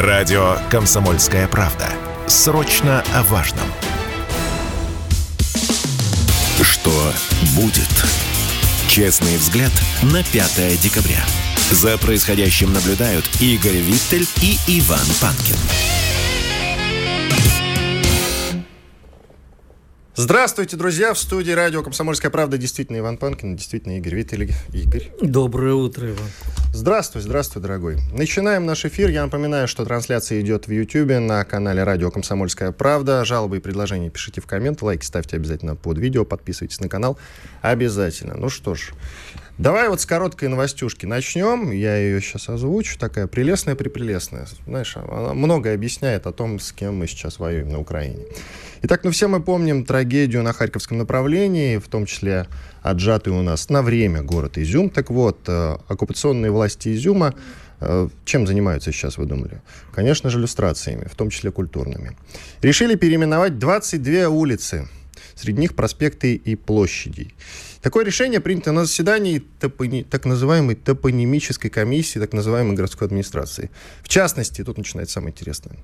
Радио 0.00 0.56
«Комсомольская 0.70 1.46
правда». 1.46 1.86
Срочно 2.26 3.04
о 3.14 3.22
важном. 3.24 3.66
Что 6.62 7.12
будет? 7.54 8.06
Честный 8.88 9.36
взгляд 9.36 9.72
на 10.00 10.24
5 10.24 10.80
декабря. 10.80 11.22
За 11.70 11.98
происходящим 11.98 12.72
наблюдают 12.72 13.28
Игорь 13.42 13.76
Виттель 13.76 14.26
и 14.40 14.56
Иван 14.68 15.06
Панкин. 15.20 15.56
Здравствуйте, 20.22 20.76
друзья! 20.76 21.14
В 21.14 21.18
студии 21.18 21.52
радио 21.52 21.82
«Комсомольская 21.82 22.30
правда» 22.30 22.58
действительно 22.58 22.98
Иван 22.98 23.16
Панкин, 23.16 23.56
действительно 23.56 23.96
Игорь 23.96 24.16
Виттель. 24.16 24.52
Игорь. 24.70 25.10
Доброе 25.22 25.72
утро, 25.72 26.10
Иван. 26.10 26.28
Здравствуй, 26.74 27.22
здравствуй, 27.22 27.62
дорогой. 27.62 27.96
Начинаем 28.12 28.66
наш 28.66 28.84
эфир. 28.84 29.08
Я 29.08 29.24
напоминаю, 29.24 29.66
что 29.66 29.82
трансляция 29.86 30.42
идет 30.42 30.66
в 30.66 30.70
YouTube 30.70 31.18
на 31.20 31.42
канале 31.44 31.84
радио 31.84 32.10
«Комсомольская 32.10 32.70
правда». 32.70 33.24
Жалобы 33.24 33.56
и 33.56 33.60
предложения 33.60 34.10
пишите 34.10 34.42
в 34.42 34.46
комменты, 34.46 34.84
лайки 34.84 35.06
ставьте 35.06 35.36
обязательно 35.36 35.74
под 35.74 35.96
видео, 35.96 36.26
подписывайтесь 36.26 36.80
на 36.80 36.90
канал 36.90 37.18
обязательно. 37.62 38.34
Ну 38.36 38.50
что 38.50 38.74
ж, 38.74 38.90
Давай 39.60 39.90
вот 39.90 40.00
с 40.00 40.06
короткой 40.06 40.48
новостюшки 40.48 41.04
начнем. 41.04 41.70
Я 41.70 41.94
ее 41.94 42.22
сейчас 42.22 42.48
озвучу. 42.48 42.98
Такая 42.98 43.26
прелестная-припрелестная. 43.26 44.46
Знаешь, 44.66 44.96
она 44.96 45.34
многое 45.34 45.74
объясняет 45.74 46.26
о 46.26 46.32
том, 46.32 46.58
с 46.58 46.72
кем 46.72 46.96
мы 46.96 47.06
сейчас 47.06 47.38
воюем 47.38 47.68
на 47.68 47.78
Украине. 47.78 48.24
Итак, 48.80 49.04
ну 49.04 49.10
все 49.10 49.28
мы 49.28 49.42
помним 49.42 49.84
трагедию 49.84 50.42
на 50.42 50.54
Харьковском 50.54 50.96
направлении, 50.96 51.76
в 51.76 51.88
том 51.88 52.06
числе 52.06 52.46
отжатый 52.80 53.34
у 53.34 53.42
нас 53.42 53.68
на 53.68 53.82
время 53.82 54.22
город 54.22 54.56
Изюм. 54.56 54.88
Так 54.88 55.10
вот, 55.10 55.40
э, 55.46 55.76
оккупационные 55.88 56.50
власти 56.50 56.94
Изюма 56.94 57.34
э, 57.80 58.08
чем 58.24 58.46
занимаются 58.46 58.92
сейчас, 58.92 59.18
вы 59.18 59.26
думали? 59.26 59.60
Конечно 59.92 60.30
же, 60.30 60.38
иллюстрациями, 60.38 61.06
в 61.06 61.14
том 61.14 61.28
числе 61.28 61.50
культурными. 61.50 62.16
Решили 62.62 62.94
переименовать 62.94 63.58
22 63.58 64.28
улицы. 64.28 64.88
Среди 65.34 65.60
них 65.60 65.74
проспекты 65.74 66.34
и 66.34 66.56
площади. 66.56 67.34
Такое 67.82 68.04
решение 68.04 68.40
принято 68.40 68.72
на 68.72 68.84
заседании 68.84 69.42
топони... 69.58 70.04
так 70.04 70.26
называемой 70.26 70.74
топонимической 70.74 71.70
комиссии, 71.70 72.18
так 72.18 72.34
называемой 72.34 72.76
городской 72.76 73.06
администрации. 73.06 73.70
В 74.02 74.08
частности, 74.08 74.62
тут 74.62 74.76
начинается 74.76 75.14
самое 75.14 75.32
интересное. 75.32 75.76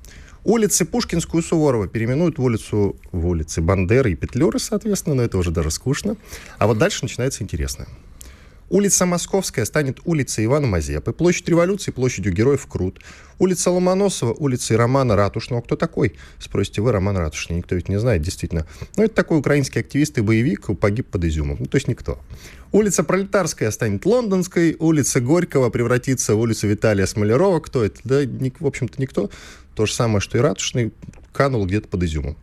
Улицы 0.44 0.84
Пушкинскую 0.84 1.42
и 1.42 1.46
Суворова 1.46 1.88
переименуют 1.88 2.38
в 2.38 2.44
улицу, 2.44 2.96
в 3.12 3.26
улицы 3.26 3.62
Бандеры 3.62 4.12
и 4.12 4.14
Петлюры, 4.14 4.58
соответственно, 4.58 5.16
но 5.16 5.22
это 5.22 5.38
уже 5.38 5.50
даже 5.50 5.70
скучно. 5.70 6.16
А 6.58 6.66
вот 6.66 6.76
дальше 6.76 6.98
начинается 7.02 7.42
интересное. 7.42 7.88
Улица 8.68 9.06
Московская 9.06 9.64
станет 9.64 10.00
улицей 10.04 10.44
Ивана 10.44 10.66
Мазепы, 10.66 11.12
площадь 11.12 11.48
Революции 11.48 11.92
площадью 11.92 12.32
Героев 12.32 12.66
Крут, 12.66 13.00
улица 13.38 13.70
Ломоносова 13.70 14.32
улицей 14.32 14.76
Романа 14.76 15.14
Ратушного. 15.14 15.60
Кто 15.60 15.76
такой? 15.76 16.16
Спросите 16.40 16.82
вы, 16.82 16.90
Роман 16.90 17.16
Ратушный. 17.16 17.58
Никто 17.58 17.76
ведь 17.76 17.88
не 17.88 18.00
знает, 18.00 18.22
действительно. 18.22 18.66
Но 18.96 19.04
это 19.04 19.14
такой 19.14 19.38
украинский 19.38 19.80
активист 19.80 20.18
и 20.18 20.20
боевик, 20.20 20.66
погиб 20.80 21.06
под 21.06 21.24
Изюмом. 21.24 21.58
Ну, 21.60 21.66
то 21.66 21.76
есть 21.76 21.86
никто. 21.86 22.18
Улица 22.72 23.04
Пролетарская 23.04 23.70
станет 23.70 24.04
Лондонской, 24.04 24.74
улица 24.80 25.20
Горького 25.20 25.70
превратится 25.70 26.34
в 26.34 26.40
улицу 26.40 26.66
Виталия 26.66 27.06
Смолярова. 27.06 27.60
Кто 27.60 27.84
это? 27.84 28.00
Да, 28.02 28.20
в 28.58 28.66
общем-то, 28.66 29.00
никто. 29.00 29.30
То 29.76 29.86
же 29.86 29.94
самое, 29.94 30.20
что 30.20 30.38
и 30.38 30.40
Ратушный, 30.40 30.92
канул 31.32 31.66
где-то 31.66 31.86
под 31.86 32.02
Изюмом. 32.02 32.36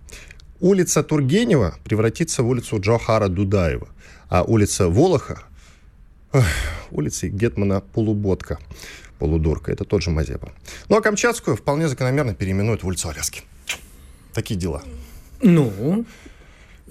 Улица 0.62 1.04
Тургенева 1.04 1.76
превратится 1.84 2.44
в 2.44 2.48
улицу 2.48 2.80
Джохара 2.80 3.28
Дудаева, 3.28 3.90
а 4.30 4.44
улица 4.44 4.88
Волоха 4.88 5.44
улицы 6.92 7.30
Гетмана 7.30 7.82
Полуботка. 7.82 8.60
Полудурка. 9.20 9.72
Это 9.72 9.86
тот 9.86 10.02
же 10.02 10.10
Мазепа. 10.10 10.52
Ну, 10.90 10.98
а 10.98 11.02
Камчатскую 11.02 11.56
вполне 11.56 11.88
закономерно 11.88 12.34
переименуют 12.34 12.84
в 12.84 12.88
улицу 12.88 13.10
Аляски. 13.10 13.42
Такие 14.34 14.60
дела. 14.60 14.84
Ну? 15.42 16.06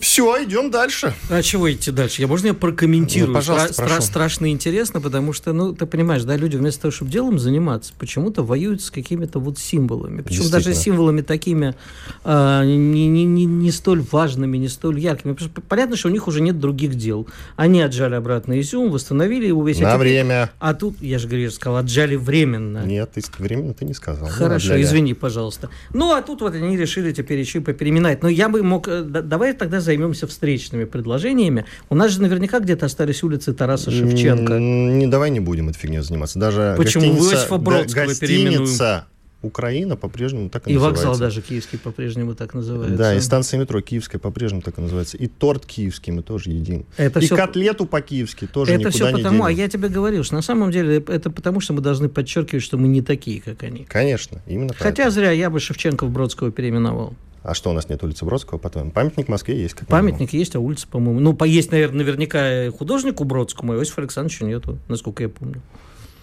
Все, 0.03 0.43
идем 0.43 0.73
дальше. 0.73 1.15
А 1.31 1.43
чего 1.43 1.73
идти 1.73 1.93
дальше? 1.93 2.23
Я 2.23 2.27
можно 2.27 2.49
я 2.49 2.55
прокомментирую? 2.55 3.29
Ну, 3.29 3.35
пожалуйста, 3.35 3.73
Стра- 3.85 3.87
прошу. 3.87 4.03
страшно 4.03 4.51
интересно, 4.51 5.01
потому 5.01 5.33
что, 5.33 5.53
ну, 5.53 5.75
ты 5.75 5.87
понимаешь, 5.87 6.25
да, 6.25 6.35
люди 6.37 6.57
вместо 6.57 6.83
того, 6.83 6.93
чтобы 6.93 7.13
делом 7.13 7.39
заниматься, 7.39 7.93
почему-то 7.97 8.43
воюют 8.43 8.83
с 8.83 8.91
какими-то 8.91 9.39
вот 9.39 9.61
символами. 9.61 10.23
Причем 10.23 10.51
даже 10.51 10.75
символами 10.75 11.21
такими 11.21 11.77
а, 12.25 12.65
не, 12.65 13.07
не, 13.07 13.25
не, 13.25 13.45
не 13.45 13.71
столь 13.71 14.03
важными, 14.11 14.57
не 14.59 14.67
столь 14.67 14.99
яркими. 14.99 15.35
Потому 15.35 15.51
что 15.51 15.61
понятно, 15.61 15.95
что 15.95 16.09
у 16.09 16.11
них 16.11 16.27
уже 16.27 16.41
нет 16.41 16.59
других 16.59 16.97
дел. 16.97 17.29
Они 17.55 17.81
отжали 17.81 18.17
обратно 18.17 18.61
Изюм, 18.61 18.91
восстановили 18.91 19.47
его 19.47 19.65
весь. 19.65 19.79
На 19.79 19.91
теперь- 19.95 20.01
время. 20.01 20.51
А 20.59 20.75
тут, 20.75 21.01
я 21.01 21.21
же 21.21 21.29
говорю, 21.29 21.45
я 21.45 21.49
же 21.51 21.55
сказал, 21.55 21.77
отжали 21.79 22.17
временно. 22.17 22.85
Нет, 22.85 23.13
ты, 23.15 23.23
временно 23.39 23.73
ты 23.73 23.85
не 23.85 23.95
сказал. 23.95 24.27
Ну, 24.27 24.33
Хорошо, 24.35 24.75
для- 24.75 24.83
извини, 24.83 25.15
пожалуйста. 25.15 25.71
Ну, 25.95 26.13
а 26.13 26.23
тут 26.23 26.41
вот 26.41 26.55
они 26.57 26.77
решили 26.77 27.13
теперь 27.13 27.39
еще 27.39 27.59
и 27.59 27.63
попереименать. 27.63 28.21
Но 28.25 28.29
я 28.29 28.49
бы 28.49 28.65
мог... 28.65 28.89
э, 28.89 29.03
да- 29.03 29.23
давай 29.23 29.53
тогда 29.53 29.81
займемся 29.93 30.27
встречными 30.27 30.85
предложениями. 30.85 31.67
У 31.91 31.95
нас 31.95 32.11
же 32.13 32.23
наверняка 32.23 32.61
где-то 32.61 32.87
остались 32.87 33.23
улицы 33.23 33.53
Тараса 33.53 33.91
Шевченко. 33.91 34.59
Не, 34.59 35.07
давай 35.07 35.31
не 35.31 35.41
будем 35.41 35.69
этой 35.69 35.79
фигней 35.79 36.01
заниматься. 36.01 36.39
Даже 36.39 36.75
Почему? 36.79 37.13
гостиница, 37.15 37.59
Бродского 37.59 38.07
гостиница 38.07 39.05
Украина 39.43 39.97
по-прежнему 39.97 40.49
так 40.49 40.67
и, 40.69 40.71
И 40.71 40.75
называется. 40.75 41.07
вокзал 41.09 41.21
даже 41.21 41.43
киевский 41.43 41.77
по-прежнему 41.79 42.35
так 42.37 42.55
называется. 42.55 42.97
Да, 42.97 43.15
и 43.15 43.21
станция 43.21 43.59
метро 43.61 43.81
Киевская 43.81 44.21
по-прежнему 44.21 44.63
так 44.63 44.79
и 44.79 44.81
называется. 44.81 45.17
И 45.17 45.27
торт 45.27 45.67
киевский 45.67 46.13
мы 46.13 46.23
тоже 46.23 46.51
едим. 46.51 46.87
Это 46.97 47.19
и 47.19 47.27
всё- 47.27 47.37
котлету 47.37 47.85
по-киевски 47.87 48.47
тоже 48.47 48.73
Это 48.73 48.91
все 48.91 48.99
никуда 49.09 49.19
не 49.19 49.23
потому, 49.25 49.45
а 49.45 49.51
я 49.53 49.69
тебе 49.69 49.89
говорил, 49.89 50.23
что 50.25 50.37
на 50.37 50.43
самом 50.43 50.71
деле 50.71 51.05
это 51.09 51.29
потому, 51.31 51.61
что 51.61 51.73
мы 51.75 51.81
должны 51.83 52.09
подчеркивать, 52.09 52.63
что 52.63 52.79
мы 52.79 52.87
не 52.89 53.03
такие, 53.03 53.43
как 53.43 53.63
они. 53.65 53.85
Конечно, 53.85 54.41
именно 54.47 54.73
Хотя 54.79 55.11
зря, 55.11 55.33
я 55.33 55.51
бы 55.51 55.59
Шевченко 55.61 56.07
в 56.07 56.11
Бродского 56.11 56.51
переименовал. 56.53 57.15
А 57.43 57.55
что, 57.55 57.71
у 57.71 57.73
нас 57.73 57.89
нет 57.89 58.03
улицы 58.05 58.25
Бродского, 58.25 58.59
по-твоему? 58.59 58.91
Памятник 58.93 59.29
Москве 59.29 59.61
есть. 59.61 59.75
Как 59.75 59.89
минимум. 59.89 60.11
Памятник 60.11 60.33
есть, 60.33 60.55
а 60.55 60.61
улица, 60.61 60.87
по-моему... 60.87 61.19
Ну, 61.21 61.35
по- 61.35 61.45
есть, 61.45 61.73
наверное, 61.73 61.99
наверняка 62.05 62.71
художнику 62.71 63.25
Бродскому, 63.25 63.73
а 63.73 63.77
Иосифа 63.77 64.01
Александровича 64.03 64.45
нету, 64.45 64.79
насколько 64.89 65.25
я 65.25 65.29
помню. 65.29 65.61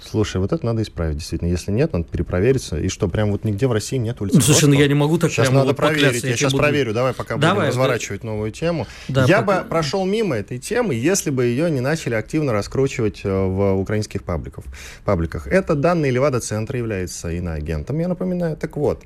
Слушай, 0.01 0.37
вот 0.37 0.53
это 0.53 0.65
надо 0.65 0.81
исправить, 0.81 1.17
действительно. 1.17 1.49
Если 1.49 1.71
нет, 1.71 1.91
надо 1.91 2.05
перепровериться. 2.05 2.79
И 2.79 2.87
что, 2.87 3.09
прям 3.09 3.31
вот 3.31 3.43
нигде 3.43 3.67
в 3.67 3.73
России 3.73 3.97
нет 3.97 4.19
улицы 4.21 4.37
Ну, 4.37 4.41
слушай, 4.41 4.65
ну 4.65 4.73
я 4.73 4.87
не 4.87 4.93
могу 4.93 5.17
так 5.19 5.29
Сейчас 5.29 5.47
прямо 5.47 5.59
надо 5.59 5.67
вот 5.71 5.75
проверить. 5.77 6.13
Я 6.15 6.21
тебе 6.21 6.37
сейчас 6.37 6.53
буду- 6.53 6.63
проверю. 6.63 6.93
Давай, 6.93 7.13
пока 7.13 7.35
Давай, 7.35 7.49
будем 7.49 7.61
да. 7.63 7.67
разворачивать 7.67 8.23
новую 8.23 8.51
тему. 8.51 8.87
Да, 9.09 9.25
я 9.25 9.41
пока- 9.41 9.63
бы 9.63 9.69
прошел 9.69 10.05
мимо 10.05 10.35
этой 10.37 10.57
темы, 10.57 10.95
если 10.95 11.31
бы 11.31 11.43
ее 11.45 11.69
не 11.69 11.81
начали 11.81 12.15
активно 12.15 12.53
раскручивать 12.53 13.21
э, 13.25 13.29
в 13.29 13.73
украинских 13.77 14.23
пабликов, 14.23 14.63
пабликах. 15.03 15.47
Это 15.47 15.75
данные 15.75 16.11
Левада-центра 16.11 16.77
является 16.79 17.29
иноагентом, 17.31 17.99
я 17.99 18.07
напоминаю. 18.07 18.55
Так 18.55 18.77
вот, 18.77 19.03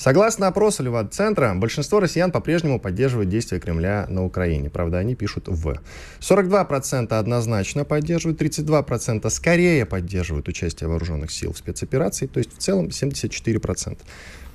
Согласно 0.00 0.46
опросу 0.46 0.82
Левада-центра, 0.82 1.54
большинство 1.54 2.00
россиян 2.00 2.32
по-прежнему 2.32 2.80
поддерживают 2.80 3.28
действия 3.28 3.60
Кремля 3.60 4.06
на 4.08 4.24
Украине. 4.24 4.70
Правда, 4.70 4.96
они 4.96 5.14
пишут 5.14 5.46
«в». 5.46 5.78
42% 6.20 7.12
однозначно 7.12 7.84
поддерживают, 7.84 8.40
32% 8.40 9.28
скорее 9.28 9.84
поддерживают 9.84 10.48
участие 10.48 10.88
вооруженных 10.88 11.30
сил 11.30 11.52
в 11.52 11.58
спецоперации, 11.58 12.26
то 12.28 12.38
есть 12.38 12.56
в 12.56 12.56
целом 12.56 12.86
74%. 12.86 13.98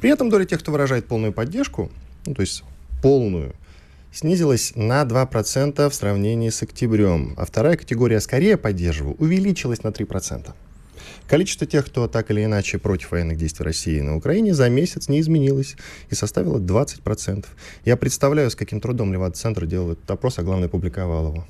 При 0.01 0.09
этом 0.09 0.31
доля 0.31 0.45
тех, 0.45 0.61
кто 0.61 0.72
выражает 0.72 1.06
полную 1.06 1.31
поддержку, 1.31 1.91
ну, 2.25 2.33
то 2.33 2.41
есть 2.41 2.63
полную, 3.03 3.53
снизилась 4.12 4.73
на 4.75 5.03
2% 5.03 5.88
в 5.91 5.94
сравнении 5.94 6.50
с 6.50 6.63
октябрем, 6.63 7.35
а 7.38 7.45
вторая 7.45 7.77
категория 7.77 8.19
«скорее 8.19 8.57
поддерживаю» 8.57 9.16
увеличилась 9.19 9.83
на 9.83 9.89
3%. 9.89 10.56
Количество 11.28 11.66
тех, 11.66 11.86
кто 11.86 12.08
так 12.08 12.30
или 12.30 12.46
иначе 12.46 12.78
против 12.78 13.12
военных 13.12 13.38
действий 13.38 13.66
России 13.66 14.00
на 14.00 14.16
Украине, 14.16 14.53
за 14.53 14.69
месяц 14.69 15.09
не 15.09 15.19
изменилось 15.19 15.75
и 16.09 16.16
составило 16.16 16.59
20%. 16.59 17.46
Я 17.84 17.97
представляю, 17.97 18.52
с 18.52 18.56
каким 18.56 18.80
трудом 18.80 19.12
Левада-центр 19.12 19.66
делал 19.66 19.94
этот 19.94 20.09
опрос, 20.12 20.38
а 20.38 20.44
главное, 20.44 20.69
публиковал 20.69 21.30
его. 21.30 21.46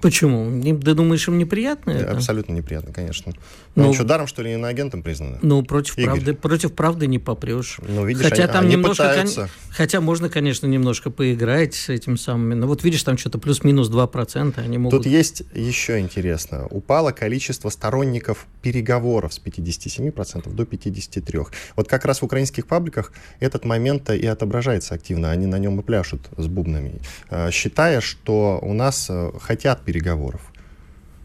Почему? 0.00 0.48
Не- 0.50 0.74
Ты 0.76 0.94
думаешь, 0.94 1.26
им 1.28 1.38
неприятно 1.38 1.90
это? 1.92 2.12
Абсолютно 2.12 2.52
неприятно, 2.52 2.92
конечно. 2.92 3.32
Ну- 3.74 3.84
Ну, 3.86 3.92
что, 3.94 4.04
даром, 4.04 4.26
что 4.26 4.42
ли, 4.42 4.52
иноагентом 4.52 5.02
признаны? 5.02 5.38
Ну, 5.42 5.62
против 5.64 5.98
Игорь. 5.98 6.14
правды, 6.14 6.34
против 6.34 6.72
правды 6.74 7.06
не 7.06 7.18
попрешь. 7.18 7.78
Ну, 7.86 8.06
видишь, 8.06 8.22
хотя 8.22 8.44
они- 8.44 8.52
там 8.52 8.64
они 8.64 8.72
немножко, 8.74 9.02
пытаются. 9.04 9.48
хотя 9.70 10.00
можно, 10.00 10.28
конечно, 10.28 10.66
немножко 10.66 11.10
поиграть 11.10 11.74
с 11.74 11.88
этим 11.88 12.16
самыми. 12.16 12.54
Но 12.54 12.66
вот 12.66 12.84
видишь, 12.84 13.02
там 13.02 13.18
что-то 13.18 13.38
плюс-минус 13.38 13.88
2% 13.88 14.58
они 14.58 14.78
могут. 14.78 14.98
Тут 15.02 15.06
есть 15.06 15.42
еще 15.54 15.98
интересно. 15.98 16.66
Упало 16.70 17.10
количество 17.12 17.68
сторонников 17.68 18.46
переговоров 18.62 19.34
с 19.34 19.38
57% 19.38 20.54
до 20.54 20.64
53%. 20.64 21.52
Вот 21.76 21.88
как 21.88 22.04
раз 22.04 22.20
в 22.20 22.24
украинских 22.24 22.66
пабликах 22.66 23.12
этот 23.40 23.64
момент 23.64 24.10
и 24.10 24.26
отображается 24.26 24.94
активно. 24.94 25.30
Они 25.30 25.46
на 25.46 25.58
нем 25.58 25.80
и 25.80 25.82
пляшут 25.82 26.20
с 26.36 26.46
бубнами, 26.46 27.00
э, 27.30 27.50
считая, 27.50 28.00
что 28.00 28.58
у 28.62 28.72
нас 28.72 29.06
э, 29.10 29.30
хотят 29.40 29.83
переговоров. 29.84 30.40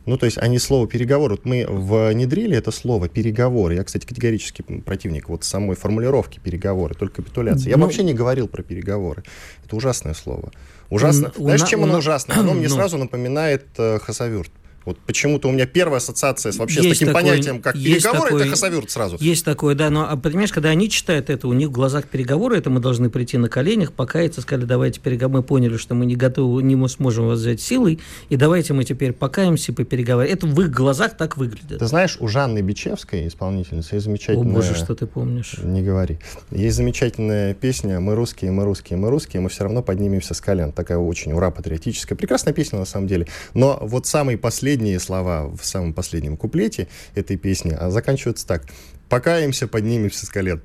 Ну, 0.06 0.18
то 0.18 0.26
есть 0.26 0.38
они 0.40 0.58
слово 0.60 0.88
переговоры, 0.88 1.36
вот 1.36 1.46
мы 1.46 1.66
внедрили 1.70 2.58
это 2.58 2.72
слово 2.72 3.10
переговоры. 3.10 3.76
Я, 3.76 3.84
кстати, 3.84 4.08
категорически 4.08 4.62
противник 4.62 5.30
вот 5.30 5.44
самой 5.44 5.76
формулировки 5.76 6.40
переговоры, 6.40 6.96
только 6.96 7.18
капитуляция. 7.22 7.70
Я 7.70 7.78
Ну- 7.78 7.84
вообще 7.84 8.04
не 8.04 8.14
говорил 8.16 8.48
про 8.48 8.64
переговоры. 8.64 9.24
Это 9.66 9.76
ужасное 9.76 10.16
слово. 10.16 10.52
Ужасно. 10.90 11.32
Знаешь, 11.38 11.62
на- 11.62 11.68
чем 11.68 11.84
оно 11.84 11.98
ужасно? 12.00 12.34
Оно 12.40 12.54
мне 12.56 12.68
Ну. 12.70 12.76
сразу 12.76 12.98
напоминает 12.98 13.66
э, 13.78 14.00
Хасавюрт. 14.00 14.52
Вот 14.86 14.98
почему-то 15.00 15.50
у 15.50 15.52
меня 15.52 15.66
первая 15.66 15.98
ассоциация 15.98 16.52
с, 16.52 16.58
вообще 16.58 16.81
есть 16.81 16.98
с 16.98 17.00
таким 17.00 17.14
такой, 17.14 17.30
понятием, 17.30 17.62
как 17.62 17.74
переговоры, 17.74 18.30
такой, 18.30 18.42
это 18.42 18.50
хасавюрт 18.52 18.92
сразу. 18.92 19.18
Есть 19.20 19.46
такое, 19.46 19.76
да, 19.76 19.90
но, 19.90 20.10
а, 20.10 20.18
понимаешь, 20.18 20.52
когда 20.52 20.70
они 20.70 20.90
читают 20.90 21.30
это, 21.30 21.48
у 21.48 21.54
них 21.54 21.70
в 21.70 21.72
глазах 21.72 22.08
переговоры, 22.08 22.58
это 22.58 22.70
мы 22.70 22.80
должны 22.80 23.10
прийти 23.10 23.38
на 23.38 23.50
коленях, 23.50 23.94
покаяться, 23.94 24.42
сказали, 24.42 24.66
давайте 24.66 25.00
переговоры, 25.00 25.40
мы 25.40 25.44
поняли, 25.44 25.78
что 25.78 25.96
мы 25.96 26.06
не 26.06 26.16
готовы, 26.16 26.64
не 26.64 26.88
сможем 26.88 27.28
вас 27.28 27.40
взять 27.40 27.62
силой, 27.62 28.00
и 28.30 28.36
давайте 28.36 28.74
мы 28.74 28.84
теперь 28.84 29.14
покаемся, 29.14 29.74
по 29.74 29.84
переговорам. 29.84 30.30
Это 30.31 30.48
в 30.48 30.62
их 30.62 30.72
глазах 30.72 31.16
так 31.16 31.38
выглядит. 31.38 31.80
Ты 31.80 31.86
знаешь, 31.86 32.18
у 32.20 32.28
Жанны 32.28 32.60
Бичевской, 32.60 33.28
исполнительницы, 33.28 33.96
есть 33.96 34.06
замечательная... 34.06 34.52
О, 34.52 34.56
боже, 34.56 34.75
что 34.75 34.96
ты 34.96 35.06
помнишь. 35.06 35.56
Не 35.64 35.82
говори. 35.82 36.20
Есть 36.52 36.78
замечательная 36.78 37.54
песня 37.54 38.00
«Мы 38.00 38.16
русские, 38.16 38.52
мы 38.52 38.66
русские, 38.66 38.98
мы 38.98 39.10
русские, 39.10 39.42
мы 39.42 39.50
все 39.50 39.64
равно 39.64 39.82
поднимемся 39.82 40.34
с 40.34 40.42
колен». 40.42 40.72
Такая 40.72 40.98
очень 40.98 41.34
ура-патриотическая. 41.34 42.18
Прекрасная 42.18 42.54
песня, 42.54 42.80
на 42.80 42.86
самом 42.86 43.08
деле. 43.08 43.28
Но 43.54 43.80
вот 43.82 44.06
самые 44.06 44.38
последние 44.69 45.00
слова 45.00 45.48
в 45.48 45.66
самом 45.66 45.94
последнем 45.94 46.38
куплете 46.38 46.88
этой 47.16 47.38
песни 47.38 47.75
а 47.77 47.89
заканчиваются 47.89 48.45
так. 48.45 48.66
«Покаемся, 49.10 49.68
поднимемся 49.68 50.27
с 50.27 50.30
колен». 50.30 50.62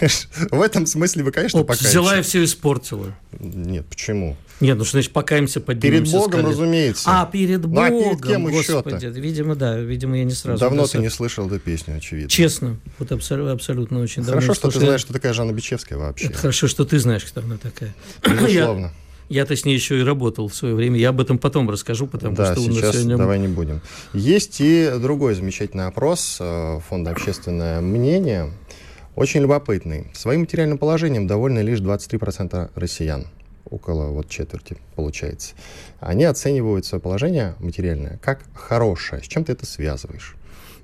В 0.50 0.60
этом 0.60 0.86
смысле 0.86 1.22
вы, 1.22 1.30
конечно, 1.30 1.60
Оп, 1.60 1.68
покаемся. 1.68 1.88
Взяла 1.88 2.18
и 2.18 2.22
все 2.22 2.42
испортила. 2.42 3.14
Нет, 3.38 3.86
почему? 3.86 4.36
Нет, 4.58 4.76
ну 4.76 4.82
что 4.82 4.92
значит 4.92 5.12
покаемся, 5.12 5.60
поднимемся 5.60 6.10
Перед 6.10 6.24
Богом, 6.24 6.46
разумеется. 6.46 7.04
А, 7.06 7.26
перед 7.26 7.60
Богом. 7.64 7.74
Ну, 7.74 8.00
а 8.00 8.10
перед 8.10 8.26
кем 8.26 8.44
Господи? 8.46 9.06
Видимо, 9.06 9.54
да, 9.54 9.78
видимо, 9.78 10.18
я 10.18 10.24
не 10.24 10.32
сразу. 10.32 10.58
Давно 10.58 10.88
ты 10.88 10.98
не 10.98 11.10
слышал 11.10 11.46
эту 11.46 11.60
песню, 11.60 11.98
очевидно. 11.98 12.28
Честно, 12.28 12.80
вот 12.98 13.12
абсолютно, 13.12 13.52
абсолютно 13.52 14.00
очень 14.00 14.24
Хорошо, 14.24 14.54
что 14.54 14.72
ты 14.72 14.80
знаешь, 14.80 15.02
что 15.02 15.12
такая 15.12 15.32
Жанна 15.32 15.52
Бичевская 15.52 15.96
вообще. 15.96 16.26
Это 16.26 16.38
хорошо, 16.38 16.66
что 16.66 16.84
ты 16.84 16.98
знаешь, 16.98 17.22
кто 17.22 17.40
она 17.40 17.56
такая. 17.56 17.94
Безусловно. 18.24 18.92
Я-то 19.28 19.54
с 19.56 19.64
ней 19.64 19.74
еще 19.74 20.00
и 20.00 20.02
работал 20.02 20.48
в 20.48 20.54
свое 20.54 20.74
время. 20.74 20.98
Я 20.98 21.10
об 21.10 21.20
этом 21.20 21.38
потом 21.38 21.68
расскажу, 21.68 22.06
потому 22.06 22.34
да, 22.34 22.52
что 22.52 22.62
у 22.62 22.68
нас 22.68 22.78
сегодня... 22.78 23.16
давай 23.16 23.38
не 23.38 23.48
будем. 23.48 23.80
Есть 24.14 24.60
и 24.60 24.90
другой 25.00 25.34
замечательный 25.34 25.86
опрос 25.86 26.38
э, 26.40 26.80
Фонда 26.88 27.10
«Общественное 27.10 27.80
мнение». 27.80 28.50
Очень 29.16 29.40
любопытный. 29.42 30.06
Своим 30.14 30.40
материальным 30.40 30.78
положением 30.78 31.26
довольны 31.26 31.58
лишь 31.58 31.80
23% 31.80 32.70
россиян. 32.74 33.26
Около 33.68 34.06
вот 34.10 34.28
четверти 34.30 34.78
получается. 34.94 35.54
Они 36.00 36.24
оценивают 36.24 36.86
свое 36.86 37.02
положение 37.02 37.54
материальное 37.58 38.18
как 38.22 38.40
хорошее. 38.54 39.22
С 39.22 39.26
чем 39.26 39.44
ты 39.44 39.52
это 39.52 39.66
связываешь? 39.66 40.37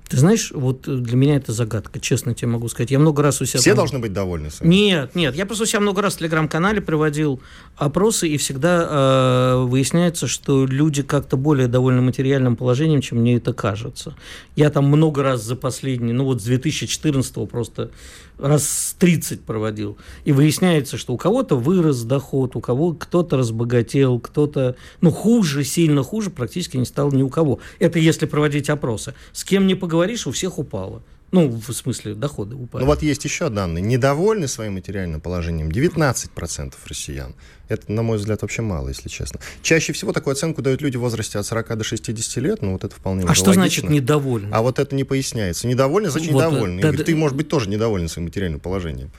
Ты 0.08 0.18
знаешь, 0.18 0.52
вот 0.54 0.82
для 0.82 1.16
меня 1.16 1.36
это 1.36 1.52
загадка, 1.52 1.98
честно 1.98 2.34
тебе 2.34 2.48
могу 2.48 2.68
сказать. 2.68 2.90
Я 2.90 2.98
много 2.98 3.22
раз 3.22 3.40
у 3.40 3.46
себя... 3.46 3.60
Все 3.60 3.70
там... 3.70 3.78
должны 3.78 3.98
быть 4.00 4.12
довольны 4.12 4.50
с 4.50 4.60
Нет, 4.60 5.14
нет. 5.14 5.34
Я 5.34 5.46
просто 5.46 5.64
у 5.64 5.66
себя 5.66 5.80
много 5.80 6.02
раз 6.02 6.14
в 6.14 6.18
Телеграм-канале 6.18 6.82
проводил 6.82 7.40
опросы, 7.76 8.28
и 8.28 8.36
всегда 8.36 8.86
э, 8.88 9.64
выясняется, 9.64 10.26
что 10.26 10.66
люди 10.66 11.02
как-то 11.02 11.38
более 11.38 11.68
довольны 11.68 12.02
материальным 12.02 12.54
положением, 12.54 13.00
чем 13.00 13.18
мне 13.20 13.36
это 13.36 13.54
кажется. 13.54 14.14
Я 14.56 14.70
там 14.70 14.84
много 14.86 15.22
раз 15.22 15.42
за 15.42 15.56
последние, 15.56 16.14
ну 16.14 16.24
вот 16.24 16.42
с 16.42 16.44
2014 16.44 17.48
просто 17.48 17.90
раз 18.44 18.94
30 18.98 19.40
проводил. 19.40 19.96
И 20.24 20.32
выясняется, 20.32 20.98
что 20.98 21.14
у 21.14 21.16
кого-то 21.16 21.56
вырос 21.56 22.02
доход, 22.02 22.56
у 22.56 22.60
кого 22.60 22.92
кто-то 22.92 23.38
разбогател, 23.38 24.20
кто-то, 24.20 24.76
ну, 25.00 25.10
хуже, 25.10 25.64
сильно 25.64 26.02
хуже 26.02 26.30
практически 26.30 26.76
не 26.76 26.84
стал 26.84 27.10
ни 27.10 27.22
у 27.22 27.30
кого. 27.30 27.58
Это 27.78 27.98
если 27.98 28.26
проводить 28.26 28.68
опросы. 28.68 29.14
С 29.32 29.44
кем 29.44 29.66
не 29.66 29.74
поговоришь, 29.74 30.26
у 30.26 30.32
всех 30.32 30.58
упало. 30.58 31.02
Ну, 31.32 31.48
в 31.48 31.72
смысле, 31.72 32.14
доходы 32.14 32.54
упали. 32.54 32.84
Ну 32.84 32.88
вот 32.88 33.02
есть 33.02 33.24
еще 33.24 33.48
данные. 33.48 33.82
Недовольны 33.82 34.46
своим 34.46 34.74
материальным 34.74 35.20
положением 35.20 35.68
19% 35.68 36.74
россиян. 36.86 37.34
Это, 37.68 37.90
на 37.90 38.02
мой 38.02 38.18
взгляд, 38.18 38.42
вообще 38.42 38.62
мало, 38.62 38.88
если 38.88 39.08
честно. 39.08 39.40
Чаще 39.62 39.92
всего 39.92 40.12
такую 40.12 40.32
оценку 40.32 40.62
дают 40.62 40.80
люди 40.80 40.96
в 40.96 41.00
возрасте 41.00 41.38
от 41.38 41.46
40 41.46 41.78
до 41.78 41.84
60 41.84 42.36
лет, 42.36 42.62
ну 42.62 42.72
вот 42.72 42.84
это 42.84 42.94
вполне 42.94 43.24
А 43.26 43.34
что 43.34 43.46
логично. 43.46 43.62
значит 43.62 43.90
недовольны? 43.90 44.50
А 44.52 44.62
вот 44.62 44.78
это 44.78 44.94
не 44.94 45.04
поясняется. 45.04 45.66
Недовольны, 45.66 46.10
значит 46.10 46.30
вот, 46.30 46.44
недовольны. 46.44 46.82
Да, 46.82 46.92
да, 46.92 47.02
ты, 47.02 47.16
может 47.16 47.36
быть, 47.36 47.48
тоже 47.48 47.68
недоволен 47.68 48.08
своим 48.08 48.26
материальным 48.26 48.60
положением. 48.60 49.10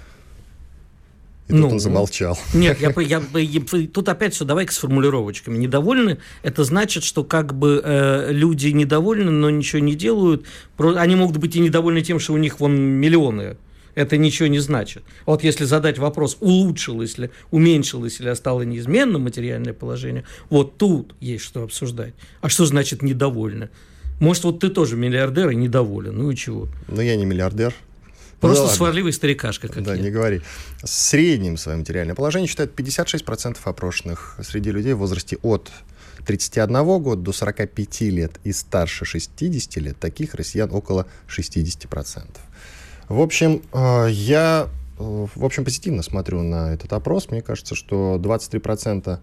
И 1.48 1.54
ну, 1.54 1.64
тут 1.64 1.74
он 1.74 1.80
замолчал. 1.80 2.38
Нет, 2.54 2.80
я, 2.82 2.92
я, 3.02 3.22
я, 3.34 3.62
тут 3.94 4.10
опять 4.10 4.34
все, 4.34 4.46
давай-ка 4.46 4.74
с 4.74 4.78
формулировочками. 4.78 5.58
Недовольны, 5.58 6.18
это 6.42 6.64
значит, 6.64 7.04
что 7.04 7.24
как 7.24 7.54
бы 7.54 7.82
э, 7.84 8.32
люди 8.32 8.70
недовольны, 8.70 9.30
но 9.30 9.52
ничего 9.52 9.80
не 9.80 9.96
делают. 9.96 10.46
Про, 10.76 10.96
они 10.96 11.16
могут 11.16 11.38
быть 11.38 11.56
и 11.56 11.60
недовольны 11.60 12.02
тем, 12.02 12.20
что 12.20 12.34
у 12.34 12.38
них 12.38 12.60
вон 12.60 12.76
миллионы. 12.76 13.58
Это 13.94 14.18
ничего 14.18 14.48
не 14.48 14.60
значит. 14.60 15.04
Вот 15.26 15.44
если 15.44 15.64
задать 15.64 15.98
вопрос, 15.98 16.38
улучшилось 16.42 17.18
ли, 17.18 17.30
уменьшилось 17.52 18.20
или 18.20 18.34
стало 18.34 18.64
неизменным 18.64 19.24
материальное 19.24 19.74
положение, 19.74 20.26
вот 20.50 20.78
тут 20.78 21.16
есть 21.22 21.46
что 21.46 21.64
обсуждать. 21.64 22.14
А 22.42 22.50
что 22.50 22.66
значит 22.66 23.02
недовольны? 23.02 23.70
Может, 24.20 24.44
вот 24.46 24.60
ты 24.60 24.70
тоже 24.70 24.96
миллиардер 24.96 25.50
и 25.50 25.56
недоволен. 25.56 26.18
Ну 26.18 26.32
и 26.32 26.36
чего? 26.36 26.68
Ну, 26.88 27.02
я 27.02 27.16
не 27.16 27.26
миллиардер. 27.26 27.74
Просто 28.40 28.66
ну, 28.66 28.70
сварливый 28.70 29.14
старикашка, 29.14 29.68
как 29.68 29.84
Да, 29.84 29.96
я. 29.96 30.02
не 30.02 30.12
говори. 30.12 30.42
Средним 30.84 31.58
своим 31.58 31.80
материальное 31.80 32.16
положение 32.16 32.48
считают 32.48 32.78
56% 32.78 33.58
опрошенных 33.64 34.38
среди 34.44 34.72
людей 34.72 34.94
в 34.94 35.00
возрасте 35.00 35.38
от 35.42 35.72
31 36.26 36.84
года 37.02 37.22
до 37.22 37.32
45 37.32 38.02
лет 38.02 38.40
и 38.44 38.52
старше 38.52 39.06
60 39.06 39.76
лет. 39.78 39.98
Таких 40.00 40.36
россиян 40.36 40.70
около 40.72 41.06
60%. 41.28 42.26
В 43.08 43.22
общем, 43.22 43.62
э, 43.72 44.08
я 44.12 44.68
э, 45.00 45.28
в 45.36 45.46
общем, 45.46 45.64
позитивно 45.64 46.04
смотрю 46.04 46.42
на 46.42 46.74
этот 46.74 46.92
опрос. 46.94 47.30
Мне 47.30 47.42
кажется, 47.42 47.76
что 47.76 48.20
23% 48.22 49.08
Э, 49.08 49.18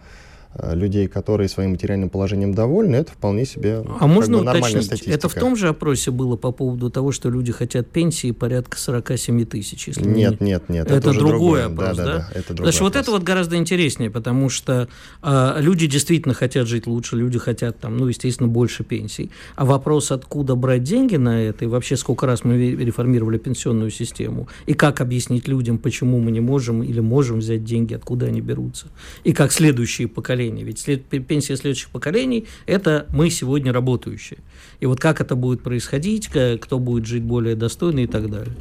людей, 0.60 1.08
которые 1.08 1.48
своим 1.48 1.70
материальным 1.70 2.10
положением 2.10 2.54
довольны, 2.54 2.96
это 2.96 3.12
вполне 3.12 3.46
себе 3.46 3.82
а 4.00 4.06
можно 4.06 4.38
бы, 4.38 4.44
нормальная 4.44 4.82
статистика. 4.82 5.14
Это 5.14 5.28
в 5.28 5.34
том 5.34 5.56
же 5.56 5.68
опросе 5.68 6.10
было 6.10 6.36
по 6.36 6.52
поводу 6.52 6.90
того, 6.90 7.12
что 7.12 7.30
люди 7.30 7.52
хотят 7.52 7.88
пенсии 7.88 8.32
порядка 8.32 8.78
47 8.78 9.46
тысяч. 9.46 9.88
Если 9.88 10.04
нет, 10.04 10.40
не... 10.40 10.48
нет, 10.48 10.68
нет. 10.68 10.86
Это, 10.86 10.96
это 10.96 11.12
другой 11.12 11.62
другое. 11.62 11.66
опрос, 11.66 11.96
да? 11.96 12.04
да, 12.04 12.04
да? 12.04 12.18
да 12.18 12.38
это 12.38 12.48
другой 12.48 12.64
Значит, 12.64 12.80
вот 12.82 12.96
это 12.96 13.10
вот 13.10 13.22
гораздо 13.22 13.56
интереснее, 13.56 14.10
потому 14.10 14.50
что 14.50 14.88
а, 15.22 15.56
люди 15.58 15.86
действительно 15.86 16.34
хотят 16.34 16.66
жить 16.66 16.86
лучше, 16.86 17.16
люди 17.16 17.38
хотят 17.38 17.78
там, 17.78 17.96
ну, 17.96 18.06
естественно, 18.08 18.48
больше 18.48 18.84
пенсий. 18.84 19.30
А 19.56 19.64
вопрос, 19.64 20.12
откуда 20.12 20.54
брать 20.54 20.82
деньги 20.82 21.16
на 21.16 21.42
это, 21.42 21.64
и 21.64 21.68
вообще 21.68 21.96
сколько 21.96 22.26
раз 22.26 22.44
мы 22.44 22.56
реформировали 22.58 23.38
пенсионную 23.38 23.90
систему, 23.90 24.48
и 24.66 24.74
как 24.74 25.00
объяснить 25.00 25.48
людям, 25.48 25.78
почему 25.78 26.20
мы 26.20 26.30
не 26.30 26.40
можем 26.40 26.82
или 26.82 27.00
можем 27.00 27.38
взять 27.38 27.64
деньги, 27.64 27.94
откуда 27.94 28.26
они 28.26 28.42
берутся, 28.42 28.88
и 29.24 29.32
как 29.32 29.52
следующие 29.52 30.08
поколения 30.08 30.41
поколений. 30.42 30.64
Ведь 30.64 30.78
след, 30.78 31.04
пенсия 31.04 31.56
следующих 31.56 31.90
поколений– 31.90 32.46
это 32.66 33.06
мы 33.10 33.30
сегодня 33.30 33.72
работающие. 33.72 34.38
И 34.80 34.86
вот 34.86 35.00
как 35.00 35.20
это 35.20 35.36
будет 35.36 35.62
происходить, 35.62 36.30
кто 36.60 36.78
будет 36.78 37.06
жить 37.06 37.22
более 37.22 37.56
достойно 37.56 38.00
и 38.00 38.06
так 38.06 38.30
далее. 38.30 38.54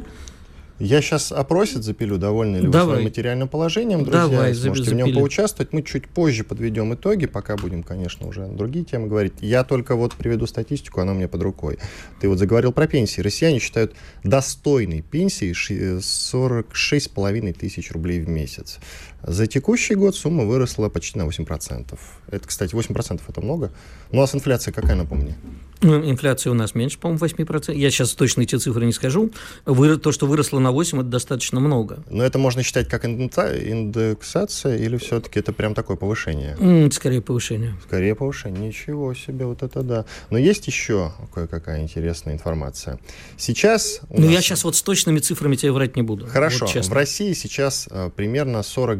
Я 0.83 0.99
сейчас 1.01 1.31
опросит 1.31 1.83
запилю, 1.83 2.17
довольны 2.17 2.57
ли 2.57 2.67
Давай. 2.67 2.85
вы 2.85 2.91
своим 2.93 3.03
материальным 3.03 3.47
положением, 3.47 4.03
друзья. 4.03 4.27
Давай, 4.27 4.55
Сможете 4.55 4.89
запили. 4.89 5.03
в 5.03 5.05
нем 5.05 5.15
поучаствовать. 5.15 5.73
Мы 5.73 5.83
чуть 5.83 6.07
позже 6.07 6.43
подведем 6.43 6.91
итоги, 6.95 7.27
пока 7.27 7.55
будем, 7.55 7.83
конечно, 7.83 8.27
уже 8.27 8.47
другие 8.47 8.83
темы 8.83 9.07
говорить. 9.07 9.33
Я 9.41 9.63
только 9.63 9.95
вот 9.95 10.15
приведу 10.15 10.47
статистику, 10.47 11.01
она 11.01 11.13
мне 11.13 11.27
под 11.27 11.43
рукой. 11.43 11.77
Ты 12.19 12.27
вот 12.27 12.39
заговорил 12.39 12.71
про 12.71 12.87
пенсии. 12.87 13.21
Россияне 13.21 13.59
считают 13.59 13.93
достойной 14.23 15.03
пенсией 15.03 15.51
46,5 15.51 17.53
тысяч 17.53 17.91
рублей 17.91 18.21
в 18.21 18.27
месяц. 18.27 18.79
За 19.23 19.47
текущий 19.47 19.95
год 19.95 20.15
сумма 20.15 20.45
выросла 20.45 20.89
почти 20.89 21.19
на 21.19 21.23
8%. 21.23 21.97
Это, 22.27 22.47
кстати, 22.47 22.75
8% 22.75 23.21
это 23.27 23.41
много. 23.41 23.71
Ну, 24.11 24.17
а 24.17 24.21
у 24.21 24.21
нас 24.21 24.35
инфляция 24.35 24.73
какая, 24.73 24.95
напомни? 24.95 25.35
Ну, 25.83 26.07
инфляция 26.07 26.51
у 26.51 26.53
нас 26.53 26.75
меньше, 26.75 26.99
по-моему, 26.99 27.25
8%. 27.25 27.75
Я 27.75 27.89
сейчас 27.89 28.13
точно 28.13 28.41
эти 28.41 28.55
цифры 28.55 28.85
не 28.85 28.91
скажу. 28.91 29.31
Вы, 29.65 29.97
то, 29.97 30.11
что 30.11 30.27
выросло 30.27 30.59
на 30.59 30.71
8, 30.71 30.99
это 30.99 31.07
достаточно 31.07 31.59
много. 31.59 32.03
Но 32.09 32.23
это 32.23 32.37
можно 32.37 32.61
считать 32.61 32.87
как 32.87 33.05
индексация 33.05 34.77
или 34.77 34.97
все-таки 34.97 35.39
это 35.39 35.53
прям 35.53 35.73
такое 35.73 35.97
повышение? 35.97 36.91
Скорее 36.91 37.21
повышение. 37.21 37.75
Скорее 37.83 38.13
повышение. 38.13 38.67
Ничего 38.67 39.15
себе, 39.15 39.45
вот 39.45 39.63
это 39.63 39.81
да. 39.81 40.05
Но 40.29 40.37
есть 40.37 40.67
еще 40.67 41.13
кое-какая 41.33 41.81
интересная 41.81 42.35
информация. 42.35 42.99
Сейчас... 43.37 44.01
Ну, 44.09 44.25
нас... 44.25 44.31
я 44.31 44.41
сейчас 44.41 44.63
вот 44.63 44.75
с 44.75 44.83
точными 44.83 45.17
цифрами 45.17 45.55
тебе 45.55 45.71
врать 45.71 45.95
не 45.95 46.03
буду. 46.03 46.27
Хорошо. 46.27 46.67
Вот 46.71 46.85
в 46.85 46.93
России 46.93 47.33
сейчас 47.33 47.87
а, 47.89 48.11
примерно 48.11 48.61
42 48.61 48.95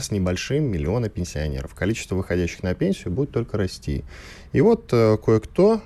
с 0.00 0.10
небольшим 0.10 0.64
миллиона 0.64 1.08
пенсионеров. 1.08 1.74
Количество 1.74 2.14
выходящих 2.14 2.62
на 2.62 2.74
пенсию 2.74 3.12
будет 3.12 3.30
только 3.30 3.56
расти. 3.56 4.04
И 4.52 4.60
вот 4.60 4.90
а, 4.92 5.16
кое-кто 5.16 5.80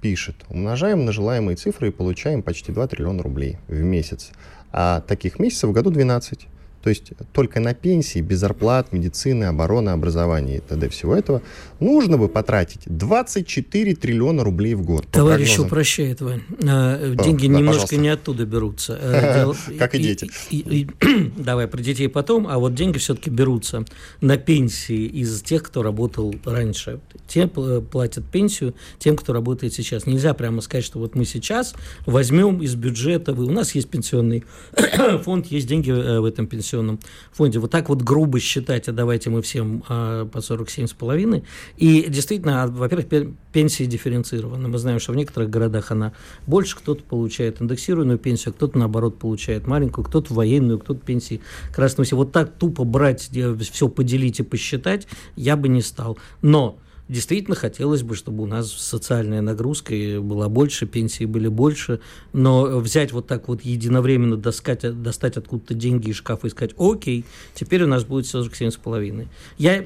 пишет, 0.00 0.36
умножаем 0.48 1.04
на 1.04 1.12
желаемые 1.12 1.56
цифры 1.56 1.88
и 1.88 1.92
получаем 1.92 2.42
почти 2.42 2.72
2 2.72 2.86
триллиона 2.88 3.22
рублей 3.22 3.58
в 3.68 3.80
месяц. 3.80 4.30
А 4.70 5.00
таких 5.00 5.38
месяцев 5.38 5.70
в 5.70 5.72
году 5.72 5.90
12. 5.90 6.46
То 6.82 6.90
есть 6.90 7.12
только 7.32 7.60
на 7.60 7.74
пенсии, 7.74 8.20
без 8.20 8.38
зарплат, 8.38 8.92
медицины, 8.92 9.44
обороны, 9.44 9.90
образования 9.90 10.58
и 10.58 10.60
т.д. 10.60 10.88
всего 10.88 11.14
этого, 11.14 11.42
нужно 11.80 12.18
бы 12.18 12.28
потратить 12.28 12.82
24 12.86 13.94
триллиона 13.96 14.44
рублей 14.44 14.74
в 14.74 14.82
год. 14.82 15.06
Товарищ 15.10 15.48
прогнозам... 15.48 15.66
упрощает, 15.66 16.20
Вань. 16.20 16.42
А, 16.62 17.14
деньги 17.14 17.48
да, 17.48 17.58
немножко 17.58 17.82
пожалуйста. 17.82 17.96
не 17.96 18.08
оттуда 18.08 18.46
берутся. 18.46 18.98
Э, 19.00 19.52
как 19.78 19.94
и 19.94 19.98
дети. 19.98 20.30
Давай 21.36 21.66
про 21.66 21.82
детей 21.82 22.08
потом, 22.08 22.46
а 22.46 22.58
вот 22.58 22.74
деньги 22.74 22.98
все-таки 22.98 23.30
берутся 23.30 23.84
на 24.20 24.36
пенсии 24.36 25.06
из 25.06 25.42
тех, 25.42 25.64
кто 25.64 25.82
работал 25.82 26.34
раньше. 26.44 27.00
Те 27.26 27.48
платят 27.48 28.24
пенсию 28.30 28.74
тем, 28.98 29.16
кто 29.16 29.32
работает 29.32 29.74
сейчас. 29.74 30.06
Нельзя 30.06 30.32
прямо 30.32 30.60
сказать, 30.60 30.84
что 30.84 31.00
вот 31.00 31.16
мы 31.16 31.24
сейчас 31.24 31.74
возьмем 32.06 32.62
из 32.62 32.76
бюджета, 32.76 33.32
у 33.32 33.50
нас 33.50 33.74
есть 33.74 33.90
пенсионный 33.90 34.44
фонд, 35.24 35.46
есть 35.46 35.66
деньги 35.66 35.90
э, 35.90 36.20
в 36.20 36.24
этом 36.24 36.46
пенсионном 36.46 36.67
пенсионном 36.68 37.00
фонде. 37.32 37.58
Вот 37.58 37.70
так 37.70 37.88
вот 37.88 38.02
грубо 38.02 38.40
считать, 38.40 38.88
а 38.88 38.92
давайте 38.92 39.30
мы 39.30 39.42
всем 39.42 39.84
а, 39.88 40.26
по 40.26 40.38
47,5. 40.38 41.44
И 41.76 42.06
действительно, 42.08 42.64
а, 42.64 42.66
во-первых, 42.66 43.06
пенсия 43.52 43.86
дифференцирована. 43.86 44.68
Мы 44.68 44.78
знаем, 44.78 45.00
что 45.00 45.12
в 45.12 45.16
некоторых 45.16 45.50
городах 45.50 45.90
она 45.90 46.12
больше, 46.46 46.76
кто-то 46.76 47.02
получает 47.02 47.62
индексированную 47.62 48.18
пенсию, 48.18 48.50
а 48.50 48.52
кто-то, 48.52 48.78
наоборот, 48.78 49.18
получает 49.18 49.66
маленькую, 49.66 50.04
кто-то 50.04 50.34
военную, 50.34 50.78
кто-то 50.78 51.00
пенсии 51.00 51.40
красного. 51.74 52.08
Вот 52.12 52.32
так 52.32 52.52
тупо 52.58 52.84
брать, 52.84 53.30
все 53.70 53.88
поделить 53.88 54.40
и 54.40 54.42
посчитать 54.42 55.08
я 55.36 55.56
бы 55.56 55.68
не 55.68 55.82
стал. 55.82 56.18
Но 56.42 56.78
Действительно 57.08 57.56
хотелось 57.56 58.02
бы, 58.02 58.14
чтобы 58.14 58.42
у 58.42 58.46
нас 58.46 58.70
социальная 58.70 59.40
нагрузка 59.40 59.94
была 60.20 60.50
больше, 60.50 60.86
пенсии 60.86 61.24
были 61.24 61.48
больше, 61.48 62.00
но 62.34 62.78
взять 62.80 63.12
вот 63.12 63.26
так 63.26 63.48
вот 63.48 63.62
единовременно 63.62 64.36
достать, 64.36 64.80
достать 65.02 65.38
откуда-то 65.38 65.72
деньги 65.72 66.10
из 66.10 66.16
шкафа 66.16 66.46
и 66.46 66.50
сказать, 66.50 66.74
окей, 66.78 67.24
теперь 67.54 67.84
у 67.84 67.86
нас 67.86 68.04
будет 68.04 68.26
47,5. 68.26 69.26
Я 69.56 69.78
э, 69.78 69.84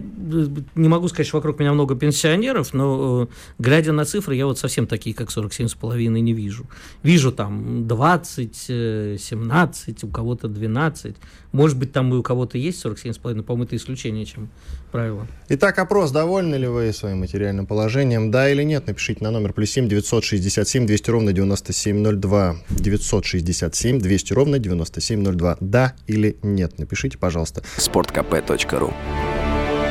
не 0.74 0.88
могу 0.88 1.06
сказать, 1.06 1.28
что 1.28 1.36
вокруг 1.36 1.60
меня 1.60 1.72
много 1.72 1.94
пенсионеров, 1.94 2.74
но 2.74 3.28
э, 3.30 3.34
глядя 3.58 3.92
на 3.92 4.04
цифры, 4.04 4.34
я 4.34 4.46
вот 4.46 4.58
совсем 4.58 4.88
такие, 4.88 5.14
как 5.14 5.28
47,5 5.28 6.08
не 6.08 6.32
вижу. 6.32 6.66
Вижу 7.04 7.30
там 7.30 7.86
20, 7.86 8.56
17, 8.56 10.02
э, 10.02 10.06
у 10.06 10.10
кого-то 10.10 10.48
12. 10.48 11.14
Может 11.52 11.78
быть, 11.78 11.92
там 11.92 12.12
и 12.12 12.16
у 12.16 12.22
кого-то 12.22 12.58
есть 12.58 12.84
47,5, 12.84 13.42
по-моему, 13.42 13.64
это 13.64 13.76
исключение, 13.76 14.24
чем 14.24 14.48
правило. 14.92 15.26
Итак, 15.48 15.78
опрос, 15.78 16.12
довольны 16.12 16.54
ли 16.54 16.68
вы 16.68 16.92
своим 16.92 17.20
материальным 17.20 17.66
положением? 17.66 18.30
Да 18.30 18.48
или 18.48 18.62
нет? 18.62 18.86
Напишите 18.86 19.24
на 19.24 19.30
номер 19.30 19.52
плюс 19.52 19.70
7 19.70 19.88
967 19.88 20.86
200 20.86 21.10
ровно 21.10 21.32
9702. 21.32 22.56
967 22.70 23.98
200 23.98 24.32
ровно 24.32 24.58
9702. 24.58 25.56
Да 25.60 25.94
или 26.06 26.36
нет? 26.42 26.78
Напишите, 26.78 27.18
пожалуйста. 27.18 27.62
sportkp.ru 27.78 28.92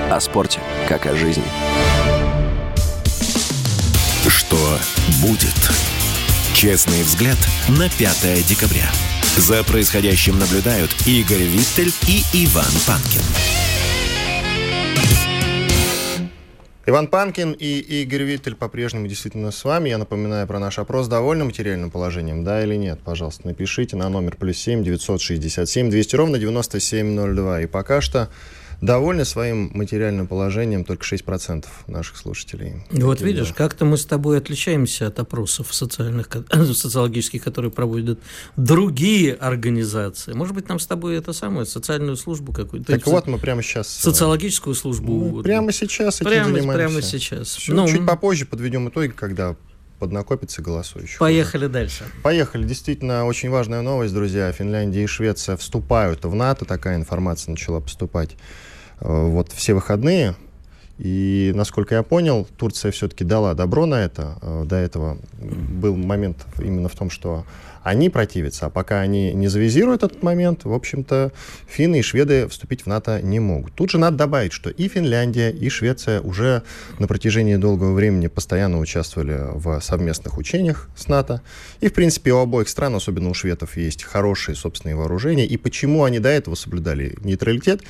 О 0.10 0.20
спорте, 0.22 0.60
как 0.88 1.05
о 1.08 1.15
жизни. 1.15 1.43
Что 4.27 4.77
будет? 5.22 5.72
Честный 6.53 7.01
взгляд 7.03 7.38
на 7.70 7.89
5 7.89 8.46
декабря. 8.48 8.89
За 9.38 9.63
происходящим 9.63 10.38
наблюдают 10.38 10.91
Игорь 11.08 11.43
Виттель 11.43 11.93
и 12.08 12.24
Иван 12.46 12.72
Панкин. 12.86 13.61
Иван 16.92 17.08
Панкин 17.08 17.56
и 17.58 17.80
Игорь 18.02 18.24
Виттель 18.24 18.54
по-прежнему 18.54 19.08
действительно 19.08 19.52
с 19.52 19.64
вами. 19.64 19.88
Я 19.88 19.98
напоминаю 19.98 20.46
про 20.46 20.60
наш 20.60 20.78
опрос. 20.78 21.08
Довольны 21.08 21.46
материальным 21.46 21.90
положением, 21.90 22.44
да 22.44 22.62
или 22.62 22.76
нет? 22.76 23.00
Пожалуйста, 23.02 23.48
напишите 23.48 23.96
на 23.96 24.10
номер 24.10 24.36
плюс 24.36 24.58
семь 24.58 24.84
девятьсот 24.84 25.22
шестьдесят 25.22 25.70
семь 25.70 25.90
двести 25.90 26.18
ровно 26.18 26.38
девяносто 26.38 26.82
семь 26.82 27.14
ноль 27.14 27.34
два. 27.34 27.62
И 27.62 27.66
пока 27.66 28.02
что 28.02 28.28
довольны 28.82 29.26
своим 29.26 29.70
материальным 29.74 30.28
положением 30.28 30.84
только 30.84 31.06
6% 31.06 31.66
наших 31.88 32.18
слушателей. 32.18 32.84
Вот 32.90 33.22
видишь, 33.22 33.50
да. 33.50 33.54
как-то 33.54 33.86
мы 33.86 33.98
с 33.98 34.06
тобой 34.06 34.40
отличаемся 34.40 35.08
от 35.08 35.20
опросов 35.20 35.74
социальных, 35.74 36.30
социологических, 36.52 37.44
которые 37.44 37.72
проводят 37.72 38.20
другие 38.58 39.36
организации. 39.36 40.34
Может 40.34 40.56
быть, 40.56 40.68
нам 40.68 40.80
с 40.80 40.88
тобой 40.88 41.16
это 41.16 41.32
самое, 41.32 41.66
социальную 41.66 42.18
службу 42.18 42.52
какую-то. 42.52 42.92
Так 42.92 43.06
вот, 43.06 43.28
мы 43.28 43.38
прямо 43.38 43.62
сейчас... 43.62 44.00
Э, 44.00 44.04
социологическую 44.04 44.74
службу. 44.74 45.38
Мы 45.38 45.44
прямо 45.44 45.72
сейчас 45.72 46.22
этим 46.22 46.32
прямо, 46.32 46.46
занимаемся. 46.46 46.74
Прямо 46.74 47.02
сейчас. 47.02 47.54
Чуть, 47.54 47.76
ну, 47.76 47.88
чуть 47.88 48.06
попозже 48.06 48.46
подведем 48.46 48.90
итоги, 48.90 49.12
когда 49.12 49.56
поднакопится 50.00 50.64
голосующих. 50.64 51.20
Поехали 51.20 51.68
дальше. 51.68 52.06
Поехали. 52.24 52.64
Действительно, 52.64 53.26
очень 53.28 53.52
важная 53.52 53.84
новость, 53.84 54.16
друзья. 54.16 54.52
Финляндия 54.52 55.04
и 55.04 55.06
Швеция 55.06 55.56
вступают 55.58 56.26
в 56.26 56.34
НАТО. 56.34 56.66
Такая 56.66 56.96
информация 56.96 57.52
начала 57.52 57.80
поступать 57.80 58.36
вот 59.01 59.51
все 59.51 59.74
выходные. 59.74 60.36
И, 61.01 61.51
насколько 61.55 61.96
я 61.96 62.03
понял, 62.03 62.48
Турция 62.58 62.91
все-таки 62.91 63.24
дала 63.24 63.55
добро 63.55 63.88
на 63.88 64.03
это. 64.03 64.38
Э, 64.43 64.63
до 64.67 64.75
этого 64.75 65.17
был 65.39 65.96
момент 65.96 66.46
именно 66.60 66.89
в 66.89 66.96
том, 66.96 67.10
что 67.10 67.43
они 67.84 68.10
противятся, 68.10 68.67
а 68.67 68.70
пока 68.70 69.01
они 69.01 69.34
не 69.34 69.48
завизируют 69.48 70.03
этот 70.03 70.22
момент, 70.22 70.65
в 70.65 70.74
общем-то, 70.74 71.31
финны 71.67 72.00
и 72.00 72.01
шведы 72.03 72.48
вступить 72.48 72.84
в 72.84 72.86
НАТО 72.86 73.20
не 73.24 73.39
могут. 73.39 73.74
Тут 73.74 73.89
же 73.89 73.98
надо 73.98 74.17
добавить, 74.17 74.53
что 74.53 74.70
и 74.70 74.88
Финляндия, 74.88 75.50
и 75.50 75.70
Швеция 75.70 76.22
уже 76.22 76.62
на 77.00 77.08
протяжении 77.08 77.55
долгого 77.55 77.93
времени 77.93 78.27
постоянно 78.27 78.77
участвовали 78.79 79.39
в 79.55 79.79
совместных 79.81 80.38
учениях 80.38 80.89
с 80.96 81.08
НАТО. 81.08 81.41
И, 81.79 81.88
в 81.88 81.93
принципе, 81.93 82.34
у 82.34 82.38
обоих 82.38 82.70
стран, 82.70 82.93
особенно 82.93 83.29
у 83.29 83.34
шведов, 83.34 83.75
есть 83.75 84.03
хорошие 84.03 84.55
собственные 84.55 84.96
вооружения. 84.96 85.48
И 85.48 85.58
почему 85.58 86.03
они 86.03 86.20
до 86.20 86.29
этого 86.29 86.53
соблюдали 86.53 87.17
нейтралитет? 87.24 87.81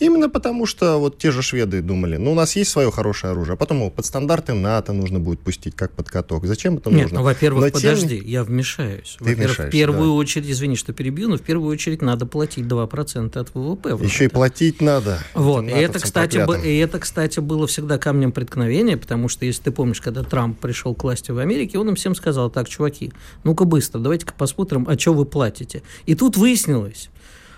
Именно 0.00 0.30
потому, 0.30 0.64
что 0.64 0.98
вот 0.98 1.18
те 1.18 1.30
же 1.30 1.42
шведы 1.42 1.82
думали, 1.82 2.16
ну, 2.16 2.32
у 2.32 2.34
нас 2.34 2.56
есть 2.56 2.70
свое 2.70 2.90
хорошее 2.90 3.32
оружие, 3.32 3.54
а 3.54 3.56
потом 3.56 3.78
его 3.78 3.90
под 3.90 4.06
стандарты 4.06 4.54
НАТО 4.54 4.94
нужно 4.94 5.20
будет 5.20 5.40
пустить, 5.40 5.76
как 5.76 5.92
под 5.92 6.08
каток. 6.08 6.46
Зачем 6.46 6.78
это 6.78 6.90
Нет, 6.90 7.02
нужно? 7.02 7.18
ну, 7.18 7.24
во-первых, 7.24 7.66
но 7.66 7.70
подожди, 7.70 8.18
тем... 8.20 8.26
я 8.26 8.42
вмешаюсь. 8.42 9.16
Ты 9.18 9.24
во-первых, 9.24 9.58
в 9.58 9.70
первую 9.70 10.08
да. 10.08 10.14
очередь, 10.14 10.50
извини, 10.50 10.76
что 10.76 10.94
перебью, 10.94 11.28
но 11.28 11.36
в 11.36 11.42
первую 11.42 11.70
очередь 11.70 12.00
надо 12.00 12.24
платить 12.24 12.64
2% 12.64 13.38
от 13.38 13.54
ВВП. 13.54 13.98
Еще 14.02 14.24
и 14.24 14.28
платить 14.28 14.80
надо. 14.80 15.18
Вот, 15.34 15.64
и 15.64 15.70
это, 15.70 16.00
кстати, 16.00 16.38
и 16.66 16.78
это, 16.78 16.98
кстати, 16.98 17.40
было 17.40 17.66
всегда 17.66 17.98
камнем 17.98 18.32
преткновения, 18.32 18.96
потому 18.96 19.28
что, 19.28 19.44
если 19.44 19.64
ты 19.64 19.70
помнишь, 19.70 20.00
когда 20.00 20.22
Трамп 20.22 20.58
пришел 20.58 20.94
к 20.94 21.04
власти 21.04 21.30
в 21.30 21.38
Америке, 21.38 21.78
он 21.78 21.90
им 21.90 21.94
всем 21.94 22.14
сказал, 22.14 22.48
так, 22.48 22.70
чуваки, 22.70 23.12
ну-ка 23.44 23.66
быстро, 23.66 23.98
давайте-ка 23.98 24.32
посмотрим, 24.32 24.86
а 24.88 24.98
что 24.98 25.12
вы 25.12 25.26
платите. 25.26 25.82
И 26.06 26.14
тут 26.14 26.38
выяснилось, 26.38 27.10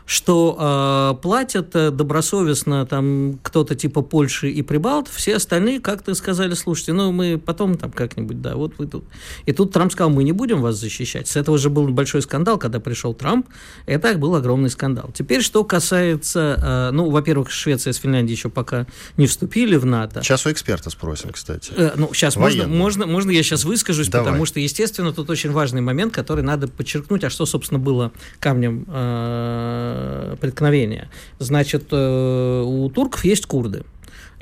что 0.07 1.15
э, 1.17 1.23
платят 1.23 1.71
добросовестно 1.71 2.87
там 2.87 3.39
кто-то 3.43 3.75
типа 3.75 4.03
Польши 4.03 4.51
и 4.51 4.63
Прибалт, 4.63 5.09
все 5.09 5.37
остальные 5.37 5.81
как-то 5.81 6.15
сказали, 6.15 6.55
слушайте, 6.55 6.93
ну 6.93 7.13
мы 7.13 7.39
потом 7.39 7.77
там 7.77 7.91
как-нибудь, 7.91 8.41
да, 8.41 8.57
вот 8.57 8.75
вы 8.79 8.87
тут. 8.87 9.05
И 9.47 9.53
тут 9.53 9.73
Трамп 9.73 9.93
сказал, 9.93 10.11
мы 10.11 10.25
не 10.25 10.33
будем 10.33 10.61
вас 10.61 10.77
защищать. 10.77 11.29
С 11.29 11.37
этого 11.37 11.59
же 11.59 11.71
был 11.71 11.89
большой 11.89 12.23
скандал, 12.23 12.59
когда 12.59 12.81
пришел 12.81 13.15
Трамп. 13.15 13.47
Это 13.87 14.17
был 14.17 14.35
огромный 14.35 14.71
скандал. 14.71 15.11
Теперь, 15.15 15.43
что 15.43 15.65
касается, 15.65 16.91
э, 16.91 16.91
ну, 16.93 17.11
во-первых, 17.11 17.51
Швеция 17.51 17.93
с 17.93 17.97
Финляндией 17.97 18.37
еще 18.37 18.49
пока 18.49 18.87
не 19.17 19.27
вступили 19.27 19.77
в 19.77 19.87
НАТО. 19.87 20.23
Сейчас 20.23 20.47
у 20.47 20.53
эксперта 20.53 20.91
спросим, 20.91 21.31
кстати. 21.31 21.73
Э, 21.77 21.93
ну, 21.97 22.13
сейчас 22.15 22.37
можно, 22.37 22.67
можно, 22.67 23.07
можно 23.07 23.31
я 23.31 23.43
сейчас 23.43 23.65
выскажусь, 23.65 24.09
Давай. 24.09 24.27
потому 24.27 24.47
что, 24.47 24.61
естественно, 24.61 25.13
тут 25.13 25.31
очень 25.31 25.51
важный 25.51 25.81
момент, 25.81 26.15
который 26.15 26.43
надо 26.43 26.69
подчеркнуть, 26.69 27.25
а 27.25 27.31
что, 27.31 27.47
собственно, 27.47 27.79
было 27.79 28.13
камнем 28.41 28.85
э, 28.89 29.92
Э, 29.95 30.37
преткновения. 30.41 31.09
Значит, 31.39 31.89
э, 31.91 32.63
у 32.65 32.89
турков 32.89 33.25
есть 33.25 33.47
курды. 33.47 33.85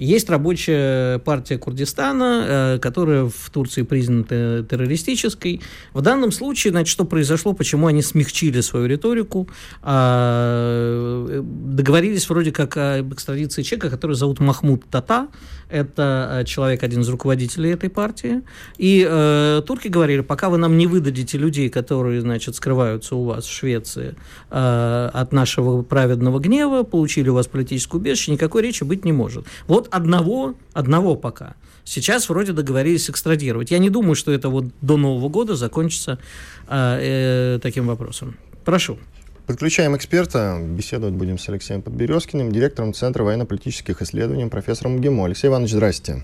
Есть 0.00 0.30
рабочая 0.30 1.18
партия 1.18 1.58
Курдистана, 1.58 2.44
э, 2.46 2.78
которая 2.78 3.24
в 3.24 3.50
Турции 3.52 3.82
признана 3.82 4.24
террористической. 4.24 5.60
В 5.92 6.00
данном 6.00 6.32
случае, 6.32 6.70
значит, 6.70 6.90
что 6.90 7.04
произошло, 7.04 7.52
почему 7.52 7.86
они 7.86 8.00
смягчили 8.00 8.62
свою 8.62 8.86
риторику, 8.86 9.46
а, 9.82 11.42
договорились 11.42 12.30
вроде 12.30 12.50
как 12.50 12.78
об 12.78 13.12
экстрадиции 13.12 13.62
человека, 13.62 13.90
который 13.90 14.16
зовут 14.16 14.40
Махмуд 14.40 14.84
Тата, 14.90 15.28
это 15.70 16.40
э, 16.40 16.44
человек, 16.44 16.82
один 16.82 17.00
из 17.02 17.08
руководителей 17.08 17.70
этой 17.70 17.88
партии, 17.88 18.42
и 18.76 19.06
э, 19.08 19.62
турки 19.66 19.88
говорили, 19.88 20.20
пока 20.20 20.50
вы 20.50 20.58
нам 20.58 20.76
не 20.76 20.86
выдадите 20.86 21.38
людей, 21.38 21.68
которые, 21.68 22.20
значит, 22.20 22.56
скрываются 22.56 23.16
у 23.16 23.24
вас 23.24 23.44
в 23.44 23.52
Швеции 23.52 24.16
э, 24.50 25.10
от 25.12 25.32
нашего 25.32 25.82
праведного 25.82 26.40
гнева, 26.40 26.82
получили 26.82 27.28
у 27.28 27.34
вас 27.34 27.46
политическую 27.46 28.00
убежище, 28.00 28.32
никакой 28.32 28.62
речи 28.62 28.82
быть 28.84 29.04
не 29.04 29.12
может. 29.12 29.46
Вот 29.66 29.88
одного, 29.90 30.54
одного 30.72 31.16
пока. 31.16 31.54
Сейчас 31.84 32.28
вроде 32.28 32.52
договорились 32.52 33.10
экстрадировать. 33.10 33.70
Я 33.70 33.78
не 33.78 33.90
думаю, 33.90 34.14
что 34.14 34.32
это 34.32 34.48
вот 34.48 34.66
до 34.80 34.96
Нового 34.96 35.28
года 35.28 35.56
закончится 35.56 36.18
э, 36.68 37.56
э, 37.56 37.58
таким 37.60 37.86
вопросом. 37.86 38.36
Прошу. 38.64 38.98
Подключаем 39.46 39.96
эксперта. 39.96 40.60
Беседовать 40.62 41.14
будем 41.14 41.38
с 41.38 41.48
Алексеем 41.48 41.82
Подберезкиным, 41.82 42.52
директором 42.52 42.94
Центра 42.94 43.24
военно-политических 43.24 44.00
исследований, 44.02 44.46
профессором 44.46 45.00
ГИМО. 45.00 45.24
Алексей 45.24 45.48
Иванович, 45.48 45.72
здрасте. 45.72 46.22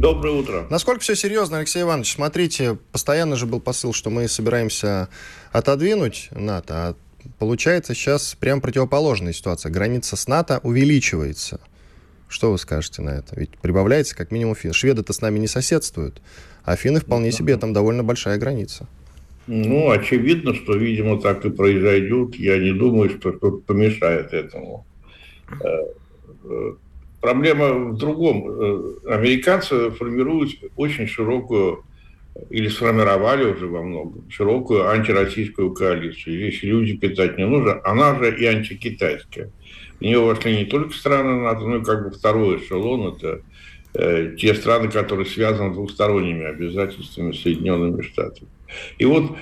Доброе 0.00 0.34
утро. 0.34 0.66
Насколько 0.70 1.02
все 1.02 1.14
серьезно, 1.14 1.58
Алексей 1.58 1.82
Иванович? 1.82 2.14
Смотрите, 2.14 2.76
постоянно 2.90 3.36
же 3.36 3.46
был 3.46 3.60
посыл, 3.60 3.92
что 3.92 4.10
мы 4.10 4.26
собираемся 4.26 5.08
отодвинуть 5.52 6.30
НАТО, 6.32 6.74
а 6.74 6.94
получается 7.38 7.94
сейчас 7.94 8.34
прям 8.34 8.60
противоположная 8.60 9.32
ситуация. 9.32 9.70
Граница 9.70 10.16
с 10.16 10.26
НАТО 10.26 10.58
увеличивается. 10.64 11.60
Что 12.34 12.50
вы 12.50 12.58
скажете 12.58 13.00
на 13.00 13.10
это? 13.10 13.38
Ведь 13.38 13.50
прибавляется 13.50 14.16
как 14.16 14.32
минимум 14.32 14.56
фин. 14.56 14.72
Шведы-то 14.72 15.12
с 15.12 15.20
нами 15.20 15.38
не 15.38 15.46
соседствуют, 15.46 16.20
а 16.64 16.74
финны 16.74 16.98
вполне 16.98 17.30
себе, 17.30 17.56
там 17.56 17.72
довольно 17.72 18.02
большая 18.02 18.38
граница. 18.38 18.88
Ну, 19.46 19.88
очевидно, 19.92 20.52
что, 20.52 20.74
видимо, 20.74 21.20
так 21.20 21.44
и 21.44 21.50
произойдет. 21.50 22.34
Я 22.34 22.58
не 22.58 22.72
думаю, 22.72 23.10
что 23.10 23.30
что-то 23.30 23.58
помешает 23.58 24.32
этому. 24.32 24.84
Э, 25.60 25.66
э, 26.42 26.72
проблема 27.20 27.72
в 27.92 27.98
другом. 27.98 28.50
Э, 28.50 29.14
американцы 29.14 29.90
формируют 29.90 30.50
очень 30.74 31.06
широкую, 31.06 31.84
или 32.50 32.66
сформировали 32.66 33.44
уже 33.44 33.68
во 33.68 33.80
многом, 33.80 34.28
широкую 34.28 34.88
антироссийскую 34.88 35.72
коалицию. 35.72 36.34
Здесь 36.34 36.64
люди 36.64 36.96
питать 36.96 37.38
не 37.38 37.46
нужно. 37.46 37.80
Она 37.84 38.18
же 38.18 38.36
и 38.36 38.44
антикитайская. 38.44 39.52
В 39.98 40.02
нее 40.02 40.20
вошли 40.20 40.56
не 40.56 40.64
только 40.64 40.92
страны 40.92 41.40
НАТО, 41.42 41.60
но 41.62 41.76
и 41.76 41.84
как 41.84 42.04
бы 42.04 42.10
второй 42.10 42.58
эшелон. 42.58 43.14
Это 43.14 43.40
э, 43.94 44.36
те 44.38 44.54
страны, 44.54 44.90
которые 44.90 45.26
связаны 45.26 45.72
двусторонними 45.72 46.44
обязательствами 46.44 47.32
Соединенными 47.32 48.02
Штатами. 48.02 48.48
И 48.98 49.04
вот 49.04 49.36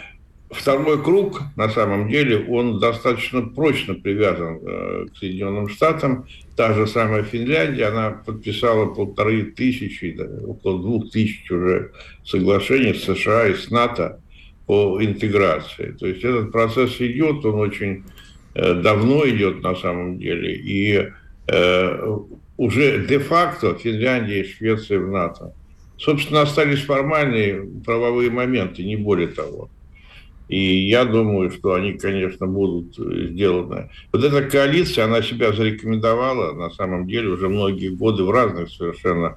второй 0.50 1.02
круг, 1.02 1.42
на 1.56 1.68
самом 1.68 2.08
деле, 2.08 2.44
он 2.48 2.78
достаточно 2.78 3.42
прочно 3.42 3.94
привязан 3.94 4.60
э, 4.62 5.06
к 5.12 5.16
Соединенным 5.16 5.68
Штатам. 5.68 6.26
Та 6.56 6.74
же 6.74 6.86
самая 6.86 7.22
Финляндия, 7.22 7.86
она 7.86 8.10
подписала 8.10 8.86
полторы 8.86 9.44
тысячи, 9.44 10.12
да, 10.12 10.26
около 10.46 10.80
двух 10.80 11.10
тысяч 11.10 11.50
уже 11.50 11.92
соглашений 12.24 12.94
с 12.94 13.04
США 13.04 13.48
и 13.48 13.54
с 13.54 13.70
НАТО 13.70 14.20
по 14.66 15.02
интеграции. 15.02 15.96
То 15.98 16.06
есть 16.06 16.22
этот 16.22 16.52
процесс 16.52 17.00
идет, 17.00 17.44
он 17.44 17.54
очень 17.54 18.04
давно 18.54 19.28
идет 19.28 19.62
на 19.62 19.74
самом 19.74 20.18
деле. 20.18 20.54
И 20.54 21.10
э, 21.48 22.16
уже 22.56 23.06
де-факто 23.06 23.74
Финляндия 23.74 24.40
и 24.40 24.48
Швеция 24.48 24.98
в 24.98 25.10
НАТО. 25.10 25.54
Собственно, 25.98 26.42
остались 26.42 26.82
формальные 26.82 27.62
правовые 27.84 28.30
моменты, 28.30 28.84
не 28.84 28.96
более 28.96 29.28
того. 29.28 29.70
И 30.48 30.88
я 30.88 31.04
думаю, 31.04 31.50
что 31.50 31.74
они, 31.74 31.92
конечно, 31.92 32.46
будут 32.46 32.96
сделаны. 32.96 33.90
Вот 34.12 34.22
эта 34.22 34.42
коалиция, 34.42 35.04
она 35.04 35.22
себя 35.22 35.52
зарекомендовала, 35.52 36.52
на 36.52 36.70
самом 36.70 37.06
деле, 37.06 37.28
уже 37.28 37.48
многие 37.48 37.88
годы 37.88 38.24
в 38.24 38.30
разных 38.30 38.70
совершенно 38.70 39.36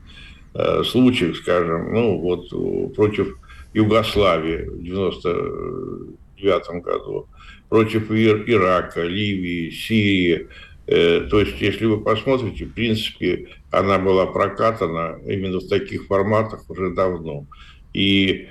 э, 0.54 0.84
случаях, 0.84 1.38
скажем, 1.38 1.94
ну, 1.94 2.20
вот 2.20 2.96
против 2.96 3.38
Югославии 3.74 4.68
в 4.68 4.84
99 4.84 6.84
году, 6.84 7.28
против 7.70 8.12
Ирака, 8.12 9.04
Ливии, 9.04 9.70
Сирии. 9.72 10.48
Э, 10.88 11.28
то 11.30 11.40
есть, 11.40 11.60
если 11.62 11.86
вы 11.86 12.02
посмотрите, 12.02 12.66
в 12.66 12.74
принципе, 12.74 13.48
она 13.72 13.98
была 14.00 14.26
прокатана 14.28 15.20
именно 15.26 15.60
в 15.60 15.68
таких 15.68 16.06
форматах 16.06 16.70
уже 16.70 16.92
давно. 16.92 17.46
И 17.94 18.48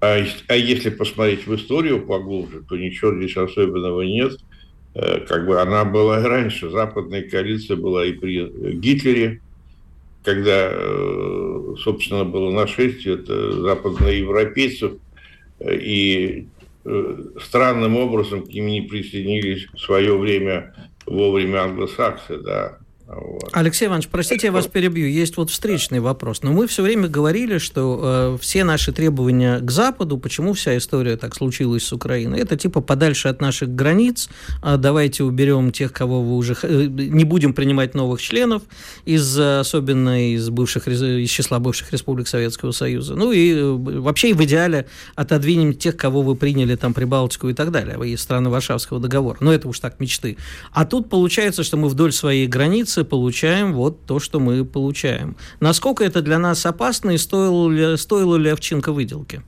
а, 0.00 0.18
а 0.48 0.56
если 0.56 0.90
посмотреть 0.90 1.46
в 1.46 1.54
историю 1.54 2.04
поглубже, 2.04 2.62
то 2.68 2.76
ничего 2.76 3.14
здесь 3.16 3.36
особенного 3.36 4.02
нет. 4.02 4.32
Э, 4.94 5.20
как 5.20 5.46
бы 5.46 5.60
она 5.60 5.84
была 5.84 6.20
и 6.20 6.24
раньше. 6.24 6.70
Западная 6.70 7.22
коалиция 7.22 7.76
была 7.76 8.04
и 8.04 8.12
при 8.12 8.74
Гитлере, 8.74 9.40
когда, 10.24 10.70
э, 10.72 11.74
собственно, 11.82 12.24
было 12.24 12.50
нашествие 12.50 13.14
это 13.14 13.52
западноевропейцев, 13.60 14.94
э, 15.60 15.76
и 15.76 16.48
странным 17.40 17.96
образом 17.96 18.44
к 18.44 18.48
ним 18.48 18.66
не 18.66 18.82
присоединились 18.82 19.68
в 19.72 19.78
свое 19.78 20.16
время 20.16 20.74
вовремя 21.06 21.64
англосаксы, 21.64 22.38
да, 22.38 22.78
вот. 23.14 23.50
Алексей 23.52 23.86
Иванович, 23.86 24.08
простите, 24.08 24.46
я 24.46 24.52
вас 24.52 24.66
перебью. 24.66 25.06
Есть 25.06 25.36
вот 25.36 25.50
встречный 25.50 26.00
вопрос. 26.00 26.42
Но 26.42 26.52
мы 26.52 26.66
все 26.66 26.82
время 26.82 27.08
говорили, 27.08 27.58
что 27.58 28.36
э, 28.36 28.38
все 28.40 28.64
наши 28.64 28.92
требования 28.92 29.58
к 29.60 29.70
Западу, 29.70 30.18
почему 30.18 30.54
вся 30.54 30.76
история 30.76 31.16
так 31.16 31.34
случилась 31.34 31.84
с 31.84 31.92
Украиной, 31.92 32.40
это 32.40 32.56
типа 32.56 32.80
подальше 32.80 33.28
от 33.28 33.40
наших 33.40 33.74
границ, 33.74 34.28
э, 34.62 34.76
давайте 34.78 35.24
уберем 35.24 35.72
тех, 35.72 35.92
кого 35.92 36.22
вы 36.22 36.36
уже... 36.36 36.56
Э, 36.62 36.86
не 36.86 37.24
будем 37.24 37.52
принимать 37.52 37.94
новых 37.94 38.22
членов, 38.22 38.62
из, 39.04 39.38
особенно 39.38 40.32
из, 40.32 40.48
бывших, 40.50 40.88
из 40.88 41.30
числа 41.30 41.58
бывших 41.58 41.92
республик 41.92 42.28
Советского 42.28 42.72
Союза. 42.72 43.14
Ну 43.14 43.32
и 43.32 43.52
э, 43.52 43.72
вообще 43.72 44.32
в 44.32 44.42
идеале 44.44 44.86
отодвинем 45.14 45.74
тех, 45.74 45.96
кого 45.96 46.22
вы 46.22 46.34
приняли 46.34 46.76
там 46.76 46.94
Прибалтику 46.94 47.48
и 47.48 47.54
так 47.54 47.70
далее, 47.70 47.96
из 48.08 48.20
страны 48.22 48.48
Варшавского 48.48 49.00
договора. 49.00 49.38
Но 49.40 49.52
это 49.52 49.68
уж 49.68 49.80
так 49.80 50.00
мечты. 50.00 50.36
А 50.72 50.84
тут 50.84 51.10
получается, 51.10 51.62
что 51.62 51.76
мы 51.76 51.88
вдоль 51.88 52.12
своей 52.12 52.46
границы 52.46 53.01
месяце 53.02 53.04
получаем 53.04 53.72
вот 53.72 54.06
то, 54.06 54.20
что 54.20 54.40
мы 54.40 54.64
получаем. 54.64 55.36
Насколько 55.60 56.04
это 56.04 56.22
для 56.22 56.38
нас 56.38 56.66
опасно 56.66 57.12
и 57.12 57.18
стоило 57.18 57.68
ли, 57.70 57.96
стоило 57.96 58.36
ли 58.36 58.50
овчинка 58.50 58.92
выделки? 58.92 59.42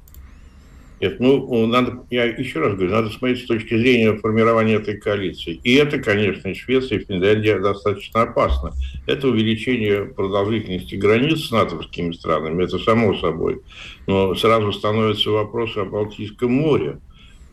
Нет, 1.01 1.21
ну, 1.21 1.67
надо, 1.67 2.07
я 2.11 2.25
еще 2.25 2.61
раз 2.61 2.75
говорю, 2.75 2.93
надо 2.93 3.11
смотреть 3.11 3.43
с 3.43 3.47
точки 3.47 3.77
зрения 3.77 4.17
формирования 4.17 4.77
этой 4.77 4.97
коалиции. 4.97 5.61
И 5.65 5.75
это, 5.75 5.99
конечно, 5.99 6.49
и 6.49 6.55
Швеция, 6.55 6.99
и 6.99 7.05
Финляндия 7.05 7.59
достаточно 7.59 8.23
опасно. 8.23 8.73
Это 9.07 9.29
увеличение 9.29 10.05
продолжительности 10.05 10.95
границ 10.95 11.41
с 11.41 11.51
натовскими 11.51 12.13
странами, 12.13 12.65
это 12.65 12.79
само 12.79 13.15
собой. 13.19 13.61
Но 14.07 14.35
сразу 14.35 14.73
становится 14.73 15.31
вопрос 15.31 15.77
о 15.77 15.85
Балтийском 15.85 16.53
море, 16.53 16.99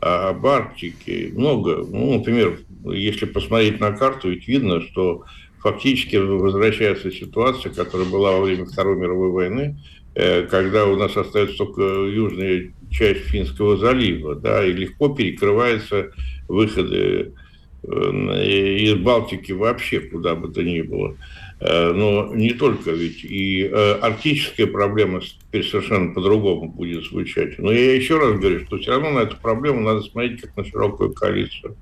о 0.00 0.34
Арктике. 0.44 1.32
Много. 1.34 1.84
Ну, 1.86 2.18
например, 2.18 2.58
если 2.84 3.26
посмотреть 3.26 3.80
на 3.80 3.92
карту, 3.92 4.30
ведь 4.30 4.48
видно, 4.48 4.80
что 4.80 5.24
фактически 5.62 6.16
возвращается 6.16 7.10
ситуация, 7.10 7.72
которая 7.72 8.08
была 8.08 8.32
во 8.32 8.40
время 8.40 8.66
Второй 8.66 8.96
мировой 8.96 9.30
войны, 9.30 9.78
э, 10.14 10.42
когда 10.42 10.86
у 10.86 10.96
нас 10.96 11.16
остается 11.16 11.56
только 11.56 11.82
южная 11.82 12.72
часть 12.90 13.20
Финского 13.26 13.76
залива, 13.76 14.34
да, 14.34 14.64
и 14.64 14.72
легко 14.72 15.08
перекрываются 15.08 16.10
выходы 16.48 17.32
э, 17.84 17.86
из 17.86 18.94
Балтики 18.94 19.52
вообще 19.52 20.00
куда 20.00 20.34
бы 20.34 20.52
то 20.52 20.62
ни 20.62 20.82
было. 20.82 21.16
Э, 21.64 21.92
но 21.92 22.34
не 22.34 22.50
только, 22.54 22.90
ведь 22.90 23.24
и 23.24 23.64
арктическая 23.64 24.66
проблема 24.66 25.20
теперь 25.20 25.68
совершенно 25.68 26.12
по-другому 26.12 26.68
будет 26.68 27.04
звучать. 27.04 27.58
Но 27.58 27.70
я 27.70 27.94
еще 27.94 28.18
раз 28.18 28.38
говорю, 28.38 28.64
что 28.66 28.78
все 28.78 28.92
равно 28.92 29.10
на 29.10 29.18
эту 29.20 29.36
проблему 29.36 29.80
надо 29.80 30.00
смотреть 30.02 30.40
как 30.40 30.56
на 30.56 30.64
широкую 30.64 31.12
коалицию. 31.12 31.76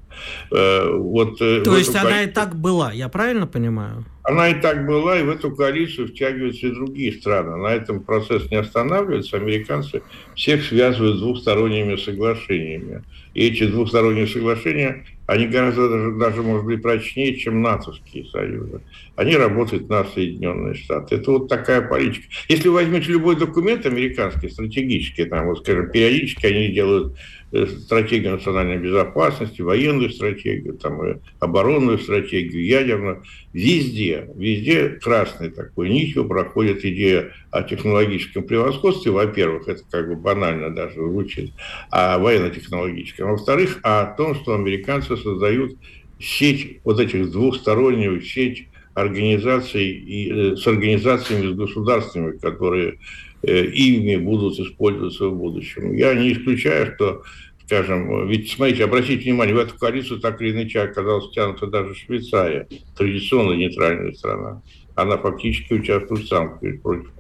Э, 0.51 0.93
вот, 0.93 1.40
э, 1.40 1.62
То 1.62 1.77
есть 1.77 1.95
она 1.95 2.25
и 2.25 2.27
так 2.27 2.57
была, 2.57 2.93
я 2.93 3.09
правильно 3.09 3.47
понимаю? 3.47 4.05
Она 4.23 4.49
и 4.49 4.61
так 4.61 4.87
была, 4.87 5.19
и 5.19 5.23
в 5.23 5.31
эту 5.31 5.55
коалицию 5.55 6.09
втягиваются 6.09 6.66
и 6.66 6.75
другие 6.75 7.12
страны. 7.12 7.57
На 7.57 7.69
этом 7.69 8.03
процесс 8.03 8.51
не 8.51 8.57
останавливается. 8.57 9.37
Американцы 9.37 10.03
всех 10.35 10.64
связывают 10.64 11.19
двухсторонними 11.19 11.97
соглашениями. 11.97 13.03
И 13.35 13.47
эти 13.47 13.66
двухсторонние 13.66 14.27
соглашения, 14.27 15.07
они 15.31 15.47
гораздо 15.47 15.88
даже, 15.88 16.11
даже 16.16 16.43
может 16.43 16.66
быть, 16.66 16.83
прочнее, 16.83 17.37
чем 17.37 17.62
натовские 17.62 18.25
союзы. 18.25 18.81
Они 19.14 19.37
работают 19.37 19.88
на 19.88 20.05
Соединенные 20.05 20.75
Штаты. 20.75 21.14
Это 21.14 21.31
вот 21.31 21.49
такая 21.49 21.83
политика. 21.83 22.27
Если 22.49 22.66
вы 22.66 22.75
возьмете 22.75 23.12
любой 23.12 23.37
документ 23.37 23.87
американский, 23.87 24.49
стратегический, 24.49 25.27
там, 25.27 25.47
вот, 25.47 25.61
скажем, 25.61 25.88
периодически 25.93 26.47
они 26.47 26.73
делают 26.73 27.16
стратегию 27.52 28.32
национальной 28.32 28.78
безопасности, 28.78 29.60
военную 29.60 30.10
стратегию, 30.10 30.74
там, 30.74 31.04
и 31.04 31.16
оборонную 31.40 31.98
стратегию, 31.98 32.64
ядерную. 32.64 33.24
Везде, 33.52 34.28
везде 34.36 34.90
красной 34.90 35.50
такой 35.50 35.90
нитью 35.90 36.26
проходит 36.26 36.84
идея 36.84 37.32
о 37.50 37.62
технологическом 37.62 38.44
превосходстве, 38.44 39.10
во-первых, 39.10 39.66
это 39.68 39.82
как 39.90 40.08
бы 40.08 40.16
банально 40.16 40.70
даже 40.70 40.94
звучит, 40.94 41.52
а 41.90 42.18
военно-технологическом, 42.18 43.30
во-вторых, 43.30 43.80
о 43.82 44.06
том, 44.06 44.36
что 44.36 44.54
американцы 44.54 45.16
создают 45.16 45.72
сеть, 46.20 46.78
вот 46.84 47.00
этих 47.00 47.32
двухстороннюю 47.32 48.20
сеть 48.20 48.68
организаций 48.94 49.88
и, 49.88 50.30
э, 50.30 50.56
с 50.56 50.66
организациями, 50.66 51.52
с 51.52 51.56
государствами, 51.56 52.36
которые 52.38 52.98
Э, 52.98 53.30
ими 53.42 54.16
будут 54.16 54.59
использоваться 54.59 55.29
в 55.29 55.37
будущем. 55.37 55.92
Я 55.94 56.14
не 56.14 56.33
исключаю, 56.33 56.94
что, 56.94 57.22
скажем, 57.66 58.29
ведь, 58.29 58.50
смотрите, 58.50 58.85
обратите 58.85 59.22
внимание, 59.24 59.55
в 59.55 59.59
эту 59.59 59.76
коалицию 59.79 60.20
так 60.20 60.40
или 60.40 60.53
иначе 60.53 60.81
оказалась 60.81 61.26
втянута 61.26 61.66
даже 61.66 61.94
Швейцария, 61.94 62.66
традиционно 62.96 63.53
нейтральная 63.53 64.12
страна. 64.12 64.62
Она 64.94 65.16
фактически 65.16 65.74
участвует 65.74 66.24
в 66.24 66.29
санкциях 66.29 66.83
против 66.83 67.11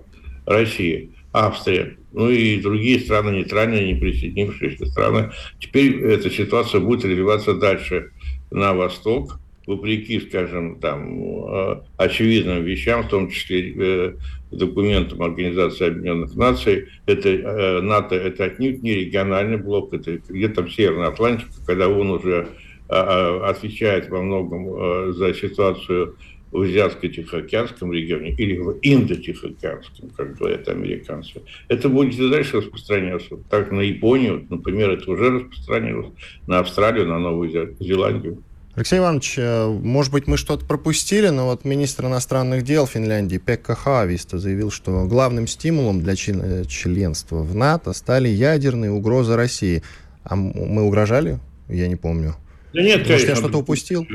России. 0.46 1.10
Австрия, 1.32 1.96
ну 2.12 2.28
и 2.28 2.60
другие 2.60 2.98
страны 2.98 3.30
нейтральные, 3.30 3.92
не 3.92 4.00
присоединившиеся 4.00 4.86
страны. 4.86 5.30
Теперь 5.60 6.02
эта 6.02 6.28
ситуация 6.28 6.80
будет 6.80 7.04
развиваться 7.04 7.54
дальше 7.54 8.10
на 8.50 8.74
восток, 8.74 9.38
вопреки, 9.66 10.18
скажем, 10.20 10.80
там, 10.80 11.46
э, 11.48 11.80
очевидным 11.96 12.64
вещам, 12.64 13.04
в 13.04 13.08
том 13.08 13.30
числе 13.30 13.74
э, 13.76 14.14
документам 14.50 15.22
Организации 15.22 15.86
Объединенных 15.86 16.34
Наций, 16.34 16.88
это 17.06 17.28
э, 17.28 17.80
НАТО 17.80 18.14
это 18.14 18.44
отнюдь 18.44 18.82
не 18.82 18.94
региональный 18.94 19.58
блок, 19.58 19.92
это 19.94 20.18
где-то 20.28 20.62
в 20.62 20.72
Северной 20.72 21.08
Атлантике, 21.08 21.52
когда 21.66 21.88
он 21.88 22.10
уже 22.10 22.48
отвечает 22.88 24.08
во 24.08 24.20
многом 24.20 25.12
за 25.12 25.32
ситуацию 25.32 26.16
в 26.52 26.62
Азиатско-Тихоокеанском 26.62 27.92
регионе 27.92 28.30
или 28.30 28.58
в 28.58 28.78
Индо-Тихоокеанском, 28.82 30.10
как 30.16 30.36
говорят 30.36 30.68
американцы, 30.68 31.42
это 31.68 31.88
будет 31.88 32.18
и 32.18 32.30
дальше 32.30 32.58
распространяться. 32.58 33.36
Так 33.48 33.70
на 33.70 33.80
Японию, 33.80 34.46
например, 34.50 34.90
это 34.90 35.10
уже 35.10 35.30
распространилось, 35.30 36.08
на 36.46 36.58
Австралию, 36.58 37.06
на 37.06 37.18
Новую 37.18 37.50
Зеландию. 37.78 38.42
Алексей 38.76 38.98
Иванович, 39.00 39.34
э, 39.36 39.66
может 39.66 40.12
быть, 40.12 40.28
мы 40.28 40.36
что-то 40.36 40.64
пропустили, 40.64 41.28
но 41.28 41.46
вот 41.46 41.64
министр 41.64 42.06
иностранных 42.06 42.62
дел 42.62 42.86
Финляндии 42.86 43.38
Пекка 43.38 43.74
Хависта 43.74 44.38
заявил, 44.38 44.70
что 44.70 45.06
главным 45.06 45.48
стимулом 45.48 46.02
для 46.02 46.14
членства 46.14 47.42
в 47.42 47.54
НАТО 47.54 47.92
стали 47.92 48.28
ядерные 48.28 48.92
угрозы 48.92 49.34
России. 49.34 49.82
А 50.22 50.36
мы 50.36 50.82
угрожали? 50.82 51.38
Я 51.68 51.88
не 51.88 51.96
помню. 51.96 52.36
Да 52.72 52.82
нет, 52.82 53.08
Может, 53.08 53.28
я 53.28 53.34
что-то 53.34 53.58
упустил? 53.58 54.06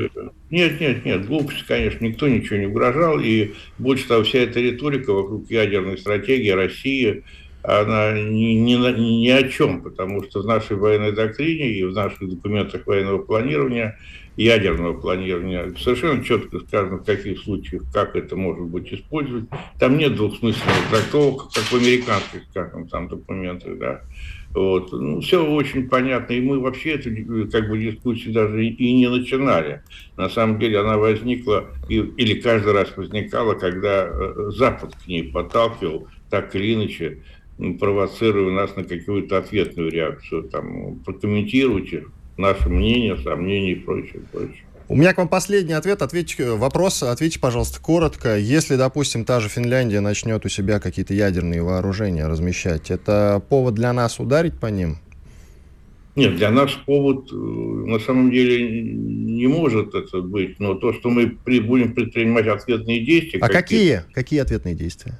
Нет, 0.50 0.80
нет, 0.80 1.04
нет, 1.04 1.26
глупость, 1.26 1.64
конечно, 1.66 2.04
никто 2.04 2.26
ничего 2.26 2.56
не 2.56 2.66
угрожал, 2.66 3.20
и 3.20 3.52
больше 3.76 4.08
того, 4.08 4.24
вся 4.24 4.38
эта 4.38 4.60
риторика 4.60 5.12
вокруг 5.12 5.50
ядерной 5.50 5.98
стратегии 5.98 6.50
России, 6.50 7.24
она 7.62 8.12
ни, 8.12 8.54
ни, 8.54 8.74
ни 8.74 9.28
о 9.28 9.48
чем, 9.48 9.82
потому 9.82 10.22
что 10.24 10.40
в 10.40 10.46
нашей 10.46 10.76
военной 10.76 11.12
доктрине 11.12 11.68
и 11.70 11.84
в 11.84 11.92
наших 11.92 12.26
документах 12.26 12.86
военного 12.86 13.18
планирования, 13.18 13.98
ядерного 14.36 14.92
планирования, 14.94 15.72
совершенно 15.78 16.22
четко 16.22 16.60
сказано, 16.60 16.98
в 16.98 17.04
каких 17.04 17.40
случаях, 17.40 17.82
как 17.92 18.14
это 18.16 18.36
может 18.36 18.64
быть 18.66 18.92
использовать. 18.92 19.46
Там 19.78 19.96
нет 19.96 20.14
двухсмысленных 20.14 20.90
трактовок, 20.90 21.52
как 21.52 21.64
в 21.64 21.74
американских, 21.74 22.42
скажем, 22.50 22.86
там 22.88 23.08
документах, 23.08 23.78
да. 23.78 24.02
Вот. 24.50 24.92
Ну, 24.92 25.20
все 25.20 25.44
очень 25.44 25.88
понятно, 25.88 26.32
и 26.32 26.40
мы 26.40 26.60
вообще 26.60 26.92
эту 26.92 27.10
как 27.50 27.68
бы, 27.68 27.78
дискуссию 27.78 28.32
даже 28.32 28.64
и 28.64 28.92
не 28.94 29.08
начинали. 29.08 29.82
На 30.16 30.28
самом 30.28 30.58
деле 30.58 30.80
она 30.80 30.96
возникла, 30.96 31.70
или 31.88 32.40
каждый 32.40 32.72
раз 32.72 32.94
возникала, 32.96 33.54
когда 33.54 34.06
э, 34.06 34.50
Запад 34.50 34.94
к 34.94 35.06
ней 35.06 35.24
подталкивал 35.24 36.08
так 36.30 36.54
или 36.54 36.74
иначе, 36.74 37.22
провоцируя 37.78 38.52
нас 38.52 38.76
на 38.76 38.84
какую-то 38.84 39.38
ответную 39.38 39.90
реакцию. 39.90 40.44
Там, 40.44 41.00
прокомментируйте 41.00 42.06
наше 42.36 42.68
мнение, 42.68 43.16
сомнения 43.18 43.72
и 43.72 43.74
прочее, 43.76 44.22
прочее. 44.32 44.62
У 44.88 44.94
меня 44.94 45.12
к 45.12 45.18
вам 45.18 45.28
последний 45.28 45.72
ответ. 45.72 46.00
Ответьте, 46.00 46.50
вопрос, 46.52 47.02
ответьте, 47.02 47.40
пожалуйста, 47.40 47.80
коротко. 47.80 48.38
Если, 48.38 48.76
допустим, 48.76 49.24
та 49.24 49.40
же 49.40 49.48
Финляндия 49.48 50.00
начнет 50.00 50.44
у 50.44 50.48
себя 50.48 50.78
какие-то 50.78 51.12
ядерные 51.12 51.60
вооружения 51.62 52.28
размещать, 52.28 52.92
это 52.92 53.42
повод 53.48 53.74
для 53.74 53.92
нас 53.92 54.20
ударить 54.20 54.58
по 54.60 54.66
ним? 54.66 54.98
Нет, 56.14 56.36
для 56.36 56.50
нас 56.50 56.70
повод 56.86 57.30
э, 57.30 57.34
на 57.34 57.98
самом 57.98 58.30
деле 58.30 58.82
не 58.82 59.48
может 59.48 59.94
это 59.94 60.22
быть. 60.22 60.58
Но 60.60 60.74
то, 60.74 60.94
что 60.94 61.10
мы 61.10 61.26
будем 61.26 61.92
предпринимать 61.92 62.46
ответные 62.46 63.04
действия... 63.04 63.40
А 63.40 63.48
какие? 63.48 63.96
Какие, 63.96 64.12
какие 64.14 64.40
ответные 64.40 64.74
действия? 64.74 65.18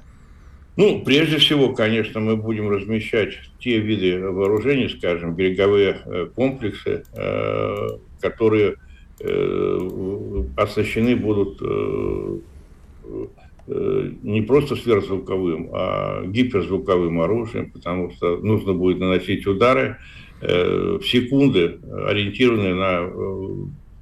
Ну, 0.77 1.01
прежде 1.03 1.37
всего, 1.37 1.73
конечно, 1.73 2.19
мы 2.19 2.37
будем 2.37 2.69
размещать 2.69 3.33
те 3.59 3.79
виды 3.79 4.19
вооружений, 4.19 4.89
скажем, 4.89 5.33
береговые 5.35 5.97
э, 6.05 6.27
комплексы, 6.35 7.03
э, 7.13 7.87
которые 8.21 8.75
Э, 9.19 10.43
оснащены 10.55 11.15
будут 11.15 11.59
не 14.23 14.41
просто 14.43 14.75
сверхзвуковым, 14.77 15.69
а 15.73 16.23
гиперзвуковым 16.25 17.19
оружием, 17.19 17.71
потому 17.71 18.11
что 18.11 18.37
нужно 18.37 18.73
будет 18.73 18.99
наносить 18.99 19.45
удары 19.45 19.97
в 20.39 21.01
секунды, 21.03 21.79
ориентированные 21.91 22.75
на 22.75 23.09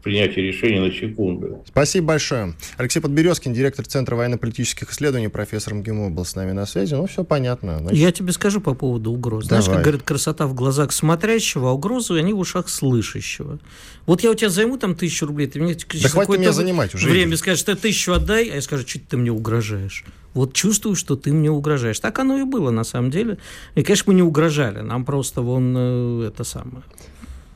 принятия 0.05 0.43
решений 0.43 0.79
на 0.79 0.91
секунду. 0.91 1.63
Спасибо 1.67 2.09
большое. 2.09 2.53
Алексей 2.77 2.99
Подберезкин, 2.99 3.53
директор 3.53 3.87
Центра 3.87 4.15
военно-политических 4.15 4.91
исследований, 4.91 5.29
профессор 5.29 5.73
МГИМО 5.73 6.11
был 6.11 6.25
с 6.25 6.35
нами 6.35 6.51
на 6.51 6.67
связи. 6.67 6.93
Ну, 6.93 7.07
все 7.07 7.23
понятно. 7.23 7.79
Значит... 7.79 7.97
Я 7.97 8.11
тебе 8.11 8.31
скажу 8.31 8.61
по 8.61 8.75
поводу 8.75 9.11
угроз. 9.11 9.47
Давай. 9.47 9.63
Знаешь, 9.63 9.75
как 9.75 9.83
говорят, 9.83 10.03
красота 10.03 10.45
в 10.45 10.53
глазах 10.53 10.91
смотрящего, 10.91 11.71
а 11.71 11.73
угрозы 11.73 12.13
они 12.19 12.33
в 12.33 12.39
ушах 12.39 12.69
слышащего. 12.69 13.57
Вот 14.05 14.21
я 14.21 14.29
у 14.29 14.35
тебя 14.35 14.49
займу 14.49 14.77
там 14.77 14.93
тысячу 14.93 15.25
рублей, 15.25 15.47
ты 15.47 15.59
мне 15.59 15.75
да 15.75 16.09
хватит 16.09 16.37
меня 16.37 16.51
занимать 16.51 16.93
уже. 16.93 17.09
Время 17.09 17.35
скажешь, 17.35 17.63
ты 17.63 17.73
тысячу 17.73 18.13
отдай, 18.13 18.47
а 18.51 18.55
я 18.55 18.61
скажу, 18.61 18.87
что 18.87 18.99
ты 18.99 19.17
мне 19.17 19.31
угрожаешь. 19.31 20.05
Вот 20.35 20.53
чувствую, 20.53 20.95
что 20.95 21.15
ты 21.15 21.33
мне 21.33 21.49
угрожаешь. 21.49 21.99
Так 21.99 22.19
оно 22.19 22.37
и 22.37 22.43
было 22.43 22.69
на 22.69 22.83
самом 22.83 23.09
деле. 23.09 23.39
И, 23.73 23.81
конечно, 23.81 24.11
мы 24.11 24.13
не 24.13 24.21
угрожали. 24.21 24.81
Нам 24.81 25.03
просто 25.03 25.41
вон 25.41 25.73
э, 25.75 26.27
это 26.27 26.43
самое. 26.43 26.83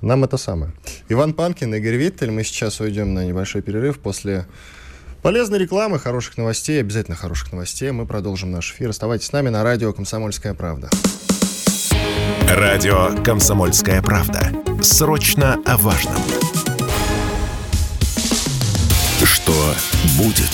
Нам 0.02 0.24
это 0.24 0.38
самое. 0.38 0.72
Иван 1.10 1.34
Панкин, 1.34 1.76
Игорь 1.76 1.96
Виттель. 1.96 2.32
Мы 2.32 2.44
сейчас 2.44 2.80
уйдем 2.80 3.14
на 3.14 3.26
небольшой 3.26 3.62
перерыв 3.62 4.00
после 4.00 4.48
полезной 5.22 5.60
рекламы, 5.60 6.00
хороших 6.00 6.38
новостей, 6.38 6.80
обязательно 6.80 7.18
хороших 7.18 7.52
новостей. 7.52 7.92
Мы 7.92 8.06
продолжим 8.06 8.52
наш 8.52 8.72
эфир. 8.72 8.90
Оставайтесь 8.90 9.28
с 9.28 9.32
нами 9.34 9.50
на 9.50 9.64
радио 9.64 9.92
«Комсомольская 9.92 10.54
правда». 10.54 10.90
Радио 12.48 13.22
«Комсомольская 13.24 14.02
правда». 14.02 14.52
Срочно 14.82 15.62
о 15.66 15.78
важном. 15.78 16.22
Что 19.24 19.76
будет? 20.18 20.50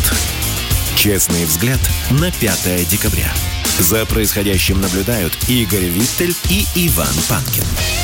Честный 0.95 1.45
взгляд 1.45 1.79
на 2.09 2.31
5 2.31 2.89
декабря. 2.89 3.31
За 3.79 4.05
происходящим 4.07 4.81
наблюдают 4.81 5.33
Игорь 5.47 5.85
Виттель 5.85 6.33
и 6.49 6.65
Иван 6.87 7.13
Панкин. 7.29 7.94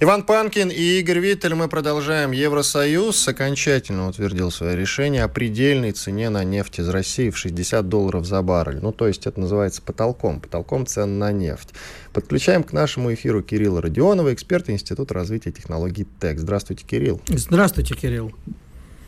Иван 0.00 0.22
Панкин 0.22 0.68
и 0.68 1.00
Игорь 1.00 1.18
Виттель. 1.18 1.56
Мы 1.56 1.66
продолжаем. 1.66 2.30
Евросоюз 2.30 3.26
окончательно 3.26 4.06
утвердил 4.06 4.52
свое 4.52 4.76
решение 4.76 5.24
о 5.24 5.28
предельной 5.28 5.90
цене 5.90 6.30
на 6.30 6.44
нефть 6.44 6.78
из 6.78 6.88
России 6.88 7.30
в 7.30 7.36
60 7.36 7.88
долларов 7.88 8.24
за 8.24 8.40
баррель. 8.40 8.78
Ну, 8.80 8.92
то 8.92 9.08
есть 9.08 9.26
это 9.26 9.40
называется 9.40 9.82
потолком. 9.82 10.38
Потолком 10.38 10.86
цен 10.86 11.18
на 11.18 11.32
нефть. 11.32 11.70
Подключаем 12.12 12.62
к 12.62 12.72
нашему 12.72 13.12
эфиру 13.12 13.42
Кирилла 13.42 13.82
Родионова, 13.82 14.32
эксперта 14.32 14.70
Института 14.70 15.14
развития 15.14 15.50
технологий 15.50 16.06
ТЭК. 16.20 16.38
Здравствуйте, 16.38 16.84
Кирилл. 16.86 17.20
Здравствуйте, 17.26 17.96
Кирилл. 17.96 18.32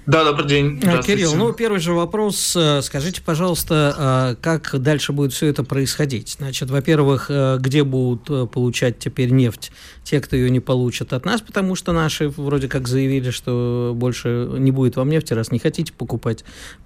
Да, 0.07 0.25
добрый 0.25 0.49
день. 0.49 0.81
Э, 0.83 1.03
Кирилл, 1.03 1.35
ну 1.35 1.53
первый 1.53 1.79
же 1.79 1.93
вопрос. 1.93 2.57
Э, 2.57 2.81
скажите, 2.83 3.21
пожалуйста, 3.23 4.35
э, 4.39 4.43
как 4.43 4.81
дальше 4.81 5.13
будет 5.13 5.33
все 5.33 5.47
это 5.47 5.63
происходить? 5.63 6.37
Значит, 6.39 6.71
во-первых, 6.71 7.31
где 7.59 7.85
будут 7.85 8.51
получать 8.51 8.99
теперь 8.99 9.31
нефть 9.31 9.73
те, 10.03 10.21
кто 10.21 10.37
ее 10.37 10.51
не 10.51 10.61
получат 10.61 11.13
от 11.13 11.25
нас, 11.25 11.43
потому 11.43 11.75
что 11.75 11.93
наши 11.93 12.29
вроде 12.29 12.67
как 12.67 12.89
заявили, 12.89 13.31
что 13.31 13.93
больше 13.95 14.49
не 14.59 14.71
будет 14.71 14.97
вам 14.97 15.11
нефти, 15.11 15.35
раз 15.35 15.53
не 15.53 15.59
хотите 15.59 15.93
покупать 15.93 16.45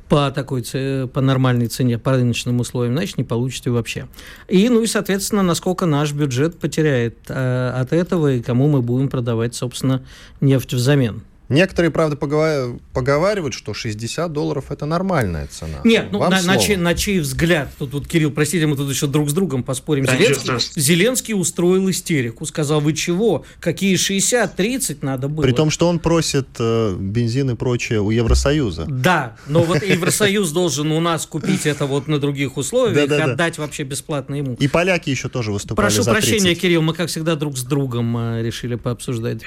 по 0.09 0.31
такой 0.31 0.65
по 1.13 1.21
нормальной 1.21 1.69
цене, 1.69 1.99
по 1.99 2.13
рыночным 2.13 2.61
условиям, 2.61 2.95
значит, 2.95 3.17
не 3.17 3.25
получите 3.25 3.71
вообще. 3.71 4.09
И, 4.49 4.69
ну 4.69 4.83
и, 4.83 4.87
соответственно, 4.87 5.43
насколько 5.43 5.87
наш 5.87 6.13
бюджет 6.13 6.59
потеряет 6.59 7.31
от 7.31 7.93
этого 7.93 8.35
и 8.35 8.43
кому 8.43 8.69
мы 8.69 8.83
будем 8.83 9.09
продавать, 9.09 9.55
собственно, 9.55 10.05
нефть 10.41 10.75
взамен. 10.75 11.23
Некоторые, 11.49 11.91
правда, 11.91 12.17
поговаривают, 12.17 13.53
что 13.53 13.75
60 13.75 14.33
долларов 14.33 14.71
это 14.71 14.87
нормальная 14.87 15.47
цена. 15.47 15.81
Нет, 15.85 16.09
ну, 16.11 16.19
на, 16.21 16.41
на, 16.41 16.57
чей, 16.57 16.77
на 16.77 16.95
чей 16.95 17.21
взгляд? 17.21 17.69
Тут, 17.79 17.91
тут, 17.91 18.09
Кирилл, 18.09 18.31
простите, 18.31 18.67
мы 18.67 18.77
тут 18.77 18.89
еще 18.89 19.07
друг 19.07 19.29
с 19.29 19.35
другом 19.35 19.63
поспорим. 19.63 20.07
Да, 20.07 20.17
Зеленский, 20.17 20.81
Зеленский 20.81 21.35
устроил 21.35 21.91
истерику. 21.91 22.47
Сказал, 22.47 22.81
вы 22.81 22.95
чего? 22.95 23.45
Какие 23.61 23.97
60, 23.97 24.57
30 24.57 25.03
надо 25.03 25.29
было? 25.29 25.43
При 25.43 25.53
том, 25.53 25.71
что 25.71 25.89
он 25.89 25.99
просит 25.99 26.49
э, 26.59 26.97
бензин 26.99 27.51
и 27.51 27.55
прочее 27.55 28.01
у 28.01 28.11
Евросоюза. 28.11 28.87
Да, 28.89 29.37
но 29.47 29.63
вот 29.63 29.83
Евросоюз 29.83 30.51
должен 30.51 30.93
у 30.93 31.01
нас 31.01 31.27
купить 31.27 31.67
это 31.67 31.85
вот 31.85 32.09
на 32.09 32.19
других 32.19 32.57
условиях, 32.57 33.11
отдать 33.11 33.59
вообще 33.59 33.83
бесплатно 33.83 34.35
ему. 34.37 34.55
И 34.55 34.69
поляки 34.69 35.11
еще 35.11 35.29
тоже 35.29 35.53
выступали 35.53 35.87
Прошу 35.87 36.05
прощения, 36.05 36.55
Кирилл, 36.55 36.83
мы, 36.83 36.95
как 36.95 37.09
всегда, 37.09 37.37
друг 37.37 37.59
с 37.59 37.65
другом 37.65 38.17
э, 38.17 38.43
решили 38.43 38.77
пообсуждать. 38.77 39.43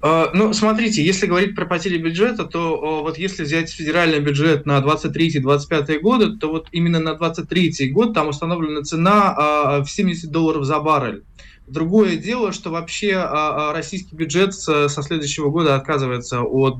А, 0.00 0.30
ну, 0.32 0.52
смотрите, 0.52 1.04
если 1.04 1.26
говорить 1.26 1.56
про 1.56 1.66
потери 1.66 1.98
бюджета, 1.98 2.44
то 2.44 3.02
вот 3.02 3.18
если 3.18 3.42
взять 3.42 3.70
федеральный 3.70 4.20
бюджет 4.20 4.64
на 4.64 4.78
23-25 4.78 5.98
годы, 6.00 6.36
то 6.36 6.48
вот 6.48 6.68
именно 6.70 7.00
на 7.00 7.14
23 7.14 7.90
год 7.90 8.14
там 8.14 8.28
установлена 8.28 8.82
цена 8.82 9.34
а, 9.36 9.82
в 9.82 9.90
70 9.90 10.30
долларов 10.30 10.64
за 10.64 10.78
баррель. 10.78 11.24
Другое 11.66 12.16
дело, 12.16 12.52
что 12.52 12.70
вообще 12.70 13.14
а, 13.16 13.72
российский 13.72 14.14
бюджет 14.14 14.54
со 14.54 14.88
следующего 14.88 15.50
года 15.50 15.74
отказывается 15.74 16.42
от 16.42 16.78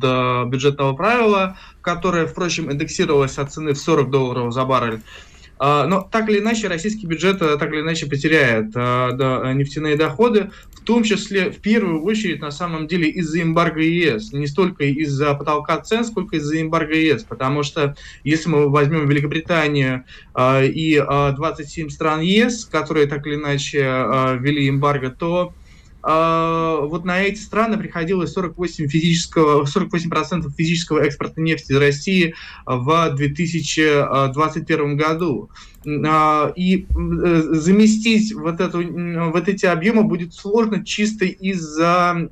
бюджетного 0.48 0.94
правила, 0.94 1.59
которое, 1.83 2.26
впрочем, 2.26 2.70
индексировалось 2.70 3.37
от 3.38 3.52
цены 3.52 3.74
в 3.74 3.78
40 3.78 4.11
долларов 4.11 4.52
за 4.52 4.64
баррель. 4.64 5.02
А, 5.58 5.86
но 5.86 6.02
так 6.02 6.28
или 6.28 6.38
иначе 6.38 6.68
российский 6.68 7.06
бюджет 7.06 7.42
э, 7.42 7.56
так 7.56 7.72
или 7.72 7.80
иначе 7.80 8.06
потеряет 8.06 8.70
а, 8.74 9.52
нефтяные 9.52 9.96
доходы, 9.96 10.50
в 10.72 10.80
том 10.84 11.02
числе 11.02 11.50
в 11.50 11.58
первую 11.58 12.02
очередь 12.02 12.40
на 12.40 12.50
самом 12.50 12.86
деле 12.86 13.08
из-за 13.10 13.42
эмбарго 13.42 13.80
ЕС, 13.80 14.32
не 14.32 14.46
столько 14.46 14.84
из-за 14.84 15.34
потолка 15.34 15.78
цен, 15.80 16.04
сколько 16.04 16.36
из-за 16.36 16.62
эмбарго 16.62 16.94
ЕС, 16.94 17.24
потому 17.24 17.62
что 17.62 17.96
если 18.24 18.48
мы 18.48 18.68
возьмем 18.70 19.08
Великобританию 19.08 20.04
и 20.38 21.04
27 21.36 21.90
стран 21.90 22.20
ЕС, 22.20 22.64
которые 22.64 23.06
так 23.06 23.26
или 23.26 23.34
иначе 23.34 23.80
ввели 24.40 24.70
эмбарго, 24.70 25.10
то 25.10 25.52
вот 26.08 27.04
на 27.04 27.20
эти 27.20 27.38
страны 27.38 27.76
приходилось 27.76 28.32
48 28.32 28.88
физического, 28.88 29.64
48% 29.64 30.50
физического 30.56 31.00
экспорта 31.00 31.42
нефти 31.42 31.72
из 31.72 31.76
России 31.76 32.34
в 32.64 33.10
2021 33.14 34.96
году. 34.96 35.50
И 35.84 36.86
заместить 36.88 38.32
вот, 38.32 38.60
эту, 38.60 38.82
вот 39.32 39.48
эти 39.48 39.66
объемы 39.66 40.04
будет 40.04 40.32
сложно 40.32 40.82
чисто 40.84 41.26
из-за 41.26 42.30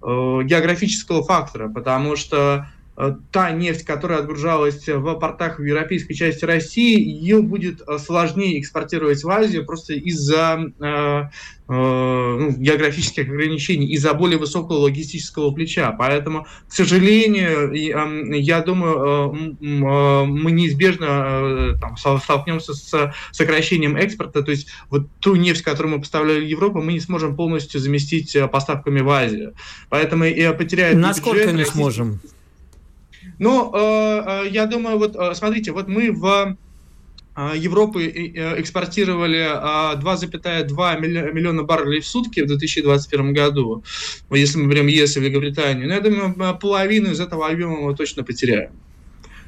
географического 0.00 1.22
фактора, 1.24 1.68
потому 1.68 2.16
что 2.16 2.68
Э, 2.81 2.81
та 3.30 3.50
нефть, 3.52 3.84
которая 3.84 4.18
отгружалась 4.18 4.86
в 4.86 5.14
портах 5.14 5.58
в 5.58 5.64
европейской 5.64 6.12
части 6.12 6.44
России, 6.44 7.00
ее 7.00 7.40
будет 7.40 7.80
э, 7.80 7.98
сложнее 7.98 8.60
экспортировать 8.60 9.24
в 9.24 9.30
Азию 9.30 9.64
просто 9.64 9.94
из-за 9.94 10.70
э, 10.78 11.24
ну, 11.68 12.50
географических 12.50 13.30
ограничений, 13.30 13.86
из-за 13.94 14.12
более 14.12 14.38
высокого 14.38 14.76
логистического 14.76 15.52
плеча. 15.52 15.90
Поэтому, 15.92 16.46
к 16.68 16.72
сожалению, 16.72 17.72
я 17.72 18.60
думаю, 18.60 19.56
мы 19.60 20.52
неизбежно 20.52 21.78
там, 21.80 21.96
столкнемся 21.96 22.74
с 22.74 23.14
сокращением 23.30 23.96
экспорта. 23.96 24.42
То 24.42 24.50
есть 24.50 24.68
вот 24.90 25.06
ту 25.20 25.34
нефть, 25.36 25.62
которую 25.62 25.94
мы 25.94 26.00
поставляли 26.00 26.40
в 26.40 26.48
Европу, 26.48 26.82
мы 26.82 26.92
не 26.92 27.00
сможем 27.00 27.36
полностью 27.36 27.80
заместить 27.80 28.36
поставками 28.50 29.00
в 29.00 29.08
Азию. 29.08 29.54
Поэтому 29.88 30.24
и 30.24 30.52
потеряет 30.52 30.98
Насколько 30.98 31.44
бюджет, 31.44 31.56
не 31.56 31.64
сможем? 31.64 32.20
Но 33.38 33.72
э, 33.74 34.46
э, 34.46 34.48
я 34.50 34.66
думаю, 34.66 34.98
вот 34.98 35.16
э, 35.16 35.34
смотрите, 35.34 35.72
вот 35.72 35.88
мы 35.88 36.12
в 36.12 36.56
Европы 37.54 38.08
экспортировали 38.58 39.38
2,2 39.98 41.00
миллиона 41.32 41.62
баррелей 41.62 42.00
в 42.00 42.06
сутки 42.06 42.40
в 42.40 42.46
2021 42.46 43.32
году, 43.32 43.82
если 44.30 44.58
мы 44.58 44.70
берем 44.70 44.86
ЕС 44.86 45.16
и 45.16 45.20
Великобританию. 45.20 45.88
Но 45.88 45.94
я 45.94 46.00
думаю, 46.02 46.58
половину 46.58 47.10
из 47.10 47.20
этого 47.20 47.48
объема 47.48 47.80
мы 47.80 47.96
точно 47.96 48.22
потеряем. 48.22 48.72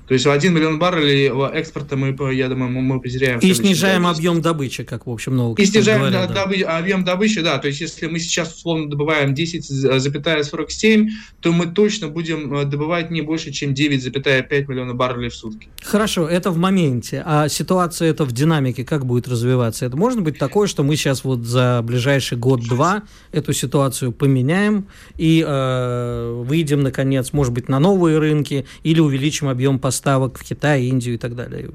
То 0.06 0.12
есть 0.14 0.26
в 0.26 0.30
1 0.30 0.52
миллион 0.52 0.78
баррелей 0.78 1.28
экспорта 1.54 1.96
мы, 1.96 2.14
я 2.34 2.48
думаю, 2.48 2.70
мы, 2.70 3.00
потеряем. 3.00 3.38
И 3.38 3.54
снижаем 3.54 4.06
объем 4.06 4.42
добычи, 4.42 4.84
как, 4.84 5.06
в 5.06 5.10
общем, 5.10 5.32
много 5.32 5.60
И 5.60 5.64
снижаем 5.64 6.00
говорят, 6.00 6.28
да, 6.28 6.44
добы, 6.44 6.60
объем 6.60 7.04
добычи, 7.04 7.40
да. 7.40 7.58
То 7.58 7.68
есть 7.68 7.80
если 7.80 8.06
мы 8.06 8.18
сейчас, 8.18 8.54
условно, 8.54 8.90
добываем 8.90 9.32
10,47, 9.32 11.08
то 11.40 11.52
мы 11.52 11.66
точно 11.66 12.08
будем 12.08 12.54
э, 12.54 12.64
добывать 12.64 13.10
не 13.10 13.22
больше, 13.22 13.50
чем 13.50 13.72
9,5 13.72 14.66
миллиона 14.68 14.94
баррелей 14.94 15.30
в 15.30 15.34
сутки. 15.34 15.68
Хорошо, 15.82 16.28
это 16.28 16.50
в 16.50 16.58
моменте. 16.58 17.22
А 17.24 17.48
ситуация 17.48 18.10
это 18.10 18.24
в 18.24 18.32
динамике 18.32 18.84
как 18.84 19.06
будет 19.06 19.26
развиваться? 19.26 19.86
Это 19.86 19.96
может 19.96 20.20
быть 20.20 20.38
такое, 20.38 20.66
что 20.66 20.82
мы 20.82 20.96
сейчас 20.96 21.24
вот 21.24 21.44
за 21.44 21.80
ближайший 21.82 22.36
год-два 22.36 23.04
эту 23.32 23.54
ситуацию 23.54 24.12
поменяем 24.12 24.86
и 25.16 25.42
э, 25.46 26.42
выйдем, 26.46 26.82
наконец, 26.82 27.32
может 27.32 27.54
быть, 27.54 27.70
на 27.70 27.78
новые 27.78 28.18
рынки 28.18 28.66
или 28.82 29.00
увеличим 29.00 29.48
объем 29.48 29.78
поставок 29.78 29.93
поставок 29.94 30.38
в 30.38 30.42
Китай, 30.42 30.84
Индию 30.84 31.14
и 31.14 31.18
так 31.18 31.36
далее? 31.36 31.70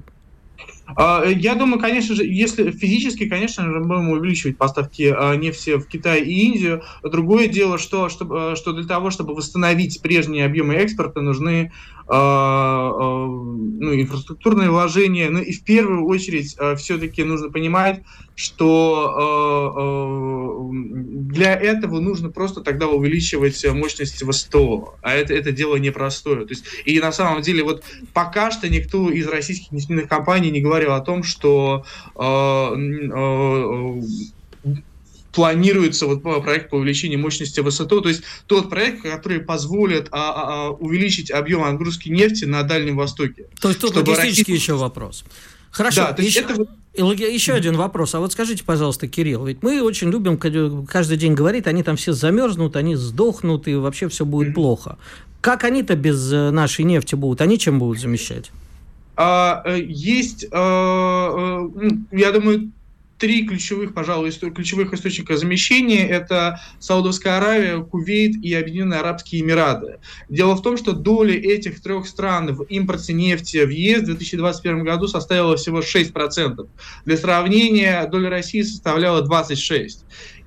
А, 0.95 1.23
я 1.23 1.55
думаю, 1.55 1.79
конечно 1.79 2.15
же, 2.15 2.25
если 2.25 2.71
физически, 2.71 3.29
конечно 3.29 3.63
же, 3.63 3.79
мы 3.79 3.85
будем 3.85 4.09
увеличивать 4.09 4.57
поставки 4.57 5.13
а, 5.15 5.35
нефти 5.35 5.77
в 5.77 5.85
Китай 5.85 6.21
и 6.21 6.47
Индию. 6.47 6.81
Другое 7.03 7.47
дело, 7.47 7.77
что, 7.77 8.09
что, 8.09 8.55
что 8.55 8.73
для 8.73 8.85
того, 8.85 9.09
чтобы 9.09 9.35
восстановить 9.35 10.01
прежние 10.01 10.45
объемы 10.45 10.73
экспорта, 10.75 11.21
нужны 11.21 11.71
ну, 12.11 13.93
инфраструктурные 13.93 14.71
вложения. 14.71 15.29
Ну 15.29 15.39
и 15.39 15.53
в 15.53 15.63
первую 15.63 16.05
очередь 16.05 16.55
а, 16.57 16.75
все-таки 16.75 17.23
нужно 17.23 17.51
понимать, 17.51 18.01
что 18.35 20.69
для 20.71 21.53
этого 21.53 21.99
нужно 21.99 22.29
просто 22.29 22.61
тогда 22.61 22.87
увеличивать 22.87 23.63
мощность 23.73 24.23
ВСТО. 24.23 24.95
А 25.01 25.13
это, 25.13 25.33
это 25.33 25.51
дело 25.51 25.75
непростое. 25.75 26.45
То 26.45 26.53
есть, 26.53 26.63
и 26.85 26.99
на 26.99 27.11
самом 27.11 27.41
деле 27.41 27.63
вот 27.63 27.83
пока 28.13 28.51
что 28.51 28.69
никто 28.69 29.11
из 29.11 29.27
российских 29.27 29.71
нефтяных 29.71 30.07
компаний 30.07 30.51
не 30.51 30.61
говорил 30.61 30.93
о 30.93 31.01
том, 31.01 31.23
что 31.23 31.83
планируется 35.39 36.05
вот 36.05 36.21
проект 36.21 36.69
по 36.69 36.75
увеличению 36.75 37.19
мощности 37.19 37.61
ВСТО, 37.61 38.01
то 38.01 38.09
есть 38.09 38.23
тот 38.45 38.69
проект, 38.69 39.03
который 39.03 39.39
позволит 39.39 40.09
а, 40.11 40.17
а, 40.17 40.67
а, 40.67 40.69
увеличить 40.71 41.31
объем 41.31 41.63
отгрузки 41.63 42.09
нефти 42.09 42.43
на 42.43 42.63
Дальнем 42.63 42.97
Востоке. 42.97 43.45
То 43.61 43.69
есть 43.69 43.79
тут 43.79 43.95
логистический 43.95 44.41
Россия... 44.41 44.55
еще 44.57 44.73
вопрос. 44.75 45.23
Хорошо, 45.71 46.01
да, 46.01 46.11
то 46.11 46.21
есть 46.21 46.35
еще, 46.35 46.45
это... 46.45 47.23
еще 47.23 47.53
один 47.53 47.77
вопрос. 47.77 48.15
А 48.15 48.19
вот 48.19 48.33
скажите, 48.33 48.65
пожалуйста, 48.65 49.07
Кирилл, 49.07 49.45
ведь 49.45 49.63
мы 49.63 49.81
очень 49.81 50.11
любим 50.11 50.37
каждый 50.85 51.15
день 51.15 51.35
говорить, 51.35 51.67
они 51.67 51.83
там 51.83 51.95
все 51.95 52.11
замерзнут, 52.11 52.75
они 52.75 52.97
сдохнут, 52.97 53.69
и 53.69 53.75
вообще 53.75 54.09
все 54.09 54.25
будет 54.25 54.49
mm-hmm. 54.49 54.53
плохо. 54.55 54.97
Как 55.39 55.63
они-то 55.63 55.95
без 55.95 56.33
э, 56.33 56.51
нашей 56.51 56.83
нефти 56.83 57.15
будут? 57.15 57.39
Они 57.39 57.57
чем 57.57 57.79
будут 57.79 58.01
замещать? 58.01 58.51
А, 59.15 59.61
э, 59.63 59.79
есть, 59.87 60.45
а, 60.51 61.65
я 62.11 62.31
думаю, 62.33 62.71
три 63.19 63.45
ключевых, 63.45 63.93
пожалуй, 63.93 64.31
ключевых 64.31 64.93
источника 64.93 65.37
замещения– 65.37 66.07
это 66.09 66.61
Саудовская 66.79 67.37
Аравия, 67.37 67.83
Кувейт 67.83 68.35
и 68.43 68.53
Объединенные 68.53 69.01
Арабские 69.01 69.41
Эмираты. 69.41 69.99
Дело 70.29 70.55
в 70.55 70.61
том, 70.61 70.77
что 70.77 70.93
доля 70.93 71.35
этих 71.35 71.81
трех 71.81 72.07
стран 72.07 72.55
в 72.55 72.63
импорте 72.63 73.13
нефти 73.13 73.63
в 73.63 73.69
ЕС 73.69 74.01
в 74.01 74.05
2021 74.05 74.83
году 74.83 75.07
составила 75.07 75.57
всего 75.57 75.81
6%. 75.81 76.67
Для 77.05 77.17
сравнения, 77.17 78.07
доля 78.09 78.29
России 78.29 78.61
составляла 78.61 79.21
26%. 79.25 79.99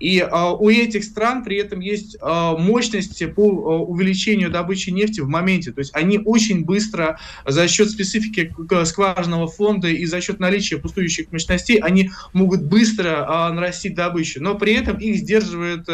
И 0.03 0.19
а, 0.19 0.53
у 0.53 0.69
этих 0.69 1.05
стран 1.05 1.45
при 1.45 1.59
этом 1.59 1.79
есть 1.79 2.17
а, 2.21 2.57
мощности 2.57 3.27
по 3.27 3.43
а, 3.43 3.79
увеличению 3.79 4.51
добычи 4.51 4.91
нефти 4.91 5.21
в 5.21 5.29
моменте. 5.29 5.71
То 5.71 5.79
есть 5.79 5.95
они 5.95 6.19
очень 6.19 6.65
быстро 6.65 7.21
за 7.47 7.69
счет 7.69 7.89
специфики 7.89 8.53
скважинного 8.85 9.47
фонда 9.47 9.87
и 9.87 10.05
за 10.07 10.21
счет 10.21 10.41
наличия 10.41 10.79
пустующих 10.79 11.31
мощностей, 11.31 11.77
они 11.77 12.11
могут 12.33 12.65
быстро 12.65 13.25
а, 13.29 13.53
нарастить 13.53 13.95
добычу. 13.95 14.43
Но 14.43 14.57
при 14.57 14.75
этом 14.75 14.97
их 14.97 15.19
сдерживают 15.19 15.89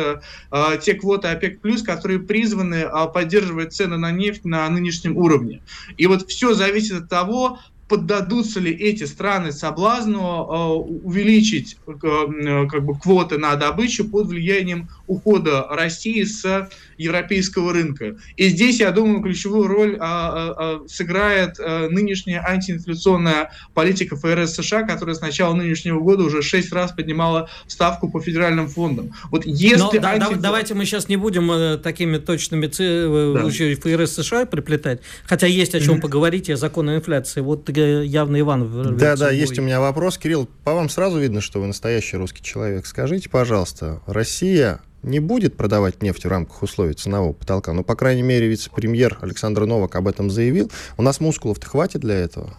а, 0.50 0.76
те 0.78 0.94
квоты 0.94 1.28
ОПЕК+, 1.28 1.60
которые 1.84 2.20
призваны 2.20 2.84
а, 2.84 3.08
поддерживать 3.08 3.74
цены 3.74 3.98
на 3.98 4.10
нефть 4.10 4.46
на 4.46 4.68
нынешнем 4.70 5.18
уровне. 5.18 5.60
И 5.98 6.06
вот 6.06 6.26
все 6.30 6.54
зависит 6.54 7.02
от 7.02 7.08
того, 7.10 7.58
поддадутся 7.88 8.60
ли 8.60 8.70
эти 8.72 9.04
страны 9.04 9.52
соблазну 9.52 10.20
э, 10.20 11.04
увеличить 11.04 11.78
э, 11.86 12.66
как 12.70 12.84
бы, 12.84 12.98
квоты 12.98 13.38
на 13.38 13.56
добычу 13.56 14.04
под 14.04 14.28
влиянием 14.28 14.88
ухода 15.06 15.66
России 15.70 16.22
с 16.22 16.68
европейского 16.98 17.72
рынка. 17.72 18.16
И 18.36 18.48
здесь, 18.48 18.80
я 18.80 18.90
думаю, 18.90 19.22
ключевую 19.22 19.68
роль 19.68 19.96
а, 20.00 20.80
сыграет 20.88 21.58
нынешняя 21.58 22.44
антиинфляционная 22.44 23.52
политика 23.72 24.16
ФРС 24.16 24.54
США, 24.54 24.82
которая 24.82 25.14
с 25.14 25.20
начала 25.20 25.54
нынешнего 25.54 26.00
года 26.00 26.24
уже 26.24 26.42
шесть 26.42 26.72
раз 26.72 26.92
поднимала 26.92 27.48
ставку 27.68 28.10
по 28.10 28.20
федеральным 28.20 28.68
фондам. 28.68 29.12
Вот 29.30 29.46
если 29.46 29.78
Но, 29.78 29.92
да, 29.92 30.10
антинфля... 30.10 30.36
Давайте 30.36 30.74
мы 30.74 30.84
сейчас 30.84 31.08
не 31.08 31.16
будем 31.16 31.50
э, 31.50 31.78
такими 31.78 32.18
точными 32.18 32.66
ци... 32.66 33.06
да. 33.34 33.48
ФРС 33.48 34.14
США 34.14 34.46
приплетать, 34.46 35.00
хотя 35.24 35.46
есть 35.46 35.74
о 35.74 35.80
чем 35.80 35.96
mm-hmm. 35.96 36.00
поговорить, 36.00 36.50
о 36.50 36.56
законе 36.56 36.96
инфляции. 36.96 37.40
Вот 37.40 37.64
явно 37.78 38.40
Иван... 38.40 38.96
Да, 38.96 39.16
да, 39.16 39.30
есть 39.30 39.58
у 39.58 39.62
меня 39.62 39.80
вопрос. 39.80 40.18
Кирилл, 40.18 40.48
по 40.64 40.74
вам 40.74 40.88
сразу 40.88 41.18
видно, 41.18 41.40
что 41.40 41.60
вы 41.60 41.66
настоящий 41.66 42.16
русский 42.16 42.42
человек. 42.42 42.86
Скажите, 42.86 43.28
пожалуйста, 43.28 44.00
Россия 44.06 44.80
не 45.02 45.20
будет 45.20 45.56
продавать 45.56 46.02
нефть 46.02 46.24
в 46.24 46.28
рамках 46.28 46.62
условий 46.62 46.94
ценового 46.94 47.32
потолка. 47.32 47.72
Но, 47.72 47.82
по 47.82 47.94
крайней 47.94 48.22
мере, 48.22 48.48
вице-премьер 48.48 49.18
Александр 49.20 49.64
Новак 49.64 49.96
об 49.96 50.08
этом 50.08 50.30
заявил. 50.30 50.70
У 50.96 51.02
нас 51.02 51.20
мускулов-то 51.20 51.66
хватит 51.66 52.00
для 52.00 52.16
этого? 52.16 52.56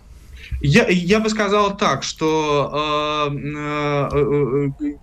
Я, 0.62 0.88
я 0.88 1.20
бы 1.20 1.30
сказал 1.30 1.78
так, 1.78 2.04
что 2.04 3.30
э, 3.30 3.36
э, 3.36 4.10
э, 4.82 4.94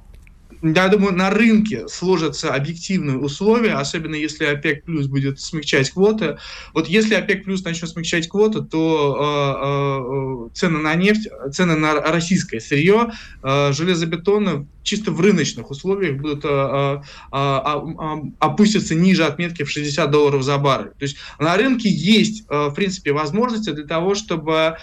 я 0.62 0.88
думаю, 0.88 1.14
на 1.14 1.30
рынке 1.30 1.88
сложатся 1.88 2.54
объективные 2.54 3.18
условия, 3.18 3.74
особенно 3.74 4.14
если 4.14 4.44
ОПЕК 4.44 4.84
плюс 4.84 5.06
будет 5.06 5.40
смягчать 5.40 5.90
квоты. 5.90 6.38
Вот 6.72 6.88
если 6.88 7.14
ОПЕК 7.14 7.44
плюс 7.44 7.64
начнет 7.64 7.90
смягчать 7.90 8.28
квоты, 8.28 8.62
то 8.62 10.48
э, 10.48 10.52
э, 10.52 10.54
цены 10.54 10.78
на 10.78 10.94
нефть, 10.94 11.28
цены 11.52 11.76
на 11.76 11.94
российское 11.94 12.60
сырье, 12.60 13.12
э, 13.42 13.72
железобетонно 13.72 14.66
чисто 14.86 15.10
в 15.10 15.20
рыночных 15.20 15.70
условиях 15.70 16.20
будут 16.20 16.44
а, 16.44 17.02
а, 17.32 17.76
а, 17.76 18.22
опуститься 18.38 18.94
ниже 18.94 19.24
отметки 19.24 19.64
в 19.64 19.70
60 19.70 20.10
долларов 20.10 20.42
за 20.42 20.56
баррель. 20.58 20.90
То 20.90 21.02
есть 21.02 21.16
на 21.38 21.56
рынке 21.56 21.88
есть, 21.90 22.44
в 22.48 22.72
принципе, 22.74 23.12
возможности 23.12 23.70
для 23.70 23.84
того, 23.84 24.14
чтобы 24.14 24.76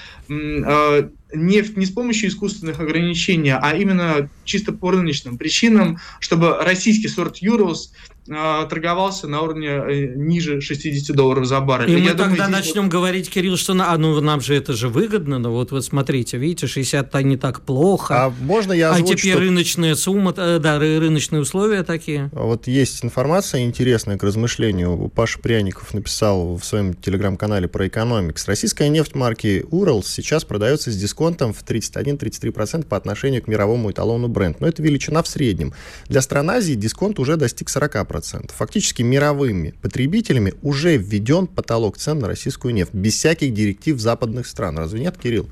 нефть 1.33 1.77
не 1.77 1.85
с 1.85 1.91
помощью 1.91 2.29
искусственных 2.29 2.79
ограничений, 2.79 3.51
а 3.51 3.75
именно 3.75 4.29
чисто 4.43 4.71
по 4.71 4.91
рыночным 4.91 5.37
причинам, 5.37 5.99
чтобы 6.19 6.57
российский 6.57 7.07
сорт 7.07 7.37
Юрос 7.37 7.93
э, 8.22 8.22
торговался 8.25 9.27
на 9.27 9.41
уровне 9.41 9.67
э, 9.67 10.13
ниже 10.15 10.61
60 10.61 11.15
долларов 11.15 11.45
за 11.45 11.59
баррель. 11.59 11.89
И, 11.89 11.97
и 11.97 12.01
мы 12.01 12.09
тогда 12.09 12.27
думаю, 12.27 12.51
начнем 12.51 12.83
вот... 12.83 12.91
говорить, 12.91 13.29
Кирилл, 13.29 13.57
что 13.57 13.73
на, 13.73 13.91
а, 13.91 13.97
ну, 13.97 14.19
нам 14.21 14.39
же 14.39 14.55
это 14.55 14.73
же 14.73 14.87
выгодно, 14.87 15.39
но 15.39 15.51
вот, 15.51 15.71
вот 15.71 15.83
смотрите, 15.83 16.37
видите, 16.37 16.67
60 16.67 17.13
не 17.23 17.35
так 17.35 17.61
плохо. 17.61 18.25
А 18.25 18.33
можно 18.41 18.71
я 18.71 18.91
озвучу, 18.91 19.13
А 19.13 19.17
теперь 19.17 19.31
что... 19.31 19.39
рыночная 19.41 19.95
сумма, 19.95 20.33
э, 20.37 20.59
да, 20.59 20.79
рыночные 20.79 21.41
условия 21.41 21.83
такие. 21.83 22.29
А 22.33 22.43
вот 22.43 22.67
есть 22.67 23.03
информация 23.03 23.61
интересная 23.63 24.17
к 24.17 24.23
размышлению. 24.23 25.11
Паша 25.13 25.39
Пряников 25.39 25.93
написал 25.93 26.55
в 26.55 26.63
своем 26.63 26.93
телеграм-канале 26.93 27.67
про 27.67 27.87
экономикс. 27.87 28.47
Российская 28.47 28.87
нефть 28.87 29.15
марки 29.15 29.65
Урал 29.69 30.01
сейчас 30.01 30.45
продается 30.45 30.91
с 30.91 30.95
дисконтом 30.95 31.53
в 31.53 31.61
31-33% 31.65 32.85
по 32.85 32.95
отношению 32.95 33.41
к 33.43 33.47
мировому 33.47 33.91
эталону 33.91 34.29
бренд. 34.29 34.61
Но 34.61 34.67
это 34.67 34.81
величина 34.81 35.23
в 35.23 35.27
среднем. 35.27 35.73
Для 36.07 36.21
стран 36.21 36.49
Азии 36.51 36.75
дисконт 36.75 37.19
уже 37.19 37.35
достиг 37.35 37.67
40%. 37.67 38.12
Фактически 38.55 39.01
мировыми 39.01 39.73
потребителями 39.81 40.53
уже 40.61 40.97
введен 40.97 41.47
потолок 41.47 41.97
цен 41.97 42.19
на 42.19 42.27
российскую 42.27 42.73
нефть, 42.73 42.93
без 42.93 43.15
всяких 43.15 43.53
директив 43.53 43.99
западных 43.99 44.47
стран. 44.47 44.77
Разве 44.77 44.99
нет, 45.01 45.17
Кирилл? 45.17 45.47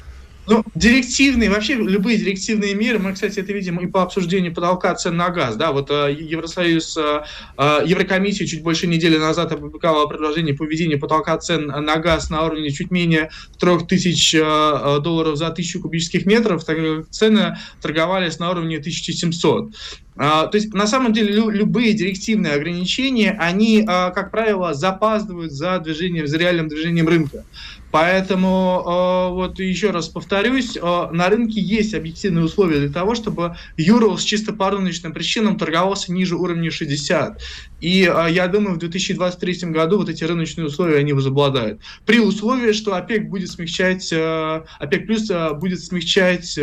Ну, 0.52 0.66
директивные, 0.76 1.50
вообще 1.50 1.76
любые 1.76 2.18
директивные 2.18 2.76
меры, 2.76 3.00
мы, 3.00 3.14
кстати, 3.14 3.40
это 3.40 3.54
видим 3.54 3.78
и 3.78 3.88
по 3.88 4.04
обсуждению 4.04 4.54
потолка 4.54 4.94
цен 4.96 5.16
на 5.16 5.30
газ. 5.30 5.56
Да, 5.56 5.72
вот 5.72 5.90
э, 5.90 6.14
Евросоюз, 6.20 6.98
э, 6.98 7.24
э, 7.58 7.80
Еврокомиссия 7.86 8.46
чуть 8.46 8.62
больше 8.62 8.86
недели 8.86 9.18
назад 9.18 9.54
опубликовала 9.54 10.08
предложение 10.08 10.54
по 10.54 10.66
введению 10.66 11.00
потолка 11.00 11.38
цен 11.38 11.68
на 11.68 11.96
газ 11.96 12.30
на 12.30 12.44
уровне 12.44 12.70
чуть 12.70 12.92
менее 12.92 13.30
3000 13.62 15.00
долларов 15.00 15.38
за 15.38 15.52
тысячу 15.52 15.80
кубических 15.80 16.26
метров. 16.26 16.66
Цены 16.66 17.58
торговались 17.82 18.38
на 18.40 18.52
уровне 18.52 18.80
1700. 18.80 19.72
То 20.18 20.52
есть, 20.52 20.74
на 20.74 20.86
самом 20.88 21.14
деле, 21.14 21.34
любые 21.34 21.94
директивные 21.94 22.54
ограничения, 22.54 23.38
они, 23.40 23.84
как 23.86 24.30
правило, 24.30 24.74
запаздывают 24.74 25.54
за 25.54 25.80
движением, 25.80 26.28
за 26.28 26.38
реальным 26.38 26.68
движением 26.68 27.08
рынка. 27.08 27.46
Поэтому, 27.92 28.84
э, 28.86 29.34
вот 29.34 29.60
еще 29.60 29.92
раз 29.92 30.08
повторюсь, 30.08 30.78
э, 30.78 31.08
на 31.12 31.30
рынке 31.30 31.60
есть 31.60 31.94
объективные 31.94 32.46
условия 32.46 32.80
для 32.80 32.90
того, 32.90 33.16
чтобы 33.16 33.58
Юрл 33.76 34.18
с 34.18 34.24
чисто 34.24 34.54
по 34.54 34.72
рыночным 34.72 35.14
причинам 35.14 35.58
торговался 35.58 36.14
ниже 36.14 36.38
уровня 36.38 36.72
60. 36.72 37.42
И 37.82 38.04
э, 38.04 38.28
я 38.32 38.48
думаю, 38.48 38.76
в 38.76 38.80
2023 38.80 39.72
году 39.72 39.98
вот 39.98 40.10
эти 40.10 40.24
рыночные 40.24 40.68
условия, 40.68 41.00
они 41.00 41.12
возобладают. 41.12 41.82
При 42.06 42.20
условии, 42.20 42.72
что 42.72 42.96
ОПЕК 42.96 43.30
будет 43.30 43.52
смягчать, 43.52 44.12
ОПЕК 44.14 45.06
плюс 45.06 45.30
будет 45.60 45.84
смягчать 45.84 46.58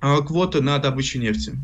квоты 0.00 0.60
на 0.60 0.78
добычу 0.78 1.18
нефти. 1.18 1.56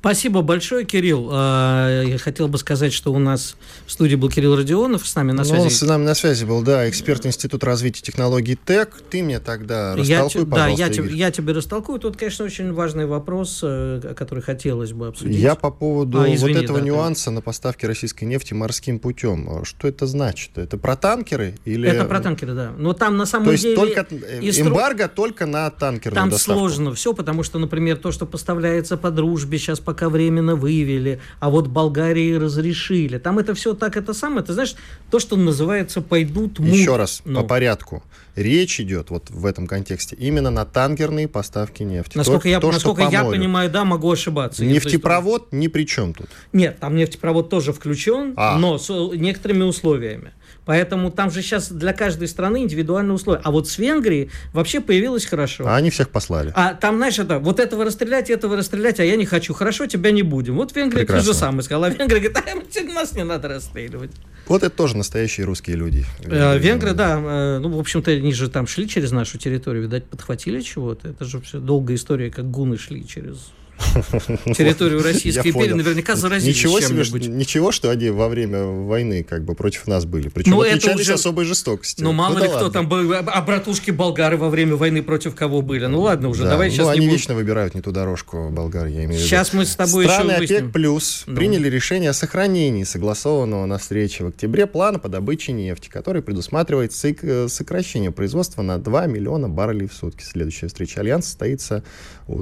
Спасибо 0.00 0.40
большое, 0.40 0.86
Кирилл. 0.86 1.28
А, 1.30 2.02
я 2.02 2.16
хотел 2.16 2.48
бы 2.48 2.56
сказать, 2.56 2.90
что 2.90 3.12
у 3.12 3.18
нас 3.18 3.54
в 3.86 3.92
студии 3.92 4.16
был 4.16 4.30
Кирилл 4.30 4.56
Родионов, 4.56 5.06
с 5.06 5.14
нами 5.14 5.32
на 5.32 5.44
связи. 5.44 5.58
Ну, 5.58 5.64
он 5.64 5.70
с 5.70 5.82
нами 5.82 6.04
на 6.04 6.14
связи 6.14 6.46
был, 6.46 6.62
да, 6.62 6.88
эксперт 6.88 7.26
Института 7.26 7.66
развития 7.66 8.00
технологий 8.00 8.56
ТЭК. 8.56 8.94
Ты 9.10 9.22
мне 9.22 9.40
тогда 9.40 9.94
растолкуй, 9.94 10.06
я, 10.06 10.46
пожалуйста, 10.46 10.46
Да, 10.46 10.68
я, 10.68 10.88
тебе, 10.88 11.14
я 11.14 11.30
тебе 11.30 11.52
растолкую. 11.52 11.98
Тут, 11.98 12.16
конечно, 12.16 12.46
очень 12.46 12.72
важный 12.72 13.04
вопрос, 13.04 13.60
э, 13.62 14.14
который 14.16 14.42
хотелось 14.42 14.94
бы 14.94 15.08
обсудить. 15.08 15.36
Я 15.36 15.54
по 15.54 15.70
поводу 15.70 16.22
а, 16.22 16.34
извини, 16.34 16.54
вот 16.54 16.64
этого 16.64 16.78
да, 16.78 16.84
нюанса 16.86 17.26
ты... 17.26 17.30
на 17.32 17.42
поставке 17.42 17.86
российской 17.86 18.24
нефти 18.24 18.54
морским 18.54 19.00
путем. 19.00 19.66
Что 19.66 19.86
это 19.86 20.06
значит? 20.06 20.56
Это 20.56 20.78
про 20.78 20.96
танкеры? 20.96 21.56
Или... 21.66 21.90
Это 21.90 22.06
про 22.06 22.20
танкеры, 22.20 22.54
да. 22.54 22.72
Но 22.74 22.94
там 22.94 23.18
на 23.18 23.26
самом 23.26 23.48
то 23.48 23.54
деле... 23.54 23.76
То 23.76 23.84
есть 23.84 23.94
только 23.94 24.14
э, 24.26 24.40
эмбарго 24.40 25.08
только 25.08 25.44
на 25.44 25.68
танкерную 25.68 26.22
Там 26.22 26.30
доставку. 26.30 26.58
сложно 26.58 26.94
все, 26.94 27.12
потому 27.12 27.42
что, 27.42 27.58
например, 27.58 27.98
то, 27.98 28.12
что 28.12 28.24
поставляется 28.24 28.96
по 28.96 29.10
дружбе, 29.10 29.58
сейчас 29.58 29.78
пока 29.90 30.08
временно 30.08 30.54
вы 30.54 30.70
выявили, 30.70 31.18
а 31.40 31.50
вот 31.50 31.66
Болгарии 31.66 32.34
разрешили. 32.34 33.18
Там 33.18 33.38
это 33.38 33.54
все 33.54 33.74
так, 33.74 33.96
это 33.96 34.14
самое, 34.14 34.42
ты 34.42 34.52
знаешь, 34.52 34.76
то, 35.10 35.18
что 35.18 35.36
называется 35.36 36.00
«пойдут 36.00 36.60
мут». 36.60 36.68
Еще 36.68 36.96
раз, 36.96 37.22
ну. 37.24 37.40
по 37.40 37.46
порядку. 37.46 38.02
Речь 38.36 38.80
идет 38.80 39.10
вот 39.10 39.30
в 39.30 39.44
этом 39.44 39.66
контексте 39.66 40.16
именно 40.16 40.50
на 40.50 40.64
танкерные 40.64 41.26
поставки 41.26 41.82
нефти. 41.82 42.16
Насколько, 42.16 42.42
то, 42.42 42.48
я, 42.48 42.60
то, 42.60 42.70
насколько 42.72 43.02
я 43.02 43.24
понимаю, 43.24 43.68
да, 43.70 43.84
могу 43.84 44.12
ошибаться. 44.12 44.64
Нефтепровод 44.64 45.52
ни 45.52 45.66
при 45.66 45.84
чем 45.84 46.14
тут. 46.14 46.28
Нет, 46.52 46.78
там 46.78 46.94
нефтепровод 46.94 47.50
тоже 47.50 47.72
включен, 47.72 48.34
а. 48.36 48.56
но 48.58 48.78
с 48.78 48.88
некоторыми 49.16 49.64
условиями. 49.64 50.30
Поэтому 50.64 51.10
там 51.10 51.30
же 51.30 51.42
сейчас 51.42 51.70
для 51.70 51.92
каждой 51.92 52.28
страны 52.28 52.62
индивидуальные 52.62 53.14
условия. 53.14 53.40
А 53.42 53.50
вот 53.50 53.68
с 53.68 53.78
Венгрией 53.78 54.30
вообще 54.52 54.80
появилось 54.80 55.26
хорошо. 55.26 55.66
А 55.66 55.76
они 55.76 55.90
всех 55.90 56.10
послали. 56.10 56.52
А 56.54 56.74
там, 56.74 56.96
знаешь, 56.96 57.18
это, 57.18 57.38
вот 57.38 57.60
этого 57.60 57.84
расстрелять, 57.84 58.30
этого 58.30 58.56
расстрелять, 58.56 59.00
а 59.00 59.04
я 59.04 59.16
не 59.16 59.26
хочу. 59.26 59.54
Хорошо, 59.54 59.86
тебя 59.86 60.10
не 60.10 60.22
будем. 60.22 60.56
Вот 60.56 60.74
Венгрия 60.76 61.04
то 61.04 61.20
же 61.20 61.34
самое 61.34 61.62
сказала. 61.62 61.86
А 61.86 61.90
Венгрия 61.90 62.20
говорит, 62.20 62.36
а 62.36 62.94
нас 63.00 63.12
не 63.14 63.24
надо 63.24 63.48
расстреливать. 63.48 64.10
Вот 64.46 64.62
это 64.62 64.74
тоже 64.74 64.96
настоящие 64.96 65.46
русские 65.46 65.76
люди. 65.76 66.04
Э, 66.24 66.58
венгры, 66.58 66.92
да. 66.92 67.20
Э, 67.20 67.58
ну, 67.60 67.68
в 67.70 67.78
общем-то, 67.78 68.10
они 68.10 68.32
же 68.32 68.50
там 68.50 68.66
шли 68.66 68.88
через 68.88 69.12
нашу 69.12 69.38
территорию, 69.38 69.84
видать, 69.84 70.04
подхватили 70.04 70.60
чего-то. 70.60 71.08
Это 71.08 71.24
же 71.24 71.40
все 71.40 71.58
долгая 71.58 71.96
история, 71.96 72.30
как 72.30 72.50
гуны 72.50 72.76
шли 72.76 73.06
через 73.06 73.52
территорию 74.54 75.02
Российской 75.02 75.48
империи, 75.48 75.72
наверняка 75.72 76.16
заразились 76.16 76.56
ничего 76.56 76.80
себе, 76.80 77.28
Ничего, 77.28 77.72
что 77.72 77.90
они 77.90 78.10
во 78.10 78.28
время 78.28 78.64
войны 78.64 79.22
как 79.22 79.44
бы 79.44 79.54
против 79.54 79.86
нас 79.86 80.04
были. 80.04 80.28
Причем 80.28 80.52
ну, 80.52 80.60
отличались 80.60 81.02
уже... 81.02 81.14
особой 81.14 81.44
жестокостью. 81.44 82.04
Ну, 82.04 82.12
мало 82.12 82.34
ну, 82.34 82.38
ли 82.40 82.42
да 82.42 82.48
кто 82.48 82.64
ладно. 82.64 82.72
там 82.72 82.88
был. 82.88 83.12
А 83.14 83.42
братушки 83.42 83.90
болгары 83.90 84.36
во 84.36 84.50
время 84.50 84.76
войны 84.76 85.02
против 85.02 85.34
кого 85.34 85.62
были? 85.62 85.86
Ну, 85.86 86.00
ладно 86.00 86.28
уже, 86.28 86.44
да. 86.44 86.50
давай 86.50 86.68
ну, 86.68 86.74
сейчас 86.74 86.88
они 86.88 87.00
не 87.00 87.06
будем... 87.06 87.18
вечно 87.18 87.34
выбирают 87.34 87.74
не 87.74 87.80
ту 87.80 87.92
дорожку, 87.92 88.50
болгары, 88.50 88.90
я 88.90 89.04
имею 89.04 89.10
в 89.10 89.14
виду. 89.14 89.24
Сейчас 89.24 89.52
мы 89.52 89.64
с 89.64 89.74
тобой 89.74 90.04
Страны 90.04 90.32
еще 90.32 90.58
ОПЕК+, 90.58 90.72
плюс 90.72 91.24
ну. 91.26 91.36
приняли 91.36 91.68
решение 91.68 92.10
о 92.10 92.14
сохранении 92.14 92.84
согласованного 92.84 93.66
на 93.66 93.78
встрече 93.78 94.24
в 94.24 94.28
октябре 94.28 94.66
плана 94.66 94.98
по 94.98 95.08
добыче 95.08 95.52
нефти, 95.52 95.88
который 95.88 96.22
предусматривает 96.22 96.92
э, 97.02 97.48
сокращение 97.48 98.10
производства 98.10 98.62
на 98.62 98.78
2 98.78 99.06
миллиона 99.06 99.48
баррелей 99.48 99.88
в 99.88 99.94
сутки. 99.94 100.22
Следующая 100.22 100.68
встреча 100.68 101.00
Альянса 101.00 101.30
состоится 101.30 101.82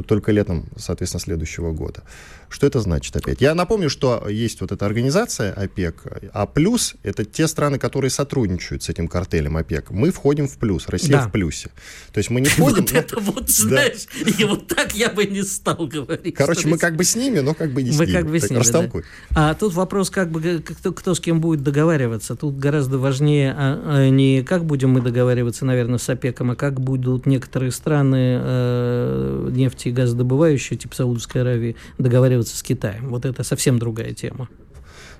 только 0.07 0.33
летом, 0.33 0.66
соответственно, 0.77 1.20
следующего 1.29 1.73
года. 1.73 2.03
Что 2.49 2.67
это 2.67 2.81
значит 2.81 3.15
опять? 3.17 3.41
Я 3.41 3.55
напомню, 3.55 3.91
что 3.91 4.27
есть 4.29 4.61
вот 4.61 4.73
эта 4.73 4.87
организация 4.87 5.53
ОПЕК, 5.53 6.31
а 6.33 6.47
плюс 6.47 6.95
это 7.03 7.25
те 7.25 7.47
страны, 7.47 7.79
которые 7.79 8.11
сотрудничают 8.11 8.83
с 8.83 8.89
этим 8.89 9.09
картелем 9.09 9.57
ОПЕК. 9.57 9.91
Мы 9.91 10.11
входим 10.11 10.49
в 10.49 10.57
плюс, 10.59 10.89
Россия 10.89 11.19
да. 11.19 11.29
в 11.29 11.33
плюсе. 11.33 11.71
То 12.13 12.19
есть 12.19 12.31
мы 12.31 12.41
не 12.41 12.47
входим... 12.49 12.83
Вот 12.83 12.93
это 12.93 13.21
вот, 13.21 13.49
знаешь, 13.49 14.07
и 14.39 14.45
вот 14.45 14.67
так 14.67 14.95
я 14.95 15.11
бы 15.11 15.25
не 15.27 15.43
стал 15.43 15.87
говорить. 15.87 16.35
Короче, 16.35 16.69
мы 16.69 16.79
как 16.79 16.97
бы 16.97 17.05
с 17.05 17.17
ними, 17.17 17.41
но 17.41 17.55
как 17.55 17.73
бы 17.73 17.83
не 17.83 17.91
с 17.91 17.99
ними. 17.99 18.07
Мы 18.07 18.13
как 18.13 18.27
бы 18.31 18.41
с 18.41 18.51
ними, 18.51 18.59
Растолкуй. 18.59 19.05
А 19.35 19.55
тут 19.55 19.75
вопрос, 19.75 20.11
как 20.11 20.31
бы, 20.31 20.63
кто, 20.65 20.93
кто 20.93 21.15
с 21.15 21.21
кем 21.21 21.41
будет 21.41 21.63
договариваться. 21.63 22.35
Тут 22.35 22.59
гораздо 22.59 22.99
важнее 22.99 23.55
а, 23.57 23.83
а, 23.85 24.09
не 24.09 24.43
как 24.43 24.65
будем 24.65 24.91
мы 24.91 25.01
договариваться, 25.01 25.65
наверное, 25.65 25.99
с 25.99 26.09
ОПЕКом, 26.09 26.53
а 26.53 26.57
как 26.57 26.81
будут 26.81 27.27
некоторые 27.27 27.73
страны 27.73 28.39
э, 28.41 29.51
нефти 29.53 29.89
и 29.89 29.93
газодобывающие, 29.93 30.79
типа 30.79 30.95
Саудовской 30.95 31.43
Аравии, 31.43 31.77
договариваться 31.99 32.38
с 32.46 32.62
Китаем. 32.62 33.09
Вот 33.09 33.24
это 33.24 33.42
совсем 33.42 33.79
другая 33.79 34.12
тема. 34.12 34.48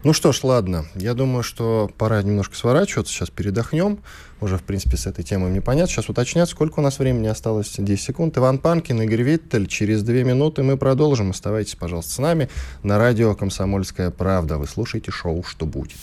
Ну 0.05 0.13
что 0.13 0.31
ж, 0.31 0.45
ладно. 0.45 0.87
Я 0.95 1.15
думаю, 1.15 1.43
что 1.43 1.91
пора 1.99 2.23
немножко 2.23 2.55
сворачиваться. 2.55 3.13
Сейчас 3.13 3.31
передохнем. 3.31 3.99
Уже, 4.41 4.57
в 4.57 4.63
принципе, 4.63 4.97
с 4.97 5.07
этой 5.07 5.25
темой 5.25 5.51
мне 5.51 5.61
понятно. 5.61 5.93
Сейчас 5.93 6.09
уточнять, 6.09 6.49
сколько 6.49 6.79
у 6.79 6.83
нас 6.83 7.01
времени 7.01 7.27
осталось. 7.27 7.75
10 7.77 8.01
секунд. 8.01 8.39
Иван 8.39 8.59
Панкин, 8.59 9.03
Игорь 9.03 9.23
Виттель. 9.23 9.67
Через 9.67 10.05
две 10.05 10.23
минуты 10.23 10.63
мы 10.63 10.77
продолжим. 10.77 11.31
Оставайтесь, 11.31 11.75
пожалуйста, 11.75 12.13
с 12.13 12.19
нами 12.19 12.49
на 12.85 12.99
радио 12.99 13.35
«Комсомольская 13.35 14.11
правда». 14.11 14.59
Вы 14.59 14.69
слушаете 14.69 15.11
шоу 15.11 15.43
«Что 15.43 15.67
будет». 15.67 15.97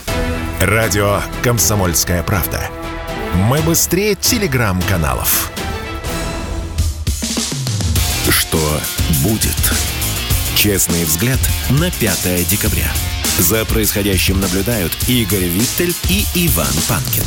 Радио 0.59 1.21
«Комсомольская 1.41 2.21
правда». 2.23 2.69
Мы 3.49 3.61
быстрее 3.61 4.15
телеграм-каналов. 4.15 5.51
Что 8.29 8.59
будет? 9.23 9.94
Честный 10.55 11.03
взгляд 11.03 11.39
на 11.69 11.91
5 11.91 12.47
декабря. 12.49 12.89
За 13.37 13.65
происходящим 13.65 14.39
наблюдают 14.39 14.91
Игорь 15.07 15.43
Виттель 15.43 15.93
и 16.09 16.23
Иван 16.47 16.73
Панкин. 16.87 17.23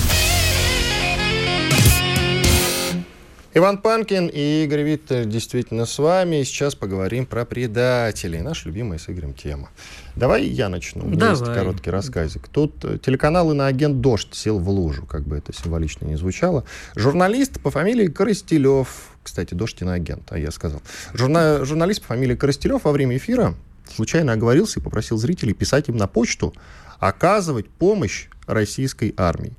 Иван 3.53 3.79
Панкин 3.79 4.29
и 4.29 4.65
Игорь 4.65 4.83
Виттель 4.83 5.29
действительно 5.29 5.85
с 5.85 5.99
вами. 5.99 6.41
И 6.41 6.45
сейчас 6.45 6.75
поговорим 6.75 7.27
про 7.27 7.45
предателей. 7.45 8.41
Наша 8.41 8.69
любимая 8.69 8.99
с 8.99 9.11
Игорем 9.11 9.35
тема. 9.35 9.69
Давай 10.17 10.45
я 10.45 10.69
начну. 10.69 11.05
У 11.05 11.09
меня 11.09 11.19
Давай. 11.19 11.35
есть 11.35 11.45
короткий 11.45 11.91
рассказик. 11.91 12.49
Тут 12.49 12.85
э, 12.85 12.99
телеканал 12.99 13.53
иноагент 13.53 14.01
«Дождь» 14.01 14.35
сел 14.35 14.59
в 14.59 14.69
лужу, 14.71 15.07
как 15.07 15.23
бы 15.23 15.37
это 15.37 15.53
символично 15.53 16.07
не 16.07 16.17
звучало. 16.17 16.65
Журналист 16.95 17.61
по 17.61 17.71
фамилии 17.71 18.07
Коростелев, 18.07 18.89
кстати, 19.29 19.55
«Дождь» 19.55 19.81
иноагент, 19.81 20.25
а 20.31 20.39
я 20.39 20.51
сказал. 20.51 20.83
Журна... 21.13 21.65
Журналист 21.65 22.03
по 22.03 22.09
фамилии 22.09 22.35
Коростелев 22.35 22.85
во 22.85 22.93
время 22.93 23.17
эфира 23.17 23.55
случайно 23.95 24.33
оговорился 24.33 24.81
и 24.81 24.83
попросил 24.83 25.17
зрителей 25.17 25.55
писать 25.55 25.89
им 25.89 25.97
на 25.97 26.07
почту, 26.07 26.55
оказывать 26.99 27.69
помощь 27.69 28.29
российской 28.47 29.15
армии. 29.17 29.55